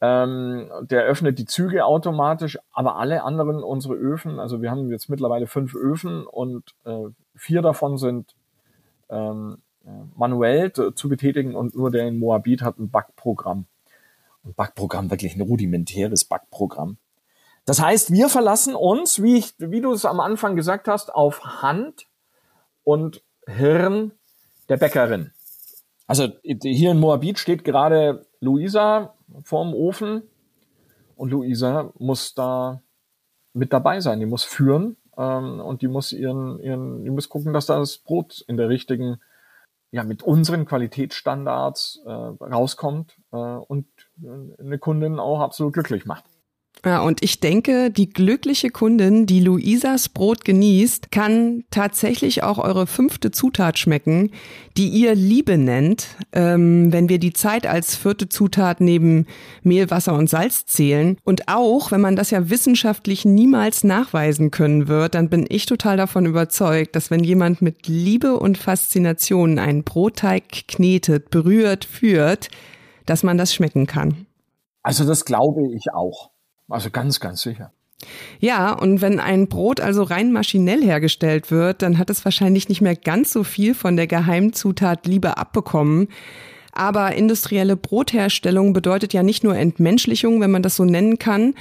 Ähm, 0.00 0.70
der 0.82 1.04
öffnet 1.04 1.38
die 1.38 1.44
Züge 1.44 1.84
automatisch, 1.84 2.58
aber 2.72 2.96
alle 2.96 3.22
anderen 3.22 3.62
unsere 3.62 3.94
Öfen, 3.94 4.38
also 4.38 4.60
wir 4.60 4.70
haben 4.70 4.90
jetzt 4.90 5.08
mittlerweile 5.08 5.46
fünf 5.46 5.74
Öfen 5.74 6.26
und 6.26 6.74
äh, 6.84 7.06
vier 7.36 7.62
davon 7.62 7.96
sind 7.96 8.34
ähm, 9.08 9.58
äh, 9.84 9.90
manuell 10.16 10.72
zu 10.72 11.08
betätigen 11.08 11.54
und 11.54 11.74
nur 11.74 11.90
der 11.90 12.06
in 12.08 12.18
Moabit 12.18 12.62
hat 12.62 12.78
ein 12.78 12.90
Backprogramm. 12.90 13.66
Ein 14.44 14.54
Backprogramm, 14.54 15.10
wirklich 15.10 15.36
ein 15.36 15.40
rudimentäres 15.40 16.24
Backprogramm. 16.24 16.98
Das 17.64 17.80
heißt, 17.80 18.12
wir 18.12 18.28
verlassen 18.28 18.74
uns, 18.74 19.22
wie, 19.22 19.38
ich, 19.38 19.54
wie 19.58 19.80
du 19.80 19.92
es 19.92 20.04
am 20.04 20.20
Anfang 20.20 20.54
gesagt 20.54 20.86
hast, 20.86 21.14
auf 21.14 21.62
Hand 21.62 22.06
und 22.82 23.22
Hirn 23.46 24.12
der 24.68 24.76
Bäckerin. 24.76 25.32
Also 26.06 26.28
hier 26.42 26.90
in 26.90 27.00
Moabit 27.00 27.38
steht 27.38 27.64
gerade 27.64 28.26
Luisa 28.40 29.14
vorm 29.42 29.74
Ofen 29.74 30.22
und 31.16 31.30
Luisa 31.30 31.92
muss 31.98 32.34
da 32.34 32.82
mit 33.52 33.72
dabei 33.72 34.00
sein. 34.00 34.20
Die 34.20 34.26
muss 34.26 34.44
führen 34.44 34.96
ähm, 35.16 35.60
und 35.60 35.82
die 35.82 35.88
muss 35.88 36.12
ihren, 36.12 36.58
ihren, 36.60 37.04
die 37.04 37.10
muss 37.10 37.28
gucken, 37.28 37.52
dass 37.52 37.66
das 37.66 37.98
Brot 37.98 38.44
in 38.46 38.56
der 38.56 38.68
richtigen, 38.68 39.20
ja, 39.90 40.02
mit 40.02 40.22
unseren 40.22 40.66
Qualitätsstandards 40.66 42.02
äh, 42.04 42.10
rauskommt 42.10 43.16
äh, 43.32 43.36
und 43.36 43.86
eine 44.58 44.78
Kundin 44.78 45.20
auch 45.20 45.40
absolut 45.40 45.74
glücklich 45.74 46.04
macht. 46.04 46.24
Ja, 46.84 47.00
und 47.00 47.22
ich 47.22 47.40
denke, 47.40 47.90
die 47.90 48.10
glückliche 48.10 48.68
Kundin, 48.68 49.24
die 49.24 49.40
Luisas 49.40 50.10
Brot 50.10 50.44
genießt, 50.44 51.10
kann 51.10 51.64
tatsächlich 51.70 52.42
auch 52.42 52.58
eure 52.58 52.86
fünfte 52.86 53.30
Zutat 53.30 53.78
schmecken, 53.78 54.32
die 54.76 54.88
ihr 54.88 55.14
Liebe 55.14 55.56
nennt, 55.56 56.08
ähm, 56.32 56.92
wenn 56.92 57.08
wir 57.08 57.18
die 57.18 57.32
Zeit 57.32 57.66
als 57.66 57.96
vierte 57.96 58.28
Zutat 58.28 58.82
neben 58.82 59.26
Mehl, 59.62 59.90
Wasser 59.90 60.12
und 60.12 60.28
Salz 60.28 60.66
zählen. 60.66 61.16
Und 61.24 61.48
auch, 61.48 61.90
wenn 61.90 62.02
man 62.02 62.16
das 62.16 62.30
ja 62.30 62.50
wissenschaftlich 62.50 63.24
niemals 63.24 63.82
nachweisen 63.82 64.50
können 64.50 64.86
wird, 64.86 65.14
dann 65.14 65.30
bin 65.30 65.46
ich 65.48 65.64
total 65.64 65.96
davon 65.96 66.26
überzeugt, 66.26 66.96
dass 66.96 67.10
wenn 67.10 67.24
jemand 67.24 67.62
mit 67.62 67.86
Liebe 67.86 68.38
und 68.38 68.58
Faszination 68.58 69.58
einen 69.58 69.84
Brotteig 69.84 70.68
knetet, 70.68 71.30
berührt, 71.30 71.86
führt, 71.86 72.48
dass 73.06 73.22
man 73.22 73.38
das 73.38 73.54
schmecken 73.54 73.86
kann. 73.86 74.26
Also 74.82 75.06
das 75.06 75.24
glaube 75.24 75.62
ich 75.74 75.86
auch. 75.94 76.33
Also 76.68 76.90
ganz, 76.90 77.20
ganz 77.20 77.42
sicher. 77.42 77.72
Ja, 78.38 78.72
und 78.72 79.00
wenn 79.00 79.20
ein 79.20 79.48
Brot 79.48 79.80
also 79.80 80.02
rein 80.02 80.32
maschinell 80.32 80.82
hergestellt 80.82 81.50
wird, 81.50 81.82
dann 81.82 81.98
hat 81.98 82.10
es 82.10 82.24
wahrscheinlich 82.24 82.68
nicht 82.68 82.80
mehr 82.80 82.96
ganz 82.96 83.32
so 83.32 83.44
viel 83.44 83.74
von 83.74 83.96
der 83.96 84.06
Geheimzutat 84.06 85.06
Liebe 85.06 85.36
abbekommen. 85.38 86.08
Aber 86.72 87.14
industrielle 87.14 87.76
Brotherstellung 87.76 88.72
bedeutet 88.72 89.12
ja 89.12 89.22
nicht 89.22 89.44
nur 89.44 89.56
Entmenschlichung, 89.56 90.40
wenn 90.40 90.50
man 90.50 90.62
das 90.62 90.76
so 90.76 90.84
nennen 90.84 91.18
kann. 91.18 91.54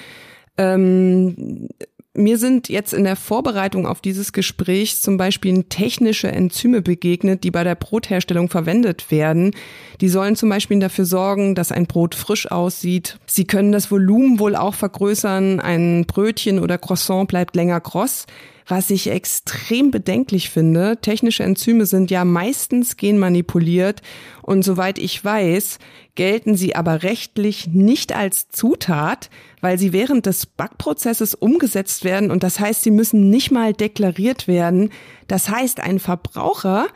Ähm, 0.57 1.69
mir 2.15 2.37
sind 2.37 2.69
jetzt 2.69 2.93
in 2.93 3.03
der 3.03 3.15
Vorbereitung 3.15 3.87
auf 3.87 3.99
dieses 3.99 4.33
Gespräch 4.33 5.01
zum 5.01 5.17
Beispiel 5.17 5.63
technische 5.63 6.31
Enzyme 6.31 6.81
begegnet, 6.81 7.43
die 7.43 7.49
bei 7.49 7.63
der 7.63 7.75
Brotherstellung 7.75 8.49
verwendet 8.49 9.09
werden. 9.09 9.51
Die 9.99 10.09
sollen 10.09 10.35
zum 10.35 10.49
Beispiel 10.49 10.79
dafür 10.79 11.05
sorgen, 11.05 11.55
dass 11.55 11.71
ein 11.71 11.87
Brot 11.87 12.13
frisch 12.13 12.51
aussieht. 12.51 13.17
Sie 13.25 13.45
können 13.45 13.71
das 13.71 13.89
Volumen 13.89 14.37
wohl 14.39 14.55
auch 14.55 14.75
vergrößern. 14.75 15.59
Ein 15.59 16.05
Brötchen 16.05 16.59
oder 16.59 16.77
Croissant 16.77 17.27
bleibt 17.27 17.55
länger 17.55 17.81
kross. 17.81 18.27
Was 18.67 18.89
ich 18.89 19.09
extrem 19.09 19.91
bedenklich 19.91 20.49
finde, 20.49 20.97
technische 21.01 21.43
Enzyme 21.43 21.85
sind 21.85 22.11
ja 22.11 22.23
meistens 22.25 22.97
genmanipuliert 22.97 24.01
und 24.41 24.63
soweit 24.63 24.99
ich 24.99 25.23
weiß, 25.23 25.79
gelten 26.15 26.55
sie 26.55 26.75
aber 26.75 27.03
rechtlich 27.03 27.67
nicht 27.67 28.15
als 28.15 28.49
Zutat, 28.49 29.29
weil 29.61 29.77
sie 29.77 29.93
während 29.93 30.25
des 30.25 30.45
Backprozesses 30.45 31.35
umgesetzt 31.35 32.03
werden 32.03 32.31
und 32.31 32.43
das 32.43 32.59
heißt, 32.59 32.83
sie 32.83 32.91
müssen 32.91 33.29
nicht 33.29 33.51
mal 33.51 33.73
deklariert 33.73 34.47
werden. 34.47 34.89
Das 35.27 35.49
heißt, 35.49 35.79
ein 35.79 35.99
Verbraucher 35.99 36.87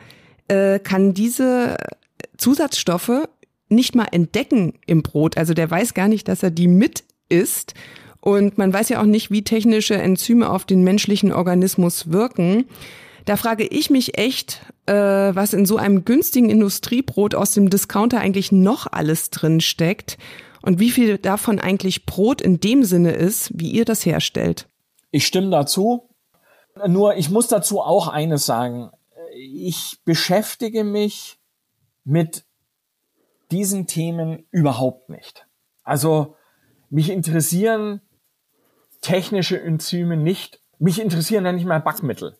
äh, 0.48 0.78
kann 0.78 1.14
diese 1.14 1.76
Zusatzstoffe 2.36 3.28
nicht 3.68 3.94
mal 3.94 4.08
entdecken 4.10 4.74
im 4.86 5.02
Brot. 5.02 5.36
Also 5.36 5.54
der 5.54 5.70
weiß 5.70 5.94
gar 5.94 6.08
nicht, 6.08 6.28
dass 6.28 6.42
er 6.42 6.50
die 6.50 6.68
mit 6.68 7.04
isst. 7.28 7.74
Und 8.20 8.58
man 8.58 8.72
weiß 8.72 8.88
ja 8.88 9.00
auch 9.00 9.06
nicht, 9.06 9.30
wie 9.30 9.42
technische 9.42 9.94
Enzyme 9.94 10.50
auf 10.50 10.64
den 10.64 10.82
menschlichen 10.82 11.32
Organismus 11.32 12.10
wirken. 12.10 12.66
Da 13.24 13.36
frage 13.36 13.64
ich 13.64 13.90
mich 13.90 14.18
echt, 14.18 14.62
äh, 14.86 14.94
was 14.94 15.52
in 15.52 15.66
so 15.66 15.76
einem 15.76 16.04
günstigen 16.04 16.50
Industriebrot 16.50 17.34
aus 17.34 17.52
dem 17.52 17.70
Discounter 17.70 18.20
eigentlich 18.20 18.52
noch 18.52 18.86
alles 18.90 19.30
drin 19.30 19.60
steckt 19.60 20.18
und 20.62 20.80
wie 20.80 20.90
viel 20.90 21.18
davon 21.18 21.60
eigentlich 21.60 22.06
Brot 22.06 22.40
in 22.40 22.58
dem 22.58 22.84
Sinne 22.84 23.12
ist, 23.12 23.50
wie 23.54 23.70
ihr 23.70 23.84
das 23.84 24.04
herstellt. 24.04 24.68
Ich 25.10 25.26
stimme 25.26 25.50
dazu. 25.50 26.08
Nur 26.86 27.16
ich 27.16 27.30
muss 27.30 27.48
dazu 27.48 27.80
auch 27.80 28.08
eines 28.08 28.46
sagen. 28.46 28.90
Ich 29.34 29.98
beschäftige 30.04 30.84
mich 30.84 31.38
mit 32.04 32.44
diesen 33.50 33.86
Themen 33.86 34.46
überhaupt 34.50 35.08
nicht. 35.08 35.46
Also 35.84 36.36
mich 36.90 37.10
interessieren 37.10 38.00
technische 39.08 39.58
Enzyme 39.58 40.18
nicht. 40.18 40.60
Mich 40.78 41.00
interessieren 41.00 41.46
ja 41.46 41.52
nicht 41.52 41.64
mal 41.64 41.80
Backmittel. 41.80 42.36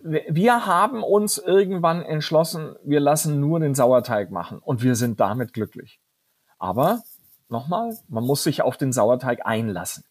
Wir 0.00 0.66
haben 0.66 1.02
uns 1.02 1.36
irgendwann 1.36 2.02
entschlossen, 2.02 2.74
wir 2.84 3.00
lassen 3.00 3.38
nur 3.38 3.60
den 3.60 3.74
Sauerteig 3.74 4.30
machen 4.30 4.58
und 4.58 4.82
wir 4.82 4.94
sind 4.94 5.20
damit 5.20 5.52
glücklich. 5.52 6.00
Aber 6.58 7.02
nochmal, 7.50 7.96
man 8.08 8.24
muss 8.24 8.44
sich 8.44 8.62
auf 8.62 8.78
den 8.78 8.92
Sauerteig 8.92 9.44
einlassen. 9.44 10.04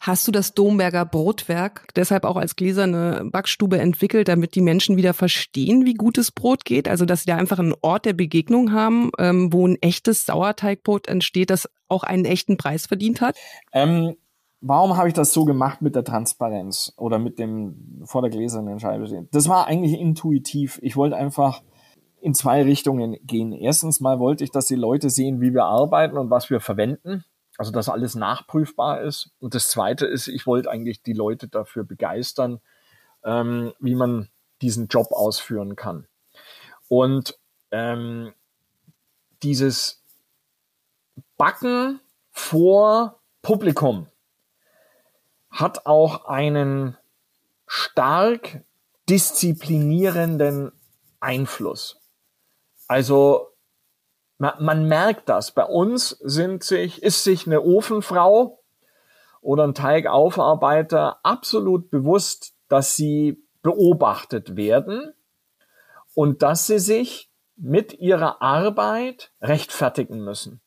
Hast 0.00 0.26
du 0.28 0.32
das 0.32 0.52
Domberger 0.52 1.06
Brotwerk 1.06 1.88
deshalb 1.94 2.24
auch 2.24 2.36
als 2.36 2.56
gläserne 2.56 3.22
Backstube 3.24 3.78
entwickelt, 3.78 4.28
damit 4.28 4.54
die 4.54 4.62
Menschen 4.62 4.96
wieder 4.96 5.14
verstehen, 5.14 5.84
wie 5.86 5.94
gutes 5.94 6.30
Brot 6.30 6.64
geht? 6.66 6.88
Also, 6.88 7.04
dass 7.06 7.20
sie 7.20 7.30
da 7.30 7.36
einfach 7.36 7.58
einen 7.58 7.74
Ort 7.82 8.06
der 8.06 8.14
Begegnung 8.14 8.72
haben, 8.72 9.10
ähm, 9.18 9.52
wo 9.52 9.66
ein 9.66 9.76
echtes 9.80 10.24
Sauerteigbrot 10.24 11.06
entsteht, 11.08 11.50
das 11.50 11.68
auch 11.88 12.02
einen 12.02 12.24
echten 12.24 12.56
Preis 12.56 12.86
verdient 12.86 13.20
hat? 13.20 13.36
Ähm, 13.72 14.16
warum 14.60 14.96
habe 14.96 15.08
ich 15.08 15.14
das 15.14 15.32
so 15.32 15.44
gemacht 15.44 15.82
mit 15.82 15.94
der 15.94 16.04
Transparenz 16.04 16.92
oder 16.96 17.18
mit 17.18 17.38
dem 17.38 18.02
vor 18.04 18.22
der 18.22 18.30
gläsernen 18.30 18.78
Scheibe? 18.78 19.26
Das 19.32 19.48
war 19.48 19.66
eigentlich 19.66 19.98
intuitiv. 19.98 20.78
Ich 20.82 20.96
wollte 20.96 21.16
einfach 21.16 21.62
in 22.20 22.34
zwei 22.34 22.62
Richtungen 22.62 23.16
gehen. 23.22 23.52
Erstens 23.52 24.00
mal 24.00 24.18
wollte 24.18 24.44
ich, 24.44 24.50
dass 24.50 24.66
die 24.66 24.76
Leute 24.76 25.10
sehen, 25.10 25.40
wie 25.40 25.54
wir 25.54 25.64
arbeiten 25.64 26.18
und 26.18 26.30
was 26.30 26.50
wir 26.50 26.60
verwenden. 26.60 27.24
Also, 27.56 27.72
dass 27.72 27.88
alles 27.88 28.14
nachprüfbar 28.14 29.02
ist. 29.02 29.32
Und 29.38 29.54
das 29.54 29.68
zweite 29.68 30.06
ist, 30.06 30.28
ich 30.28 30.46
wollte 30.46 30.70
eigentlich 30.70 31.02
die 31.02 31.12
Leute 31.12 31.48
dafür 31.48 31.84
begeistern, 31.84 32.60
ähm, 33.22 33.72
wie 33.80 33.94
man 33.94 34.28
diesen 34.62 34.88
Job 34.88 35.08
ausführen 35.12 35.76
kann. 35.76 36.06
Und 36.88 37.38
ähm, 37.70 38.32
dieses 39.42 40.02
Backen 41.36 42.00
vor 42.30 43.20
Publikum, 43.42 44.06
hat 45.50 45.86
auch 45.86 46.26
einen 46.26 46.96
stark 47.66 48.62
disziplinierenden 49.08 50.72
Einfluss. 51.20 52.00
Also 52.88 53.48
man, 54.38 54.54
man 54.58 54.88
merkt 54.88 55.28
das. 55.28 55.52
Bei 55.52 55.64
uns 55.64 56.10
sind 56.10 56.64
sich, 56.64 57.02
ist 57.02 57.24
sich 57.24 57.46
eine 57.46 57.62
Ofenfrau 57.62 58.62
oder 59.40 59.64
ein 59.64 59.74
Teigaufarbeiter 59.74 61.18
absolut 61.24 61.90
bewusst, 61.90 62.54
dass 62.68 62.96
sie 62.96 63.44
beobachtet 63.62 64.56
werden 64.56 65.12
und 66.14 66.42
dass 66.42 66.66
sie 66.66 66.78
sich 66.78 67.30
mit 67.56 67.92
ihrer 67.94 68.40
Arbeit 68.40 69.32
rechtfertigen 69.40 70.20
müssen. 70.20 70.60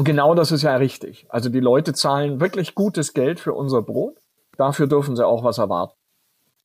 Und 0.00 0.06
genau 0.06 0.34
das 0.34 0.50
ist 0.50 0.62
ja 0.62 0.76
richtig. 0.76 1.26
Also 1.28 1.50
die 1.50 1.60
Leute 1.60 1.92
zahlen 1.92 2.40
wirklich 2.40 2.74
gutes 2.74 3.12
Geld 3.12 3.38
für 3.38 3.52
unser 3.52 3.82
Brot. 3.82 4.16
Dafür 4.56 4.86
dürfen 4.86 5.14
sie 5.14 5.26
auch 5.26 5.44
was 5.44 5.58
erwarten. 5.58 5.92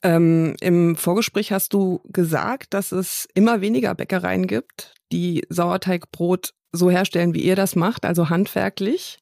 Ähm, 0.04 0.56
Im 0.62 0.96
Vorgespräch 0.96 1.52
hast 1.52 1.74
du 1.74 2.00
gesagt, 2.06 2.74
dass 2.74 2.94
es 2.94 3.28
immer 3.34 3.60
weniger 3.60 3.94
Bäckereien 3.94 4.48
gibt, 4.48 4.94
die 5.12 5.46
Sauerteigbrot 5.50 6.54
so 6.72 6.90
herstellen, 6.90 7.34
wie 7.34 7.42
ihr 7.42 7.58
das 7.58 7.76
macht, 7.76 8.06
also 8.06 8.30
handwerklich. 8.30 9.20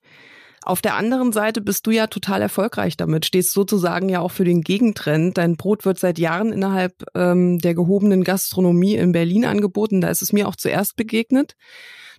Auf 0.61 0.84
der 0.84 0.93
anderen 0.93 1.32
Seite 1.32 1.61
bist 1.61 1.88
du 1.88 1.89
ja 1.89 2.05
total 2.05 2.43
erfolgreich 2.43 2.95
damit, 2.95 3.26
stehst 3.26 3.51
sozusagen 3.51 4.09
ja 4.09 4.20
auch 4.20 4.32
für 4.32 4.45
den 4.45 4.61
Gegentrend. 4.61 5.39
Dein 5.39 5.57
Brot 5.57 5.86
wird 5.86 5.97
seit 5.97 6.20
Jahren 6.20 6.53
innerhalb 6.53 7.03
ähm, 7.16 7.57
der 7.57 7.74
gehobenen 7.74 8.24
Gastronomie 8.24 8.93
in 8.93 9.11
Berlin 9.11 9.43
angeboten. 9.43 10.01
Da 10.01 10.09
ist 10.09 10.22
es 10.22 10.34
mir 10.34 10.47
auch 10.47 10.55
zuerst 10.55 10.97
begegnet. 10.97 11.55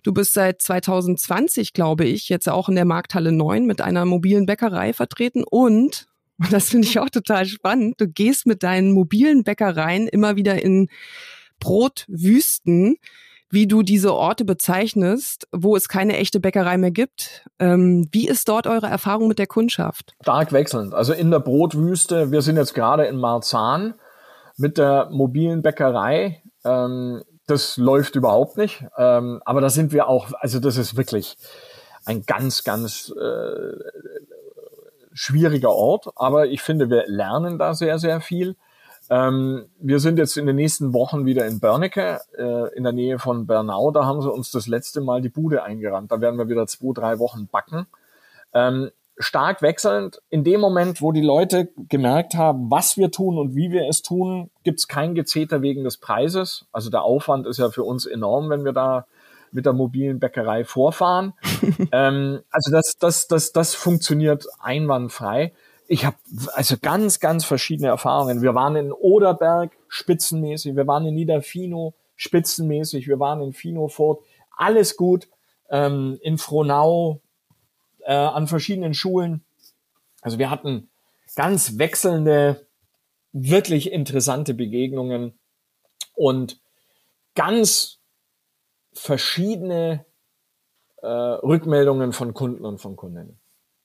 Du 0.05 0.13
bist 0.13 0.33
seit 0.33 0.61
2020, 0.61 1.73
glaube 1.73 2.05
ich, 2.05 2.29
jetzt 2.29 2.47
auch 2.47 2.69
in 2.69 2.75
der 2.75 2.85
Markthalle 2.85 3.31
9 3.31 3.65
mit 3.65 3.81
einer 3.81 4.05
mobilen 4.05 4.45
Bäckerei 4.45 4.93
vertreten 4.93 5.43
und 5.43 6.07
und 6.37 6.51
das 6.51 6.69
finde 6.69 6.87
ich 6.87 6.99
auch 6.99 7.09
total 7.09 7.45
spannend. 7.45 7.95
Du 7.99 8.07
gehst 8.07 8.45
mit 8.45 8.61
deinen 8.61 8.91
mobilen 8.91 9.43
Bäckereien 9.43 10.07
immer 10.07 10.35
wieder 10.35 10.61
in 10.61 10.89
Brotwüsten, 11.59 12.97
wie 13.49 13.67
du 13.67 13.81
diese 13.81 14.13
Orte 14.13 14.43
bezeichnest, 14.45 15.47
wo 15.51 15.75
es 15.75 15.87
keine 15.87 16.17
echte 16.17 16.39
Bäckerei 16.41 16.77
mehr 16.77 16.91
gibt. 16.91 17.47
Ähm, 17.57 18.09
wie 18.11 18.27
ist 18.27 18.49
dort 18.49 18.67
eure 18.67 18.87
Erfahrung 18.87 19.29
mit 19.29 19.39
der 19.39 19.47
Kundschaft? 19.47 20.13
Stark 20.21 20.51
wechselnd. 20.51 20.93
Also 20.93 21.13
in 21.13 21.31
der 21.31 21.39
Brotwüste, 21.39 22.31
wir 22.31 22.41
sind 22.41 22.57
jetzt 22.57 22.75
gerade 22.75 23.05
in 23.05 23.17
Marzahn 23.17 23.95
mit 24.57 24.77
der 24.77 25.09
mobilen 25.11 25.61
Bäckerei. 25.61 26.43
Ähm, 26.65 27.23
das 27.45 27.77
läuft 27.77 28.15
überhaupt 28.15 28.57
nicht. 28.57 28.85
Ähm, 28.97 29.41
aber 29.45 29.61
da 29.61 29.69
sind 29.69 29.91
wir 29.91 30.07
auch, 30.07 30.31
also 30.39 30.59
das 30.59 30.77
ist 30.77 30.97
wirklich 30.97 31.37
ein 32.05 32.25
ganz, 32.25 32.63
ganz 32.63 33.11
äh, 33.11 33.73
schwieriger 35.13 35.71
Ort. 35.71 36.07
Aber 36.15 36.47
ich 36.47 36.61
finde, 36.61 36.89
wir 36.89 37.05
lernen 37.07 37.57
da 37.57 37.73
sehr, 37.73 37.99
sehr 37.99 38.21
viel. 38.21 38.55
Ähm, 39.09 39.65
wir 39.79 39.99
sind 39.99 40.17
jetzt 40.17 40.37
in 40.37 40.47
den 40.47 40.55
nächsten 40.55 40.93
Wochen 40.93 41.25
wieder 41.25 41.45
in 41.45 41.59
Börnecke, 41.59 42.21
äh, 42.37 42.75
in 42.75 42.83
der 42.83 42.93
Nähe 42.93 43.19
von 43.19 43.45
Bernau. 43.45 43.91
Da 43.91 44.05
haben 44.05 44.21
sie 44.21 44.31
uns 44.31 44.51
das 44.51 44.67
letzte 44.67 45.01
Mal 45.01 45.21
die 45.21 45.29
Bude 45.29 45.63
eingerannt. 45.63 46.11
Da 46.11 46.21
werden 46.21 46.37
wir 46.37 46.49
wieder 46.49 46.65
zwei, 46.67 46.93
drei 46.93 47.19
Wochen 47.19 47.47
backen. 47.47 47.85
Ähm, 48.53 48.89
stark 49.17 49.61
wechselnd. 49.61 50.21
In 50.29 50.43
dem 50.43 50.59
Moment, 50.59 51.01
wo 51.01 51.11
die 51.11 51.21
Leute 51.21 51.69
gemerkt 51.89 52.35
haben, 52.35 52.69
was 52.69 52.97
wir 52.97 53.11
tun 53.11 53.37
und 53.37 53.55
wie 53.55 53.71
wir 53.71 53.87
es 53.87 54.01
tun, 54.01 54.49
gibt 54.63 54.79
es 54.79 54.87
kein 54.87 55.15
Gezeter 55.15 55.61
wegen 55.61 55.83
des 55.83 55.97
Preises. 55.97 56.65
Also 56.71 56.89
der 56.89 57.03
Aufwand 57.03 57.47
ist 57.47 57.57
ja 57.57 57.69
für 57.69 57.83
uns 57.83 58.05
enorm, 58.05 58.49
wenn 58.49 58.65
wir 58.65 58.73
da 58.73 59.05
mit 59.51 59.65
der 59.65 59.73
mobilen 59.73 60.19
Bäckerei 60.19 60.65
vorfahren. 60.65 61.33
ähm, 61.91 62.41
also 62.51 62.71
das, 62.71 62.97
das, 62.99 63.27
das, 63.27 63.53
das 63.53 63.73
funktioniert 63.73 64.45
einwandfrei. 64.59 65.53
Ich 65.87 66.05
habe 66.05 66.17
also 66.53 66.75
ganz, 66.81 67.19
ganz 67.19 67.45
verschiedene 67.45 67.87
Erfahrungen. 67.87 68.41
Wir 68.41 68.55
waren 68.55 68.75
in 68.75 68.91
Oderberg 68.91 69.71
spitzenmäßig, 69.87 70.75
wir 70.75 70.87
waren 70.87 71.05
in 71.05 71.15
Niederfino 71.15 71.93
spitzenmäßig, 72.15 73.07
wir 73.07 73.19
waren 73.19 73.41
in 73.41 73.53
Finofort, 73.53 74.23
alles 74.57 74.97
gut. 74.97 75.27
Ähm, 75.69 76.19
in 76.21 76.37
Frohnau 76.37 77.21
äh, 78.05 78.13
an 78.13 78.47
verschiedenen 78.47 78.93
Schulen. 78.93 79.43
Also 80.21 80.39
wir 80.39 80.49
hatten 80.49 80.89
ganz 81.35 81.77
wechselnde, 81.77 82.65
wirklich 83.33 83.91
interessante 83.91 84.53
Begegnungen 84.53 85.37
und 86.13 86.59
ganz 87.35 87.99
verschiedene 88.93 90.05
äh, 91.01 91.07
Rückmeldungen 91.07 92.13
von 92.13 92.33
Kunden 92.33 92.63
und 92.65 92.79
von 92.79 92.95
Kundinnen. 92.95 93.39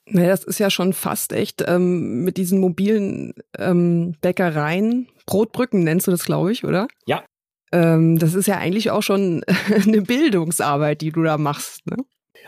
Naja, 0.06 0.28
das 0.28 0.44
ist 0.44 0.58
ja 0.58 0.70
schon 0.70 0.92
fast 0.92 1.32
echt 1.32 1.62
ähm, 1.66 2.24
mit 2.24 2.36
diesen 2.36 2.60
mobilen 2.60 3.34
ähm, 3.58 4.16
Bäckereien. 4.20 5.08
Brotbrücken 5.26 5.84
nennst 5.84 6.06
du 6.06 6.10
das, 6.10 6.24
glaube 6.24 6.52
ich, 6.52 6.64
oder? 6.64 6.88
Ja. 7.06 7.24
Ähm, 7.72 8.18
das 8.18 8.34
ist 8.34 8.46
ja 8.46 8.56
eigentlich 8.56 8.90
auch 8.90 9.02
schon 9.02 9.44
eine 9.86 10.02
Bildungsarbeit, 10.02 11.00
die 11.00 11.10
du 11.10 11.22
da 11.22 11.38
machst. 11.38 11.86
Ne? 11.86 11.96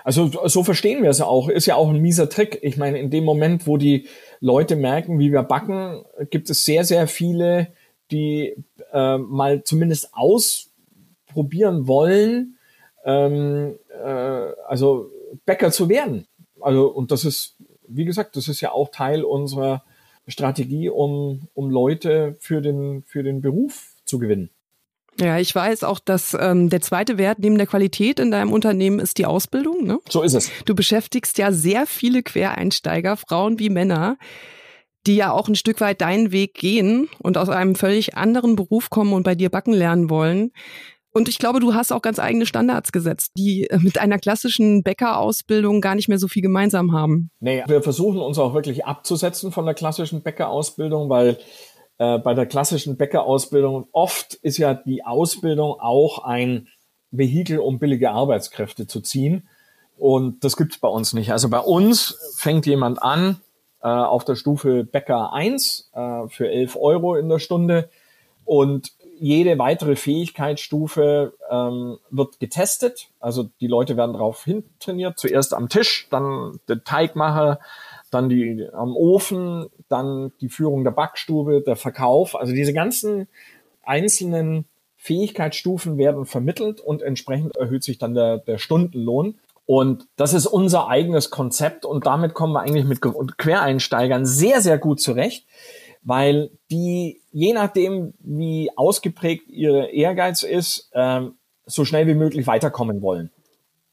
Also 0.04 0.30
so 0.48 0.64
verstehen 0.64 1.02
wir 1.02 1.10
es 1.10 1.20
auch. 1.20 1.48
Ist 1.48 1.66
ja 1.66 1.76
auch 1.76 1.88
ein 1.88 2.00
mieser 2.00 2.28
Trick. 2.28 2.58
Ich 2.62 2.76
meine, 2.76 2.98
in 2.98 3.10
dem 3.10 3.24
Moment, 3.24 3.66
wo 3.66 3.76
die 3.76 4.06
Leute 4.40 4.76
merken, 4.76 5.18
wie 5.18 5.32
wir 5.32 5.42
backen, 5.42 6.04
gibt 6.30 6.50
es 6.50 6.64
sehr, 6.64 6.84
sehr 6.84 7.06
viele, 7.06 7.68
die 8.10 8.56
äh, 8.92 9.18
mal 9.18 9.62
zumindest 9.64 10.10
ausprobieren 10.12 11.86
wollen, 11.86 12.58
ähm, 13.04 13.78
äh, 14.04 14.06
also 14.06 15.10
Bäcker 15.46 15.70
zu 15.70 15.88
werden. 15.88 16.26
Also 16.60 16.88
und 16.88 17.10
das 17.10 17.24
ist, 17.24 17.56
wie 17.86 18.04
gesagt, 18.04 18.36
das 18.36 18.48
ist 18.48 18.60
ja 18.60 18.72
auch 18.72 18.90
Teil 18.90 19.24
unserer 19.24 19.82
Strategie, 20.28 20.88
um, 20.88 21.48
um 21.54 21.70
Leute 21.70 22.36
für 22.38 22.60
den, 22.60 23.02
für 23.04 23.22
den 23.22 23.40
Beruf 23.40 23.94
zu 24.04 24.18
gewinnen. 24.18 24.50
Ja, 25.22 25.38
ich 25.38 25.54
weiß 25.54 25.84
auch, 25.84 26.00
dass 26.00 26.36
ähm, 26.38 26.68
der 26.68 26.80
zweite 26.80 27.16
Wert 27.16 27.38
neben 27.38 27.56
der 27.56 27.68
Qualität 27.68 28.18
in 28.18 28.32
deinem 28.32 28.52
Unternehmen 28.52 28.98
ist 28.98 29.18
die 29.18 29.26
Ausbildung. 29.26 29.84
Ne? 29.86 30.00
So 30.08 30.22
ist 30.22 30.34
es. 30.34 30.50
Du 30.64 30.74
beschäftigst 30.74 31.38
ja 31.38 31.52
sehr 31.52 31.86
viele 31.86 32.24
Quereinsteiger, 32.24 33.16
Frauen 33.16 33.60
wie 33.60 33.70
Männer, 33.70 34.18
die 35.06 35.14
ja 35.14 35.30
auch 35.30 35.48
ein 35.48 35.54
Stück 35.54 35.80
weit 35.80 36.00
deinen 36.00 36.32
Weg 36.32 36.54
gehen 36.54 37.08
und 37.20 37.38
aus 37.38 37.48
einem 37.48 37.76
völlig 37.76 38.16
anderen 38.16 38.56
Beruf 38.56 38.90
kommen 38.90 39.12
und 39.12 39.22
bei 39.22 39.36
dir 39.36 39.48
backen 39.48 39.72
lernen 39.72 40.10
wollen. 40.10 40.50
Und 41.14 41.28
ich 41.28 41.38
glaube, 41.38 41.60
du 41.60 41.74
hast 41.74 41.92
auch 41.92 42.00
ganz 42.00 42.18
eigene 42.18 42.46
Standards 42.46 42.90
gesetzt, 42.90 43.32
die 43.36 43.68
äh, 43.68 43.78
mit 43.78 43.98
einer 43.98 44.18
klassischen 44.18 44.82
Bäckerausbildung 44.82 45.80
gar 45.80 45.94
nicht 45.94 46.08
mehr 46.08 46.18
so 46.18 46.26
viel 46.26 46.42
gemeinsam 46.42 46.92
haben. 46.92 47.30
Nee, 47.38 47.62
wir 47.66 47.82
versuchen 47.82 48.18
uns 48.18 48.38
auch 48.38 48.54
wirklich 48.54 48.86
abzusetzen 48.86 49.52
von 49.52 49.66
der 49.66 49.74
klassischen 49.74 50.22
Bäckerausbildung, 50.22 51.10
weil 51.10 51.38
äh, 51.98 52.18
bei 52.18 52.34
der 52.34 52.46
klassischen 52.46 52.96
Bäckerausbildung 52.96 53.88
oft 53.92 54.34
ist 54.34 54.58
ja 54.58 54.74
die 54.74 55.04
Ausbildung 55.04 55.80
auch 55.80 56.24
ein 56.24 56.68
Vehikel, 57.10 57.58
um 57.58 57.78
billige 57.78 58.10
Arbeitskräfte 58.10 58.86
zu 58.86 59.00
ziehen. 59.00 59.48
Und 59.98 60.42
das 60.44 60.56
gibt's 60.56 60.78
bei 60.78 60.88
uns 60.88 61.12
nicht. 61.12 61.30
Also 61.30 61.48
bei 61.48 61.60
uns 61.60 62.16
fängt 62.36 62.66
jemand 62.66 63.02
an 63.02 63.40
äh, 63.82 63.88
auf 63.88 64.24
der 64.24 64.34
Stufe 64.34 64.84
Bäcker 64.84 65.32
1 65.32 65.90
äh, 65.94 66.28
für 66.28 66.48
11 66.50 66.76
Euro 66.76 67.14
in 67.16 67.28
der 67.28 67.38
Stunde 67.38 67.88
und 68.44 68.92
jede 69.18 69.56
weitere 69.58 69.94
Fähigkeitsstufe 69.94 71.34
ähm, 71.48 71.98
wird 72.10 72.40
getestet. 72.40 73.08
Also 73.20 73.48
die 73.60 73.68
Leute 73.68 73.96
werden 73.96 74.14
darauf 74.14 74.42
hintrainiert. 74.44 75.16
Zuerst 75.18 75.54
am 75.54 75.68
Tisch, 75.68 76.08
dann 76.10 76.58
der 76.66 76.82
Teigmacher, 76.82 77.60
dann 78.12 78.28
die 78.28 78.68
am 78.72 78.94
Ofen, 78.94 79.66
dann 79.88 80.32
die 80.40 80.48
Führung 80.48 80.84
der 80.84 80.90
Backstube, 80.92 81.62
der 81.62 81.76
Verkauf. 81.76 82.36
Also 82.36 82.52
diese 82.52 82.72
ganzen 82.72 83.26
einzelnen 83.82 84.66
Fähigkeitsstufen 84.96 85.98
werden 85.98 86.26
vermittelt 86.26 86.80
und 86.80 87.02
entsprechend 87.02 87.56
erhöht 87.56 87.82
sich 87.82 87.98
dann 87.98 88.14
der, 88.14 88.38
der 88.38 88.58
Stundenlohn. 88.58 89.38
Und 89.64 90.06
das 90.16 90.34
ist 90.34 90.46
unser 90.46 90.88
eigenes 90.88 91.30
Konzept 91.30 91.84
und 91.84 92.06
damit 92.06 92.34
kommen 92.34 92.52
wir 92.52 92.60
eigentlich 92.60 92.84
mit 92.84 93.00
Quereinsteigern 93.00 94.26
sehr, 94.26 94.60
sehr 94.60 94.76
gut 94.76 95.00
zurecht, 95.00 95.46
weil 96.02 96.50
die, 96.70 97.20
je 97.30 97.52
nachdem, 97.52 98.12
wie 98.20 98.70
ausgeprägt 98.76 99.48
ihr 99.48 99.90
Ehrgeiz 99.90 100.42
ist, 100.42 100.90
ähm, 100.92 101.36
so 101.64 101.84
schnell 101.84 102.06
wie 102.06 102.14
möglich 102.14 102.46
weiterkommen 102.46 103.02
wollen. 103.02 103.30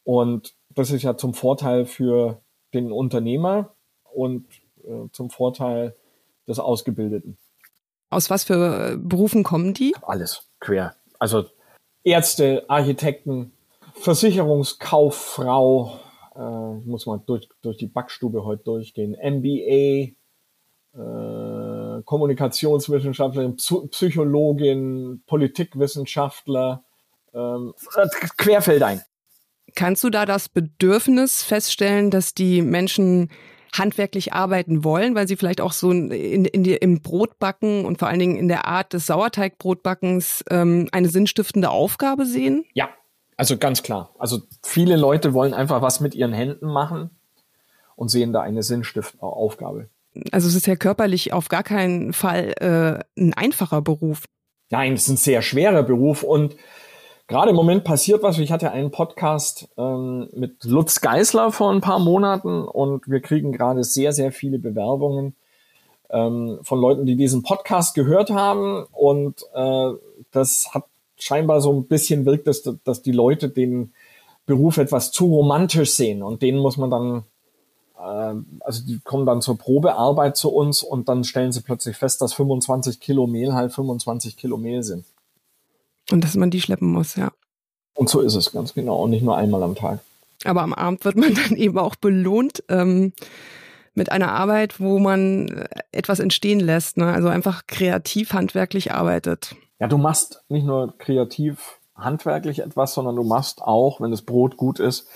Und 0.03 0.53
das 0.69 0.91
ist 0.91 1.03
ja 1.03 1.17
zum 1.17 1.33
Vorteil 1.33 1.85
für 1.85 2.41
den 2.73 2.91
Unternehmer, 2.91 3.73
und 4.13 4.45
äh, 4.83 5.09
zum 5.11 5.29
Vorteil 5.29 5.95
des 6.47 6.59
Ausgebildeten. 6.59 7.37
Aus 8.09 8.29
was 8.29 8.43
für 8.43 8.93
äh, 8.93 8.97
Berufen 8.97 9.43
kommen 9.43 9.73
die? 9.73 9.95
Alles 10.01 10.49
quer. 10.59 10.95
Also 11.19 11.45
Ärzte, 12.03 12.65
Architekten, 12.67 13.53
Versicherungskauffrau, 13.93 15.99
äh, 16.35 16.79
ich 16.79 16.85
muss 16.85 17.05
mal 17.05 17.21
durch, 17.25 17.47
durch 17.61 17.77
die 17.77 17.87
Backstube 17.87 18.45
heute 18.45 18.63
durchgehen, 18.63 19.11
MBA, 19.11 20.13
äh, 20.95 22.01
Kommunikationswissenschaftlerin, 22.03 23.57
Psychologin, 23.57 25.23
Politikwissenschaftler, 25.27 26.83
ähm, 27.33 27.73
querfeld 28.37 28.83
ein. 28.83 29.01
Kannst 29.75 30.03
du 30.03 30.09
da 30.09 30.25
das 30.25 30.49
Bedürfnis 30.49 31.43
feststellen, 31.43 32.09
dass 32.09 32.33
die 32.33 32.63
Menschen 32.63 33.29
handwerklich 33.73 34.33
arbeiten 34.33 34.83
wollen, 34.83 35.15
weil 35.15 35.27
sie 35.27 35.35
vielleicht 35.35 35.61
auch 35.61 35.73
so 35.73 35.91
in, 35.91 36.45
in 36.45 36.63
die, 36.63 36.73
im 36.73 37.01
Brotbacken 37.01 37.85
und 37.85 37.99
vor 37.99 38.07
allen 38.07 38.19
Dingen 38.19 38.37
in 38.37 38.47
der 38.47 38.65
Art 38.65 38.93
des 38.93 39.05
Sauerteigbrotbackens 39.05 40.43
ähm, 40.49 40.89
eine 40.91 41.09
sinnstiftende 41.09 41.69
Aufgabe 41.69 42.25
sehen? 42.25 42.65
Ja, 42.73 42.89
also 43.37 43.57
ganz 43.57 43.83
klar. 43.83 44.13
Also 44.19 44.41
viele 44.63 44.97
Leute 44.97 45.33
wollen 45.33 45.53
einfach 45.53 45.81
was 45.81 45.99
mit 45.99 46.15
ihren 46.15 46.33
Händen 46.33 46.67
machen 46.67 47.09
und 47.95 48.09
sehen 48.09 48.33
da 48.33 48.41
eine 48.41 48.63
sinnstiftende 48.63 49.25
Aufgabe. 49.25 49.89
Also 50.31 50.47
es 50.47 50.55
ist 50.55 50.67
ja 50.67 50.75
körperlich 50.75 51.33
auf 51.33 51.49
gar 51.49 51.63
keinen 51.63 52.13
Fall 52.13 52.53
äh, 52.59 53.21
ein 53.21 53.33
einfacher 53.33 53.81
Beruf. 53.81 54.23
Nein, 54.69 54.93
es 54.93 55.03
ist 55.03 55.09
ein 55.09 55.17
sehr 55.17 55.41
schwerer 55.41 55.83
Beruf 55.83 56.23
und 56.23 56.55
Gerade 57.29 57.51
im 57.51 57.55
Moment 57.55 57.83
passiert 57.83 58.23
was. 58.23 58.39
Ich 58.39 58.51
hatte 58.51 58.71
einen 58.71 58.89
Podcast 58.89 59.69
ähm, 59.77 60.29
mit 60.33 60.63
Lutz 60.63 60.99
Geisler 60.99 61.51
vor 61.51 61.71
ein 61.71 61.79
paar 61.79 61.99
Monaten 61.99 62.63
und 62.63 63.07
wir 63.07 63.19
kriegen 63.19 63.51
gerade 63.51 63.83
sehr, 63.83 64.13
sehr 64.13 64.31
viele 64.31 64.57
Bewerbungen 64.57 65.35
ähm, 66.09 66.57
von 66.63 66.81
Leuten, 66.81 67.05
die 67.05 67.15
diesen 67.15 67.43
Podcast 67.43 67.93
gehört 67.93 68.31
haben. 68.31 68.83
Und 68.93 69.43
äh, 69.53 69.91
das 70.31 70.69
hat 70.73 70.85
scheinbar 71.19 71.61
so 71.61 71.71
ein 71.71 71.85
bisschen 71.85 72.25
wirkt, 72.25 72.47
dass, 72.47 72.67
dass 72.83 73.03
die 73.03 73.11
Leute 73.11 73.49
den 73.49 73.93
Beruf 74.47 74.79
etwas 74.79 75.11
zu 75.11 75.27
romantisch 75.27 75.91
sehen. 75.91 76.23
Und 76.23 76.41
denen 76.41 76.57
muss 76.57 76.77
man 76.77 76.89
dann, 76.89 77.23
äh, 77.99 78.41
also 78.61 78.83
die 78.87 79.01
kommen 79.03 79.27
dann 79.27 79.43
zur 79.43 79.59
Probearbeit 79.59 80.35
zu 80.35 80.51
uns 80.51 80.81
und 80.81 81.07
dann 81.07 81.23
stellen 81.23 81.51
sie 81.51 81.61
plötzlich 81.61 81.95
fest, 81.95 82.23
dass 82.23 82.33
25 82.33 82.99
Kilo 82.99 83.27
Mehl 83.27 83.53
halt 83.53 83.71
25 83.71 84.35
Kilo 84.35 84.57
Mehl 84.57 84.81
sind. 84.81 85.05
Und 86.11 86.23
dass 86.23 86.35
man 86.35 86.49
die 86.49 86.61
schleppen 86.61 86.91
muss, 86.91 87.15
ja. 87.15 87.31
Und 87.95 88.09
so 88.09 88.21
ist 88.21 88.35
es 88.35 88.51
ganz 88.51 88.73
genau. 88.73 89.03
Und 89.03 89.11
nicht 89.11 89.23
nur 89.23 89.37
einmal 89.37 89.61
am 89.63 89.75
Tag. 89.75 89.99
Aber 90.45 90.61
am 90.61 90.73
Abend 90.73 91.03
wird 91.05 91.17
man 91.17 91.33
dann 91.49 91.55
eben 91.55 91.77
auch 91.77 91.95
belohnt 91.95 92.63
ähm, 92.69 93.13
mit 93.93 94.11
einer 94.11 94.31
Arbeit, 94.31 94.79
wo 94.79 94.99
man 94.99 95.49
äh, 95.49 95.67
etwas 95.91 96.19
entstehen 96.19 96.59
lässt. 96.59 96.97
Ne? 96.97 97.11
Also 97.11 97.27
einfach 97.27 97.67
kreativ 97.67 98.33
handwerklich 98.33 98.91
arbeitet. 98.93 99.55
Ja, 99.79 99.87
du 99.87 99.97
machst 99.97 100.43
nicht 100.49 100.65
nur 100.65 100.97
kreativ 100.97 101.79
handwerklich 101.95 102.59
etwas, 102.59 102.93
sondern 102.93 103.15
du 103.15 103.23
machst 103.23 103.61
auch, 103.61 104.01
wenn 104.01 104.11
das 104.11 104.21
Brot 104.21 104.57
gut 104.57 104.79
ist, 104.79 105.07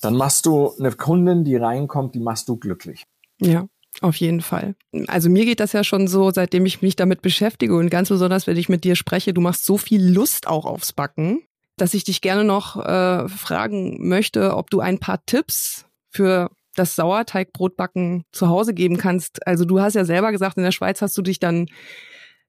dann 0.00 0.16
machst 0.16 0.46
du 0.46 0.72
eine 0.78 0.92
Kundin, 0.92 1.44
die 1.44 1.56
reinkommt, 1.56 2.14
die 2.14 2.20
machst 2.20 2.48
du 2.48 2.56
glücklich. 2.56 3.06
Ja. 3.40 3.66
Auf 4.00 4.16
jeden 4.16 4.40
Fall. 4.40 4.74
Also 5.06 5.30
mir 5.30 5.44
geht 5.44 5.60
das 5.60 5.72
ja 5.72 5.84
schon 5.84 6.08
so, 6.08 6.30
seitdem 6.30 6.66
ich 6.66 6.82
mich 6.82 6.96
damit 6.96 7.22
beschäftige 7.22 7.76
und 7.76 7.90
ganz 7.90 8.08
besonders, 8.08 8.46
wenn 8.46 8.56
ich 8.56 8.68
mit 8.68 8.84
dir 8.84 8.96
spreche, 8.96 9.32
du 9.32 9.40
machst 9.40 9.64
so 9.64 9.78
viel 9.78 10.04
Lust 10.04 10.46
auch 10.46 10.64
aufs 10.64 10.92
Backen, 10.92 11.42
dass 11.76 11.94
ich 11.94 12.04
dich 12.04 12.20
gerne 12.20 12.44
noch 12.44 12.84
äh, 12.84 13.28
fragen 13.28 14.08
möchte, 14.08 14.56
ob 14.56 14.70
du 14.70 14.80
ein 14.80 14.98
paar 14.98 15.24
Tipps 15.26 15.86
für 16.10 16.50
das 16.74 16.96
Sauerteigbrotbacken 16.96 18.24
zu 18.32 18.48
Hause 18.48 18.74
geben 18.74 18.96
kannst. 18.96 19.46
Also 19.46 19.64
du 19.64 19.80
hast 19.80 19.94
ja 19.94 20.04
selber 20.04 20.32
gesagt, 20.32 20.56
in 20.56 20.64
der 20.64 20.72
Schweiz 20.72 21.00
hast 21.02 21.16
du 21.16 21.22
dich 21.22 21.38
dann 21.38 21.66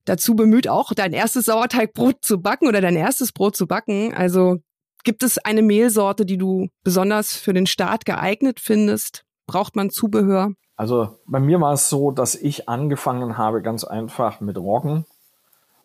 dazu 0.05 0.35
bemüht, 0.35 0.67
auch 0.67 0.93
dein 0.93 1.13
erstes 1.13 1.45
Sauerteigbrot 1.45 2.23
zu 2.23 2.41
backen 2.41 2.67
oder 2.67 2.81
dein 2.81 2.95
erstes 2.95 3.31
Brot 3.31 3.55
zu 3.55 3.67
backen. 3.67 4.13
Also 4.13 4.57
gibt 5.03 5.23
es 5.23 5.37
eine 5.37 5.61
Mehlsorte, 5.61 6.25
die 6.25 6.37
du 6.37 6.69
besonders 6.83 7.35
für 7.35 7.53
den 7.53 7.67
Start 7.67 8.05
geeignet 8.05 8.59
findest? 8.59 9.23
Braucht 9.47 9.75
man 9.75 9.89
Zubehör? 9.89 10.53
Also 10.75 11.17
bei 11.25 11.39
mir 11.39 11.61
war 11.61 11.73
es 11.73 11.89
so, 11.89 12.11
dass 12.11 12.35
ich 12.35 12.67
angefangen 12.67 13.37
habe 13.37 13.61
ganz 13.61 13.83
einfach 13.83 14.41
mit 14.41 14.57
Roggen 14.57 15.05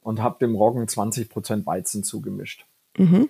und 0.03 0.21
habe 0.21 0.39
dem 0.41 0.55
Roggen 0.55 0.87
20% 0.87 1.67
Weizen 1.67 2.03
zugemischt. 2.03 2.67
Mhm. 2.97 3.29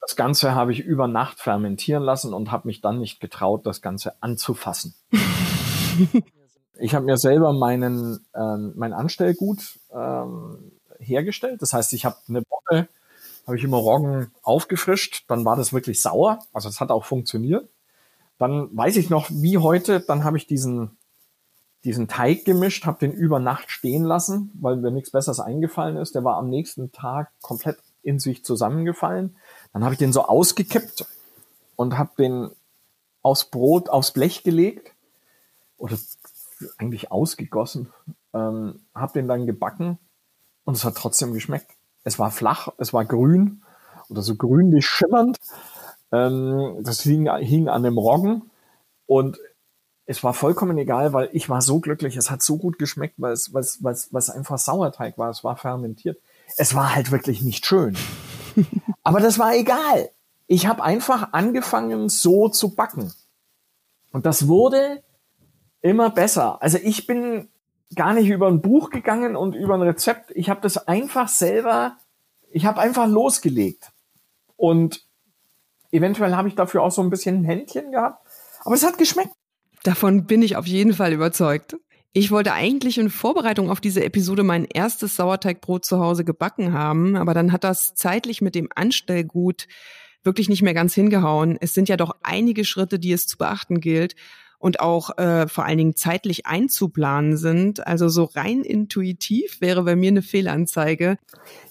Das 0.00 0.16
Ganze 0.16 0.54
habe 0.54 0.72
ich 0.72 0.80
über 0.80 1.08
Nacht 1.08 1.40
fermentieren 1.40 2.02
lassen 2.02 2.34
und 2.34 2.50
habe 2.50 2.68
mich 2.68 2.80
dann 2.80 2.98
nicht 2.98 3.20
getraut, 3.20 3.66
das 3.66 3.80
Ganze 3.80 4.14
anzufassen. 4.22 4.94
ich 6.78 6.94
habe 6.94 7.06
mir 7.06 7.16
selber 7.16 7.52
meinen 7.52 8.24
ähm, 8.34 8.72
mein 8.76 8.92
Anstellgut 8.92 9.78
ähm, 9.92 10.72
hergestellt. 10.98 11.62
Das 11.62 11.72
heißt, 11.72 11.92
ich 11.92 12.04
habe 12.04 12.16
eine 12.28 12.42
Woche 12.42 12.88
habe 13.46 13.56
ich 13.58 13.64
immer 13.64 13.76
Roggen 13.76 14.30
aufgefrischt, 14.42 15.24
dann 15.28 15.44
war 15.44 15.56
das 15.56 15.72
wirklich 15.72 16.00
sauer. 16.00 16.38
Also 16.52 16.68
es 16.68 16.80
hat 16.80 16.90
auch 16.90 17.04
funktioniert. 17.04 17.68
Dann 18.38 18.68
weiß 18.76 18.96
ich 18.96 19.10
noch, 19.10 19.30
wie 19.30 19.58
heute, 19.58 20.00
dann 20.00 20.24
habe 20.24 20.36
ich 20.36 20.46
diesen, 20.46 20.96
diesen 21.84 22.08
Teig 22.08 22.44
gemischt, 22.44 22.86
habe 22.86 22.98
den 22.98 23.12
über 23.12 23.38
Nacht 23.38 23.70
stehen 23.70 24.04
lassen, 24.04 24.50
weil 24.60 24.76
mir 24.76 24.90
nichts 24.90 25.10
Besseres 25.10 25.40
eingefallen 25.40 25.96
ist. 25.96 26.14
Der 26.14 26.24
war 26.24 26.36
am 26.36 26.48
nächsten 26.48 26.92
Tag 26.92 27.30
komplett 27.40 27.78
in 28.02 28.18
sich 28.18 28.44
zusammengefallen. 28.44 29.36
Dann 29.72 29.84
habe 29.84 29.94
ich 29.94 29.98
den 29.98 30.12
so 30.12 30.24
ausgekippt 30.24 31.06
und 31.76 31.98
habe 31.98 32.10
den 32.18 32.50
aufs 33.22 33.46
Brot, 33.46 33.88
aufs 33.88 34.12
Blech 34.12 34.42
gelegt 34.42 34.92
oder 35.78 35.96
eigentlich 36.78 37.10
ausgegossen, 37.10 37.92
ähm, 38.32 38.80
habe 38.94 39.14
den 39.14 39.28
dann 39.28 39.46
gebacken 39.46 39.98
und 40.64 40.76
es 40.76 40.84
hat 40.84 40.96
trotzdem 40.96 41.32
geschmeckt. 41.32 41.70
Es 42.04 42.18
war 42.18 42.30
flach, 42.30 42.68
es 42.78 42.92
war 42.92 43.04
grün 43.04 43.62
oder 44.08 44.22
so 44.22 44.36
grünlich 44.36 44.86
schimmernd. 44.86 45.38
Ähm, 46.14 46.78
das 46.82 47.00
hing, 47.00 47.28
hing 47.38 47.68
an 47.68 47.82
dem 47.82 47.98
Roggen 47.98 48.50
und 49.06 49.38
es 50.06 50.22
war 50.22 50.34
vollkommen 50.34 50.76
egal, 50.78 51.12
weil 51.12 51.30
ich 51.32 51.48
war 51.48 51.62
so 51.62 51.80
glücklich. 51.80 52.16
Es 52.16 52.30
hat 52.30 52.42
so 52.42 52.58
gut 52.58 52.78
geschmeckt, 52.78 53.14
weil 53.16 53.32
es, 53.32 53.54
weil 53.54 53.62
es, 53.62 53.82
weil 53.82 53.94
es, 53.94 54.12
weil 54.12 54.18
es 54.20 54.30
einfach 54.30 54.58
Sauerteig 54.58 55.16
war. 55.16 55.30
Es 55.30 55.42
war 55.44 55.56
fermentiert. 55.56 56.20
Es 56.56 56.74
war 56.74 56.94
halt 56.94 57.10
wirklich 57.10 57.42
nicht 57.42 57.64
schön. 57.64 57.96
Aber 59.02 59.20
das 59.20 59.38
war 59.38 59.54
egal. 59.54 60.10
Ich 60.46 60.66
habe 60.66 60.82
einfach 60.82 61.32
angefangen, 61.32 62.10
so 62.10 62.48
zu 62.48 62.74
backen. 62.74 63.12
Und 64.12 64.26
das 64.26 64.46
wurde 64.46 65.02
immer 65.80 66.10
besser. 66.10 66.62
Also 66.62 66.78
ich 66.82 67.06
bin 67.06 67.48
gar 67.94 68.12
nicht 68.12 68.28
über 68.28 68.48
ein 68.48 68.60
Buch 68.60 68.90
gegangen 68.90 69.36
und 69.36 69.54
über 69.54 69.74
ein 69.74 69.82
Rezept. 69.82 70.30
Ich 70.34 70.50
habe 70.50 70.60
das 70.60 70.86
einfach 70.86 71.28
selber, 71.28 71.96
ich 72.50 72.66
habe 72.66 72.80
einfach 72.80 73.06
losgelegt. 73.06 73.90
Und 74.56 75.04
eventuell 75.94 76.34
habe 76.34 76.48
ich 76.48 76.54
dafür 76.54 76.82
auch 76.82 76.90
so 76.90 77.02
ein 77.02 77.10
bisschen 77.10 77.40
ein 77.40 77.44
Händchen 77.44 77.92
gehabt. 77.92 78.26
Aber 78.64 78.74
es 78.74 78.84
hat 78.84 78.98
geschmeckt. 78.98 79.30
Davon 79.82 80.26
bin 80.26 80.42
ich 80.42 80.56
auf 80.56 80.66
jeden 80.66 80.94
Fall 80.94 81.12
überzeugt. 81.12 81.76
Ich 82.12 82.30
wollte 82.30 82.52
eigentlich 82.52 82.98
in 82.98 83.10
Vorbereitung 83.10 83.70
auf 83.70 83.80
diese 83.80 84.04
Episode 84.04 84.44
mein 84.44 84.64
erstes 84.64 85.16
Sauerteigbrot 85.16 85.84
zu 85.84 85.98
Hause 85.98 86.24
gebacken 86.24 86.72
haben, 86.72 87.16
aber 87.16 87.34
dann 87.34 87.52
hat 87.52 87.64
das 87.64 87.94
zeitlich 87.94 88.40
mit 88.40 88.54
dem 88.54 88.68
Anstellgut 88.74 89.66
wirklich 90.22 90.48
nicht 90.48 90.62
mehr 90.62 90.74
ganz 90.74 90.94
hingehauen. 90.94 91.58
Es 91.60 91.74
sind 91.74 91.88
ja 91.88 91.96
doch 91.96 92.12
einige 92.22 92.64
Schritte, 92.64 92.98
die 92.98 93.12
es 93.12 93.26
zu 93.26 93.36
beachten 93.36 93.80
gilt 93.80 94.14
und 94.58 94.80
auch 94.80 95.18
äh, 95.18 95.48
vor 95.48 95.64
allen 95.64 95.76
Dingen 95.76 95.96
zeitlich 95.96 96.46
einzuplanen 96.46 97.36
sind. 97.36 97.86
Also 97.86 98.08
so 98.08 98.24
rein 98.24 98.62
intuitiv 98.62 99.60
wäre 99.60 99.82
bei 99.82 99.96
mir 99.96 100.08
eine 100.08 100.22
Fehlanzeige. 100.22 101.18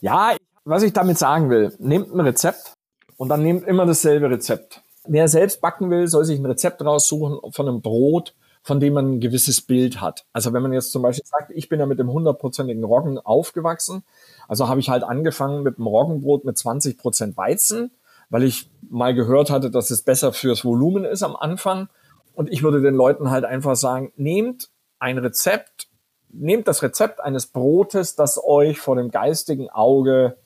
Ja, 0.01 0.35
was 0.65 0.83
ich 0.83 0.93
damit 0.93 1.17
sagen 1.17 1.49
will, 1.49 1.73
nehmt 1.79 2.13
ein 2.13 2.19
Rezept 2.19 2.73
und 3.17 3.29
dann 3.29 3.43
nehmt 3.43 3.67
immer 3.67 3.85
dasselbe 3.85 4.29
Rezept. 4.29 4.81
Wer 5.05 5.27
selbst 5.27 5.61
backen 5.61 5.89
will, 5.89 6.07
soll 6.07 6.25
sich 6.25 6.39
ein 6.39 6.45
Rezept 6.45 6.83
raussuchen 6.83 7.39
von 7.51 7.67
einem 7.67 7.81
Brot, 7.81 8.35
von 8.63 8.79
dem 8.79 8.93
man 8.93 9.15
ein 9.15 9.19
gewisses 9.19 9.61
Bild 9.61 9.99
hat. 9.99 10.25
Also 10.31 10.53
wenn 10.53 10.63
man 10.63 10.71
jetzt 10.71 10.91
zum 10.91 11.01
Beispiel 11.01 11.25
sagt, 11.25 11.51
ich 11.53 11.67
bin 11.67 11.79
ja 11.79 11.85
mit 11.85 11.99
dem 11.99 12.11
hundertprozentigen 12.11 12.83
Roggen 12.83 13.19
aufgewachsen, 13.19 14.03
also 14.47 14.69
habe 14.69 14.79
ich 14.79 14.89
halt 14.89 15.03
angefangen 15.03 15.63
mit 15.63 15.77
einem 15.77 15.87
Roggenbrot 15.87 16.45
mit 16.45 16.57
20 16.57 16.97
Prozent 16.97 17.35
Weizen, 17.35 17.91
weil 18.29 18.43
ich 18.43 18.69
mal 18.89 19.13
gehört 19.13 19.49
hatte, 19.49 19.69
dass 19.69 19.91
es 19.91 20.03
besser 20.03 20.31
fürs 20.31 20.63
Volumen 20.63 21.03
ist 21.03 21.23
am 21.23 21.35
Anfang 21.35 21.89
und 22.33 22.51
ich 22.51 22.63
würde 22.63 22.81
den 22.81 22.95
Leuten 22.95 23.29
halt 23.29 23.43
einfach 23.43 23.75
sagen, 23.75 24.13
nehmt 24.15 24.69
ein 24.99 25.17
Rezept, 25.17 25.89
nehmt 26.29 26.67
das 26.67 26.81
Rezept 26.81 27.19
eines 27.19 27.47
Brotes, 27.47 28.15
das 28.15 28.41
euch 28.43 28.79
vor 28.79 28.95
dem 28.95 29.11
geistigen 29.11 29.69
Auge 29.69 30.37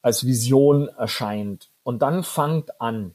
als 0.00 0.26
Vision 0.26 0.88
erscheint. 0.88 1.70
Und 1.82 2.02
dann 2.02 2.22
fangt 2.22 2.80
an. 2.80 3.14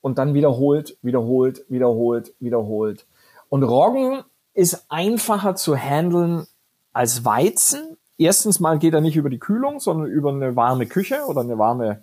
Und 0.00 0.18
dann 0.18 0.34
wiederholt, 0.34 0.96
wiederholt, 1.02 1.64
wiederholt, 1.68 2.34
wiederholt. 2.40 3.06
Und 3.48 3.62
Roggen 3.62 4.22
ist 4.54 4.86
einfacher 4.88 5.54
zu 5.54 5.76
handeln 5.76 6.46
als 6.92 7.24
Weizen. 7.24 7.96
Erstens 8.16 8.60
mal 8.60 8.78
geht 8.78 8.94
er 8.94 9.00
nicht 9.00 9.16
über 9.16 9.30
die 9.30 9.38
Kühlung, 9.38 9.80
sondern 9.80 10.08
über 10.08 10.30
eine 10.30 10.56
warme 10.56 10.86
Küche 10.86 11.24
oder 11.26 11.42
eine 11.42 11.58
warme 11.58 12.02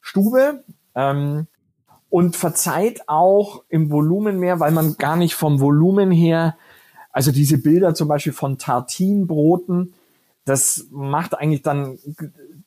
Stube. 0.00 0.64
Ähm, 0.94 1.46
und 2.08 2.36
verzeiht 2.36 3.08
auch 3.08 3.64
im 3.68 3.90
Volumen 3.90 4.38
mehr, 4.38 4.60
weil 4.60 4.70
man 4.70 4.96
gar 4.96 5.16
nicht 5.16 5.34
vom 5.34 5.60
Volumen 5.60 6.10
her, 6.10 6.56
also 7.12 7.32
diese 7.32 7.58
Bilder 7.58 7.94
zum 7.94 8.08
Beispiel 8.08 8.32
von 8.32 8.58
Tartinbroten, 8.58 9.92
das 10.44 10.86
macht 10.90 11.36
eigentlich 11.36 11.62
dann, 11.62 11.98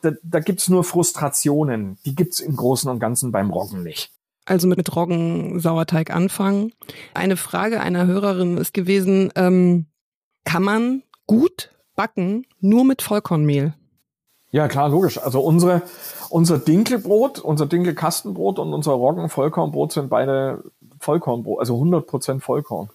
da, 0.01 0.11
da 0.23 0.39
gibt's 0.39 0.69
nur 0.69 0.83
Frustrationen. 0.83 1.97
Die 2.05 2.15
gibt's 2.15 2.39
im 2.39 2.55
Großen 2.55 2.89
und 2.89 2.99
Ganzen 2.99 3.31
beim 3.31 3.49
Roggen 3.49 3.83
nicht. 3.83 4.11
Also 4.45 4.67
mit, 4.67 4.77
mit 4.77 4.95
Roggensauerteig 4.95 6.13
anfangen. 6.13 6.73
Eine 7.13 7.37
Frage 7.37 7.81
einer 7.81 8.07
Hörerin 8.07 8.57
ist 8.57 8.73
gewesen, 8.73 9.31
ähm, 9.35 9.85
kann 10.43 10.63
man 10.63 11.03
gut 11.27 11.69
backen 11.95 12.45
nur 12.59 12.85
mit 12.85 13.01
Vollkornmehl? 13.01 13.73
Ja, 14.51 14.67
klar, 14.67 14.89
logisch. 14.89 15.19
Also 15.19 15.41
unsere, 15.41 15.83
unser 16.29 16.57
Dinkelbrot, 16.57 17.39
unser 17.39 17.67
Dinkelkastenbrot 17.67 18.57
und 18.57 18.73
unser 18.73 18.93
Roggen-Vollkornbrot 18.93 19.91
sind 19.91 20.09
beide 20.09 20.63
Vollkornbrot, 20.99 21.59
also 21.59 21.75
100% 21.75 22.39
Vollkorn. 22.39 22.89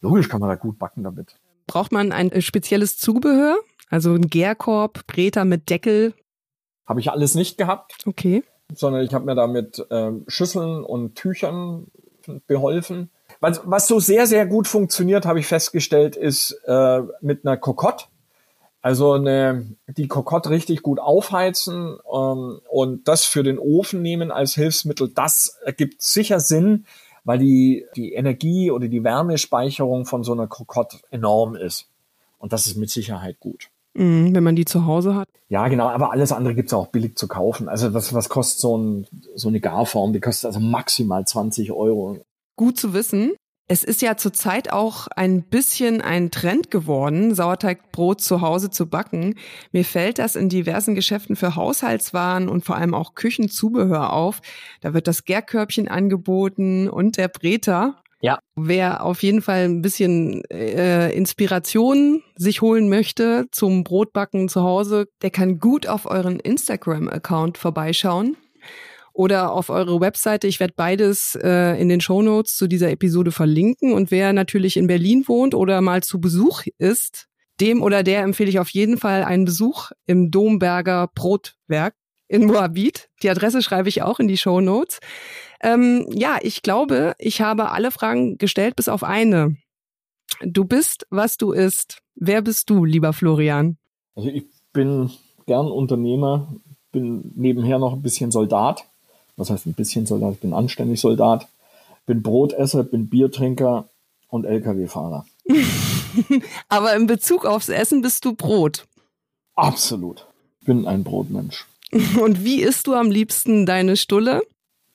Logisch 0.00 0.28
kann 0.28 0.40
man 0.40 0.50
da 0.50 0.56
gut 0.56 0.78
backen 0.78 1.04
damit. 1.04 1.36
Braucht 1.66 1.92
man 1.92 2.12
ein 2.12 2.30
äh, 2.30 2.42
spezielles 2.42 2.98
Zubehör? 2.98 3.56
Also 3.88 4.12
ein 4.12 4.28
Gärkorb, 4.28 5.06
Breter 5.06 5.44
mit 5.44 5.70
Deckel? 5.70 6.14
Habe 6.88 7.00
ich 7.00 7.10
alles 7.10 7.34
nicht 7.34 7.58
gehabt. 7.58 7.94
Okay. 8.06 8.42
Sondern 8.74 9.02
ich 9.02 9.12
habe 9.12 9.26
mir 9.26 9.34
da 9.34 9.46
mit 9.46 9.86
ähm, 9.90 10.24
Schüsseln 10.26 10.82
und 10.82 11.14
Tüchern 11.14 11.86
beholfen. 12.46 13.10
Was, 13.40 13.60
was 13.64 13.86
so 13.86 14.00
sehr, 14.00 14.26
sehr 14.26 14.46
gut 14.46 14.66
funktioniert, 14.66 15.26
habe 15.26 15.38
ich 15.38 15.46
festgestellt, 15.46 16.16
ist 16.16 16.52
äh, 16.66 17.02
mit 17.20 17.46
einer 17.46 17.56
Kokotte. 17.56 18.06
Also 18.80 19.12
eine, 19.12 19.66
die 19.86 20.08
Kokotte 20.08 20.50
richtig 20.50 20.82
gut 20.82 21.00
aufheizen 21.00 21.98
ähm, 22.12 22.60
und 22.70 23.08
das 23.08 23.24
für 23.24 23.42
den 23.42 23.58
Ofen 23.58 24.02
nehmen 24.02 24.30
als 24.30 24.54
Hilfsmittel, 24.54 25.08
das 25.08 25.58
ergibt 25.64 26.00
sicher 26.00 26.40
Sinn, 26.40 26.86
weil 27.24 27.38
die, 27.38 27.86
die 27.96 28.12
Energie 28.14 28.70
oder 28.70 28.88
die 28.88 29.04
Wärmespeicherung 29.04 30.06
von 30.06 30.22
so 30.22 30.32
einer 30.32 30.46
Kokotte 30.46 30.98
enorm 31.10 31.56
ist. 31.56 31.88
Und 32.38 32.52
das 32.52 32.66
ist 32.66 32.76
mit 32.76 32.88
Sicherheit 32.88 33.40
gut. 33.40 33.68
Mhm, 33.98 34.32
wenn 34.32 34.44
man 34.44 34.54
die 34.54 34.64
zu 34.64 34.86
Hause 34.86 35.16
hat. 35.16 35.28
Ja, 35.48 35.66
genau, 35.66 35.88
aber 35.88 36.12
alles 36.12 36.30
andere 36.30 36.54
gibt's 36.54 36.72
auch 36.72 36.86
billig 36.86 37.16
zu 37.16 37.26
kaufen. 37.26 37.68
Also 37.68 37.94
was, 37.94 38.14
was 38.14 38.28
kostet 38.28 38.60
so, 38.60 38.78
ein, 38.78 39.06
so 39.34 39.48
eine 39.48 39.60
Garform? 39.60 40.12
Die 40.12 40.20
kostet 40.20 40.46
also 40.46 40.60
maximal 40.60 41.26
20 41.26 41.72
Euro. 41.72 42.18
Gut 42.56 42.78
zu 42.78 42.94
wissen. 42.94 43.32
Es 43.66 43.82
ist 43.84 44.00
ja 44.00 44.16
zurzeit 44.16 44.72
auch 44.72 45.08
ein 45.08 45.42
bisschen 45.42 46.00
ein 46.00 46.30
Trend 46.30 46.70
geworden, 46.70 47.34
Sauerteigbrot 47.34 48.20
zu 48.20 48.40
Hause 48.40 48.70
zu 48.70 48.88
backen. 48.88 49.34
Mir 49.72 49.84
fällt 49.84 50.18
das 50.20 50.36
in 50.36 50.48
diversen 50.48 50.94
Geschäften 50.94 51.36
für 51.36 51.56
Haushaltswaren 51.56 52.48
und 52.48 52.64
vor 52.64 52.76
allem 52.76 52.94
auch 52.94 53.14
Küchenzubehör 53.14 54.12
auf. 54.12 54.40
Da 54.80 54.94
wird 54.94 55.06
das 55.08 55.24
Gärkörbchen 55.24 55.88
angeboten 55.88 56.88
und 56.88 57.16
der 57.16 57.28
Breter. 57.28 58.00
Ja. 58.20 58.40
Wer 58.56 59.04
auf 59.04 59.22
jeden 59.22 59.42
Fall 59.42 59.64
ein 59.64 59.82
bisschen 59.82 60.42
äh, 60.50 61.12
Inspiration 61.12 62.22
sich 62.36 62.62
holen 62.62 62.88
möchte 62.88 63.46
zum 63.52 63.84
Brotbacken 63.84 64.48
zu 64.48 64.62
Hause, 64.62 65.06
der 65.22 65.30
kann 65.30 65.58
gut 65.58 65.86
auf 65.86 66.06
euren 66.06 66.40
Instagram-Account 66.40 67.58
vorbeischauen 67.58 68.36
oder 69.12 69.52
auf 69.52 69.70
eure 69.70 70.00
Webseite. 70.00 70.48
Ich 70.48 70.58
werde 70.58 70.74
beides 70.76 71.36
äh, 71.42 71.80
in 71.80 71.88
den 71.88 72.00
Show 72.00 72.22
Notes 72.22 72.56
zu 72.56 72.66
dieser 72.66 72.90
Episode 72.90 73.30
verlinken. 73.30 73.92
Und 73.92 74.10
wer 74.10 74.32
natürlich 74.32 74.76
in 74.76 74.86
Berlin 74.88 75.24
wohnt 75.26 75.54
oder 75.54 75.80
mal 75.80 76.02
zu 76.02 76.20
Besuch 76.20 76.62
ist, 76.78 77.26
dem 77.60 77.82
oder 77.82 78.02
der 78.02 78.22
empfehle 78.22 78.50
ich 78.50 78.58
auf 78.58 78.68
jeden 78.70 78.98
Fall 78.98 79.24
einen 79.24 79.44
Besuch 79.44 79.90
im 80.06 80.30
Domberger 80.30 81.08
Brotwerk 81.14 81.94
in 82.28 82.46
Moabit. 82.46 83.08
Die 83.22 83.30
Adresse 83.30 83.62
schreibe 83.62 83.88
ich 83.88 84.02
auch 84.02 84.20
in 84.20 84.28
die 84.28 84.36
Show 84.36 84.60
Notes. 84.60 85.00
Ähm, 85.60 86.06
ja, 86.10 86.38
ich 86.40 86.62
glaube, 86.62 87.14
ich 87.18 87.40
habe 87.40 87.70
alle 87.70 87.90
Fragen 87.90 88.38
gestellt, 88.38 88.76
bis 88.76 88.88
auf 88.88 89.02
eine. 89.02 89.56
Du 90.42 90.64
bist, 90.64 91.06
was 91.10 91.36
du 91.36 91.52
isst. 91.52 92.02
Wer 92.14 92.42
bist 92.42 92.70
du, 92.70 92.84
lieber 92.84 93.12
Florian? 93.12 93.76
Also 94.14 94.28
ich 94.28 94.44
bin 94.72 95.10
gern 95.46 95.66
Unternehmer, 95.66 96.48
bin 96.92 97.32
nebenher 97.34 97.78
noch 97.78 97.94
ein 97.94 98.02
bisschen 98.02 98.30
Soldat. 98.30 98.84
Was 99.36 99.50
heißt 99.50 99.66
ein 99.66 99.74
bisschen 99.74 100.06
Soldat? 100.06 100.34
Ich 100.34 100.40
bin 100.40 100.52
anständig 100.52 101.00
Soldat. 101.00 101.48
Bin 102.06 102.22
Brotesser, 102.22 102.84
bin 102.84 103.08
Biertrinker 103.08 103.88
und 104.28 104.44
Lkw-Fahrer. 104.44 105.26
Aber 106.68 106.94
in 106.94 107.06
Bezug 107.06 107.46
aufs 107.46 107.68
Essen 107.68 108.02
bist 108.02 108.24
du 108.24 108.34
Brot. 108.34 108.86
Absolut. 109.54 110.26
Bin 110.64 110.86
ein 110.86 111.04
Brotmensch. 111.04 111.66
Und 112.20 112.44
wie 112.44 112.62
isst 112.62 112.86
du 112.86 112.94
am 112.94 113.10
liebsten 113.10 113.66
deine 113.66 113.96
Stulle? 113.96 114.42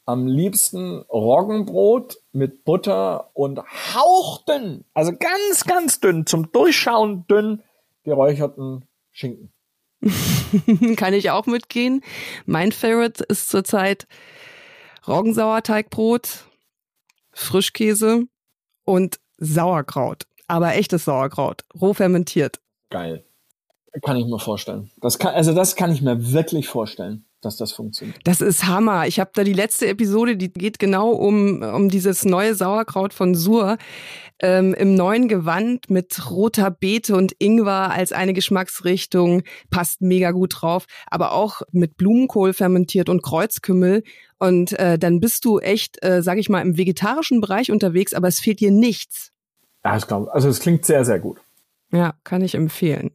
Am 0.05 0.27
liebsten 0.27 0.99
Roggenbrot 1.09 2.17
mit 2.33 2.65
Butter 2.65 3.29
und 3.33 3.61
hauchdünn, 3.95 4.83
also 4.93 5.13
ganz, 5.13 5.63
ganz 5.65 6.01
dünn, 6.01 6.25
zum 6.25 6.51
Durchschauen 6.51 7.25
dünn 7.27 7.63
geräucherten 8.03 8.85
Schinken. 9.11 9.53
Kann 10.97 11.13
ich 11.13 11.31
auch 11.31 11.45
mitgehen. 11.45 12.01
Mein 12.45 12.73
Favorite 12.73 13.23
ist 13.23 13.49
zurzeit 13.49 14.07
Roggensauerteigbrot, 15.07 16.45
Frischkäse 17.31 18.23
und 18.83 19.19
Sauerkraut. 19.37 20.25
Aber 20.47 20.75
echtes 20.75 21.05
Sauerkraut, 21.05 21.63
roh 21.79 21.93
fermentiert. 21.93 22.59
Geil. 22.89 23.25
Kann 24.01 24.17
ich 24.17 24.25
mir 24.25 24.39
vorstellen. 24.39 24.89
Das 25.01 25.19
kann, 25.19 25.35
also 25.35 25.53
das 25.53 25.75
kann 25.75 25.91
ich 25.91 26.01
mir 26.01 26.33
wirklich 26.33 26.67
vorstellen, 26.67 27.25
dass 27.41 27.57
das 27.57 27.73
funktioniert. 27.73 28.17
Das 28.23 28.41
ist 28.41 28.65
Hammer. 28.65 29.05
Ich 29.05 29.19
habe 29.19 29.29
da 29.35 29.43
die 29.43 29.53
letzte 29.53 29.87
Episode, 29.87 30.35
die 30.35 30.51
geht 30.51 30.79
genau 30.79 31.11
um, 31.11 31.61
um 31.61 31.89
dieses 31.89 32.25
neue 32.25 32.55
Sauerkraut 32.55 33.13
von 33.13 33.35
Sur 33.35 33.77
ähm, 34.39 34.73
im 34.73 34.95
neuen 34.95 35.27
Gewand 35.27 35.91
mit 35.91 36.31
roter 36.31 36.71
Beete 36.71 37.15
und 37.15 37.33
Ingwer 37.37 37.91
als 37.91 38.11
eine 38.11 38.33
Geschmacksrichtung. 38.33 39.43
Passt 39.69 40.01
mega 40.01 40.31
gut 40.31 40.61
drauf. 40.61 40.85
Aber 41.05 41.33
auch 41.33 41.61
mit 41.71 41.95
Blumenkohl 41.95 42.53
fermentiert 42.53 43.09
und 43.09 43.21
Kreuzkümmel. 43.21 44.03
Und 44.39 44.73
äh, 44.79 44.97
dann 44.97 45.19
bist 45.19 45.45
du 45.45 45.59
echt, 45.59 46.03
äh, 46.03 46.23
sag 46.23 46.39
ich 46.39 46.49
mal, 46.49 46.61
im 46.61 46.77
vegetarischen 46.77 47.41
Bereich 47.41 47.71
unterwegs, 47.71 48.13
aber 48.13 48.27
es 48.27 48.39
fehlt 48.39 48.59
dir 48.59 48.71
nichts. 48.71 49.31
Ja, 49.85 49.97
ich 49.97 50.07
glaube, 50.07 50.33
also 50.33 50.49
es 50.49 50.59
klingt 50.59 50.85
sehr, 50.85 51.05
sehr 51.05 51.19
gut. 51.19 51.37
Ja, 51.93 52.15
kann 52.23 52.41
ich 52.41 52.55
empfehlen. 52.55 53.11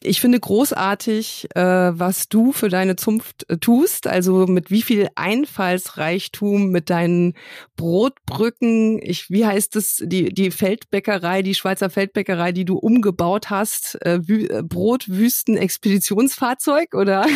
Ich 0.00 0.20
finde 0.20 0.38
großartig, 0.38 1.48
äh, 1.56 1.98
was 1.98 2.28
du 2.28 2.52
für 2.52 2.68
deine 2.68 2.94
Zunft 2.94 3.50
äh, 3.50 3.56
tust, 3.56 4.06
also 4.06 4.46
mit 4.46 4.70
wie 4.70 4.82
viel 4.82 5.08
Einfallsreichtum 5.16 6.68
mit 6.68 6.90
deinen 6.90 7.34
Brotbrücken, 7.74 9.00
ich, 9.02 9.30
wie 9.30 9.44
heißt 9.44 9.74
es, 9.74 10.00
die, 10.00 10.32
die 10.32 10.52
Feldbäckerei, 10.52 11.42
die 11.42 11.56
Schweizer 11.56 11.90
Feldbäckerei, 11.90 12.52
die 12.52 12.64
du 12.64 12.78
umgebaut 12.78 13.50
hast, 13.50 13.98
äh, 14.02 14.20
Brotwüsten-Expeditionsfahrzeug, 14.20 16.94
oder? 16.94 17.26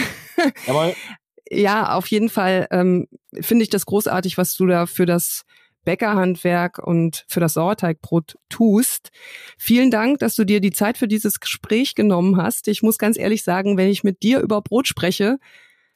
Jawohl. 0.65 0.95
ja, 1.51 1.95
auf 1.95 2.07
jeden 2.07 2.29
Fall 2.29 2.69
ähm, 2.71 3.09
finde 3.41 3.65
ich 3.65 3.71
das 3.71 3.85
großartig, 3.85 4.39
was 4.39 4.55
du 4.55 4.67
da 4.67 4.87
für 4.87 5.07
das 5.07 5.43
Bäckerhandwerk 5.89 6.79
und 6.79 7.25
für 7.29 7.41
das 7.41 7.55
Sauerteigbrot 7.55 8.37
tust. 8.51 9.09
Vielen 9.57 9.91
Dank, 9.91 10.19
dass 10.19 10.35
du 10.35 10.45
dir 10.45 10.61
die 10.61 10.71
Zeit 10.71 10.99
für 10.99 11.09
dieses 11.09 11.41
Gespräch 11.41 11.95
genommen 11.95 12.37
hast. 12.37 12.69
Ich 12.69 12.83
muss 12.83 12.99
ganz 12.99 13.19
ehrlich 13.19 13.43
sagen, 13.43 13.79
wenn 13.79 13.89
ich 13.89 14.05
mit 14.05 14.23
dir 14.23 14.41
über 14.41 14.61
Brot 14.61 14.87
spreche, 14.87 15.39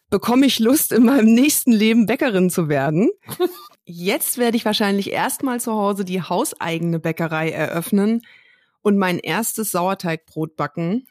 bekomme 0.08 0.46
ich 0.46 0.60
Lust, 0.60 0.92
in 0.92 1.04
meinem 1.04 1.34
nächsten 1.34 1.72
Leben 1.72 2.06
Bäckerin 2.06 2.48
zu 2.48 2.70
werden. 2.70 3.10
Jetzt 3.84 4.38
werde 4.38 4.56
ich 4.56 4.64
wahrscheinlich 4.64 5.12
erstmal 5.12 5.60
zu 5.60 5.72
Hause 5.72 6.06
die 6.06 6.22
hauseigene 6.22 6.98
Bäckerei 6.98 7.50
eröffnen 7.50 8.22
und 8.80 8.96
mein 8.96 9.18
erstes 9.18 9.72
Sauerteigbrot 9.72 10.56
backen. 10.56 11.06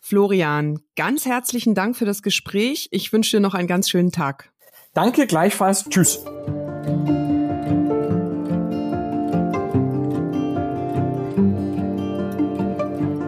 Florian, 0.00 0.80
ganz 0.96 1.24
herzlichen 1.24 1.76
Dank 1.76 1.96
für 1.96 2.04
das 2.04 2.24
Gespräch. 2.24 2.88
Ich 2.90 3.12
wünsche 3.12 3.36
dir 3.36 3.40
noch 3.40 3.54
einen 3.54 3.68
ganz 3.68 3.88
schönen 3.88 4.10
Tag. 4.10 4.50
Danke 4.92 5.28
gleichfalls. 5.28 5.88
Tschüss. 5.88 6.24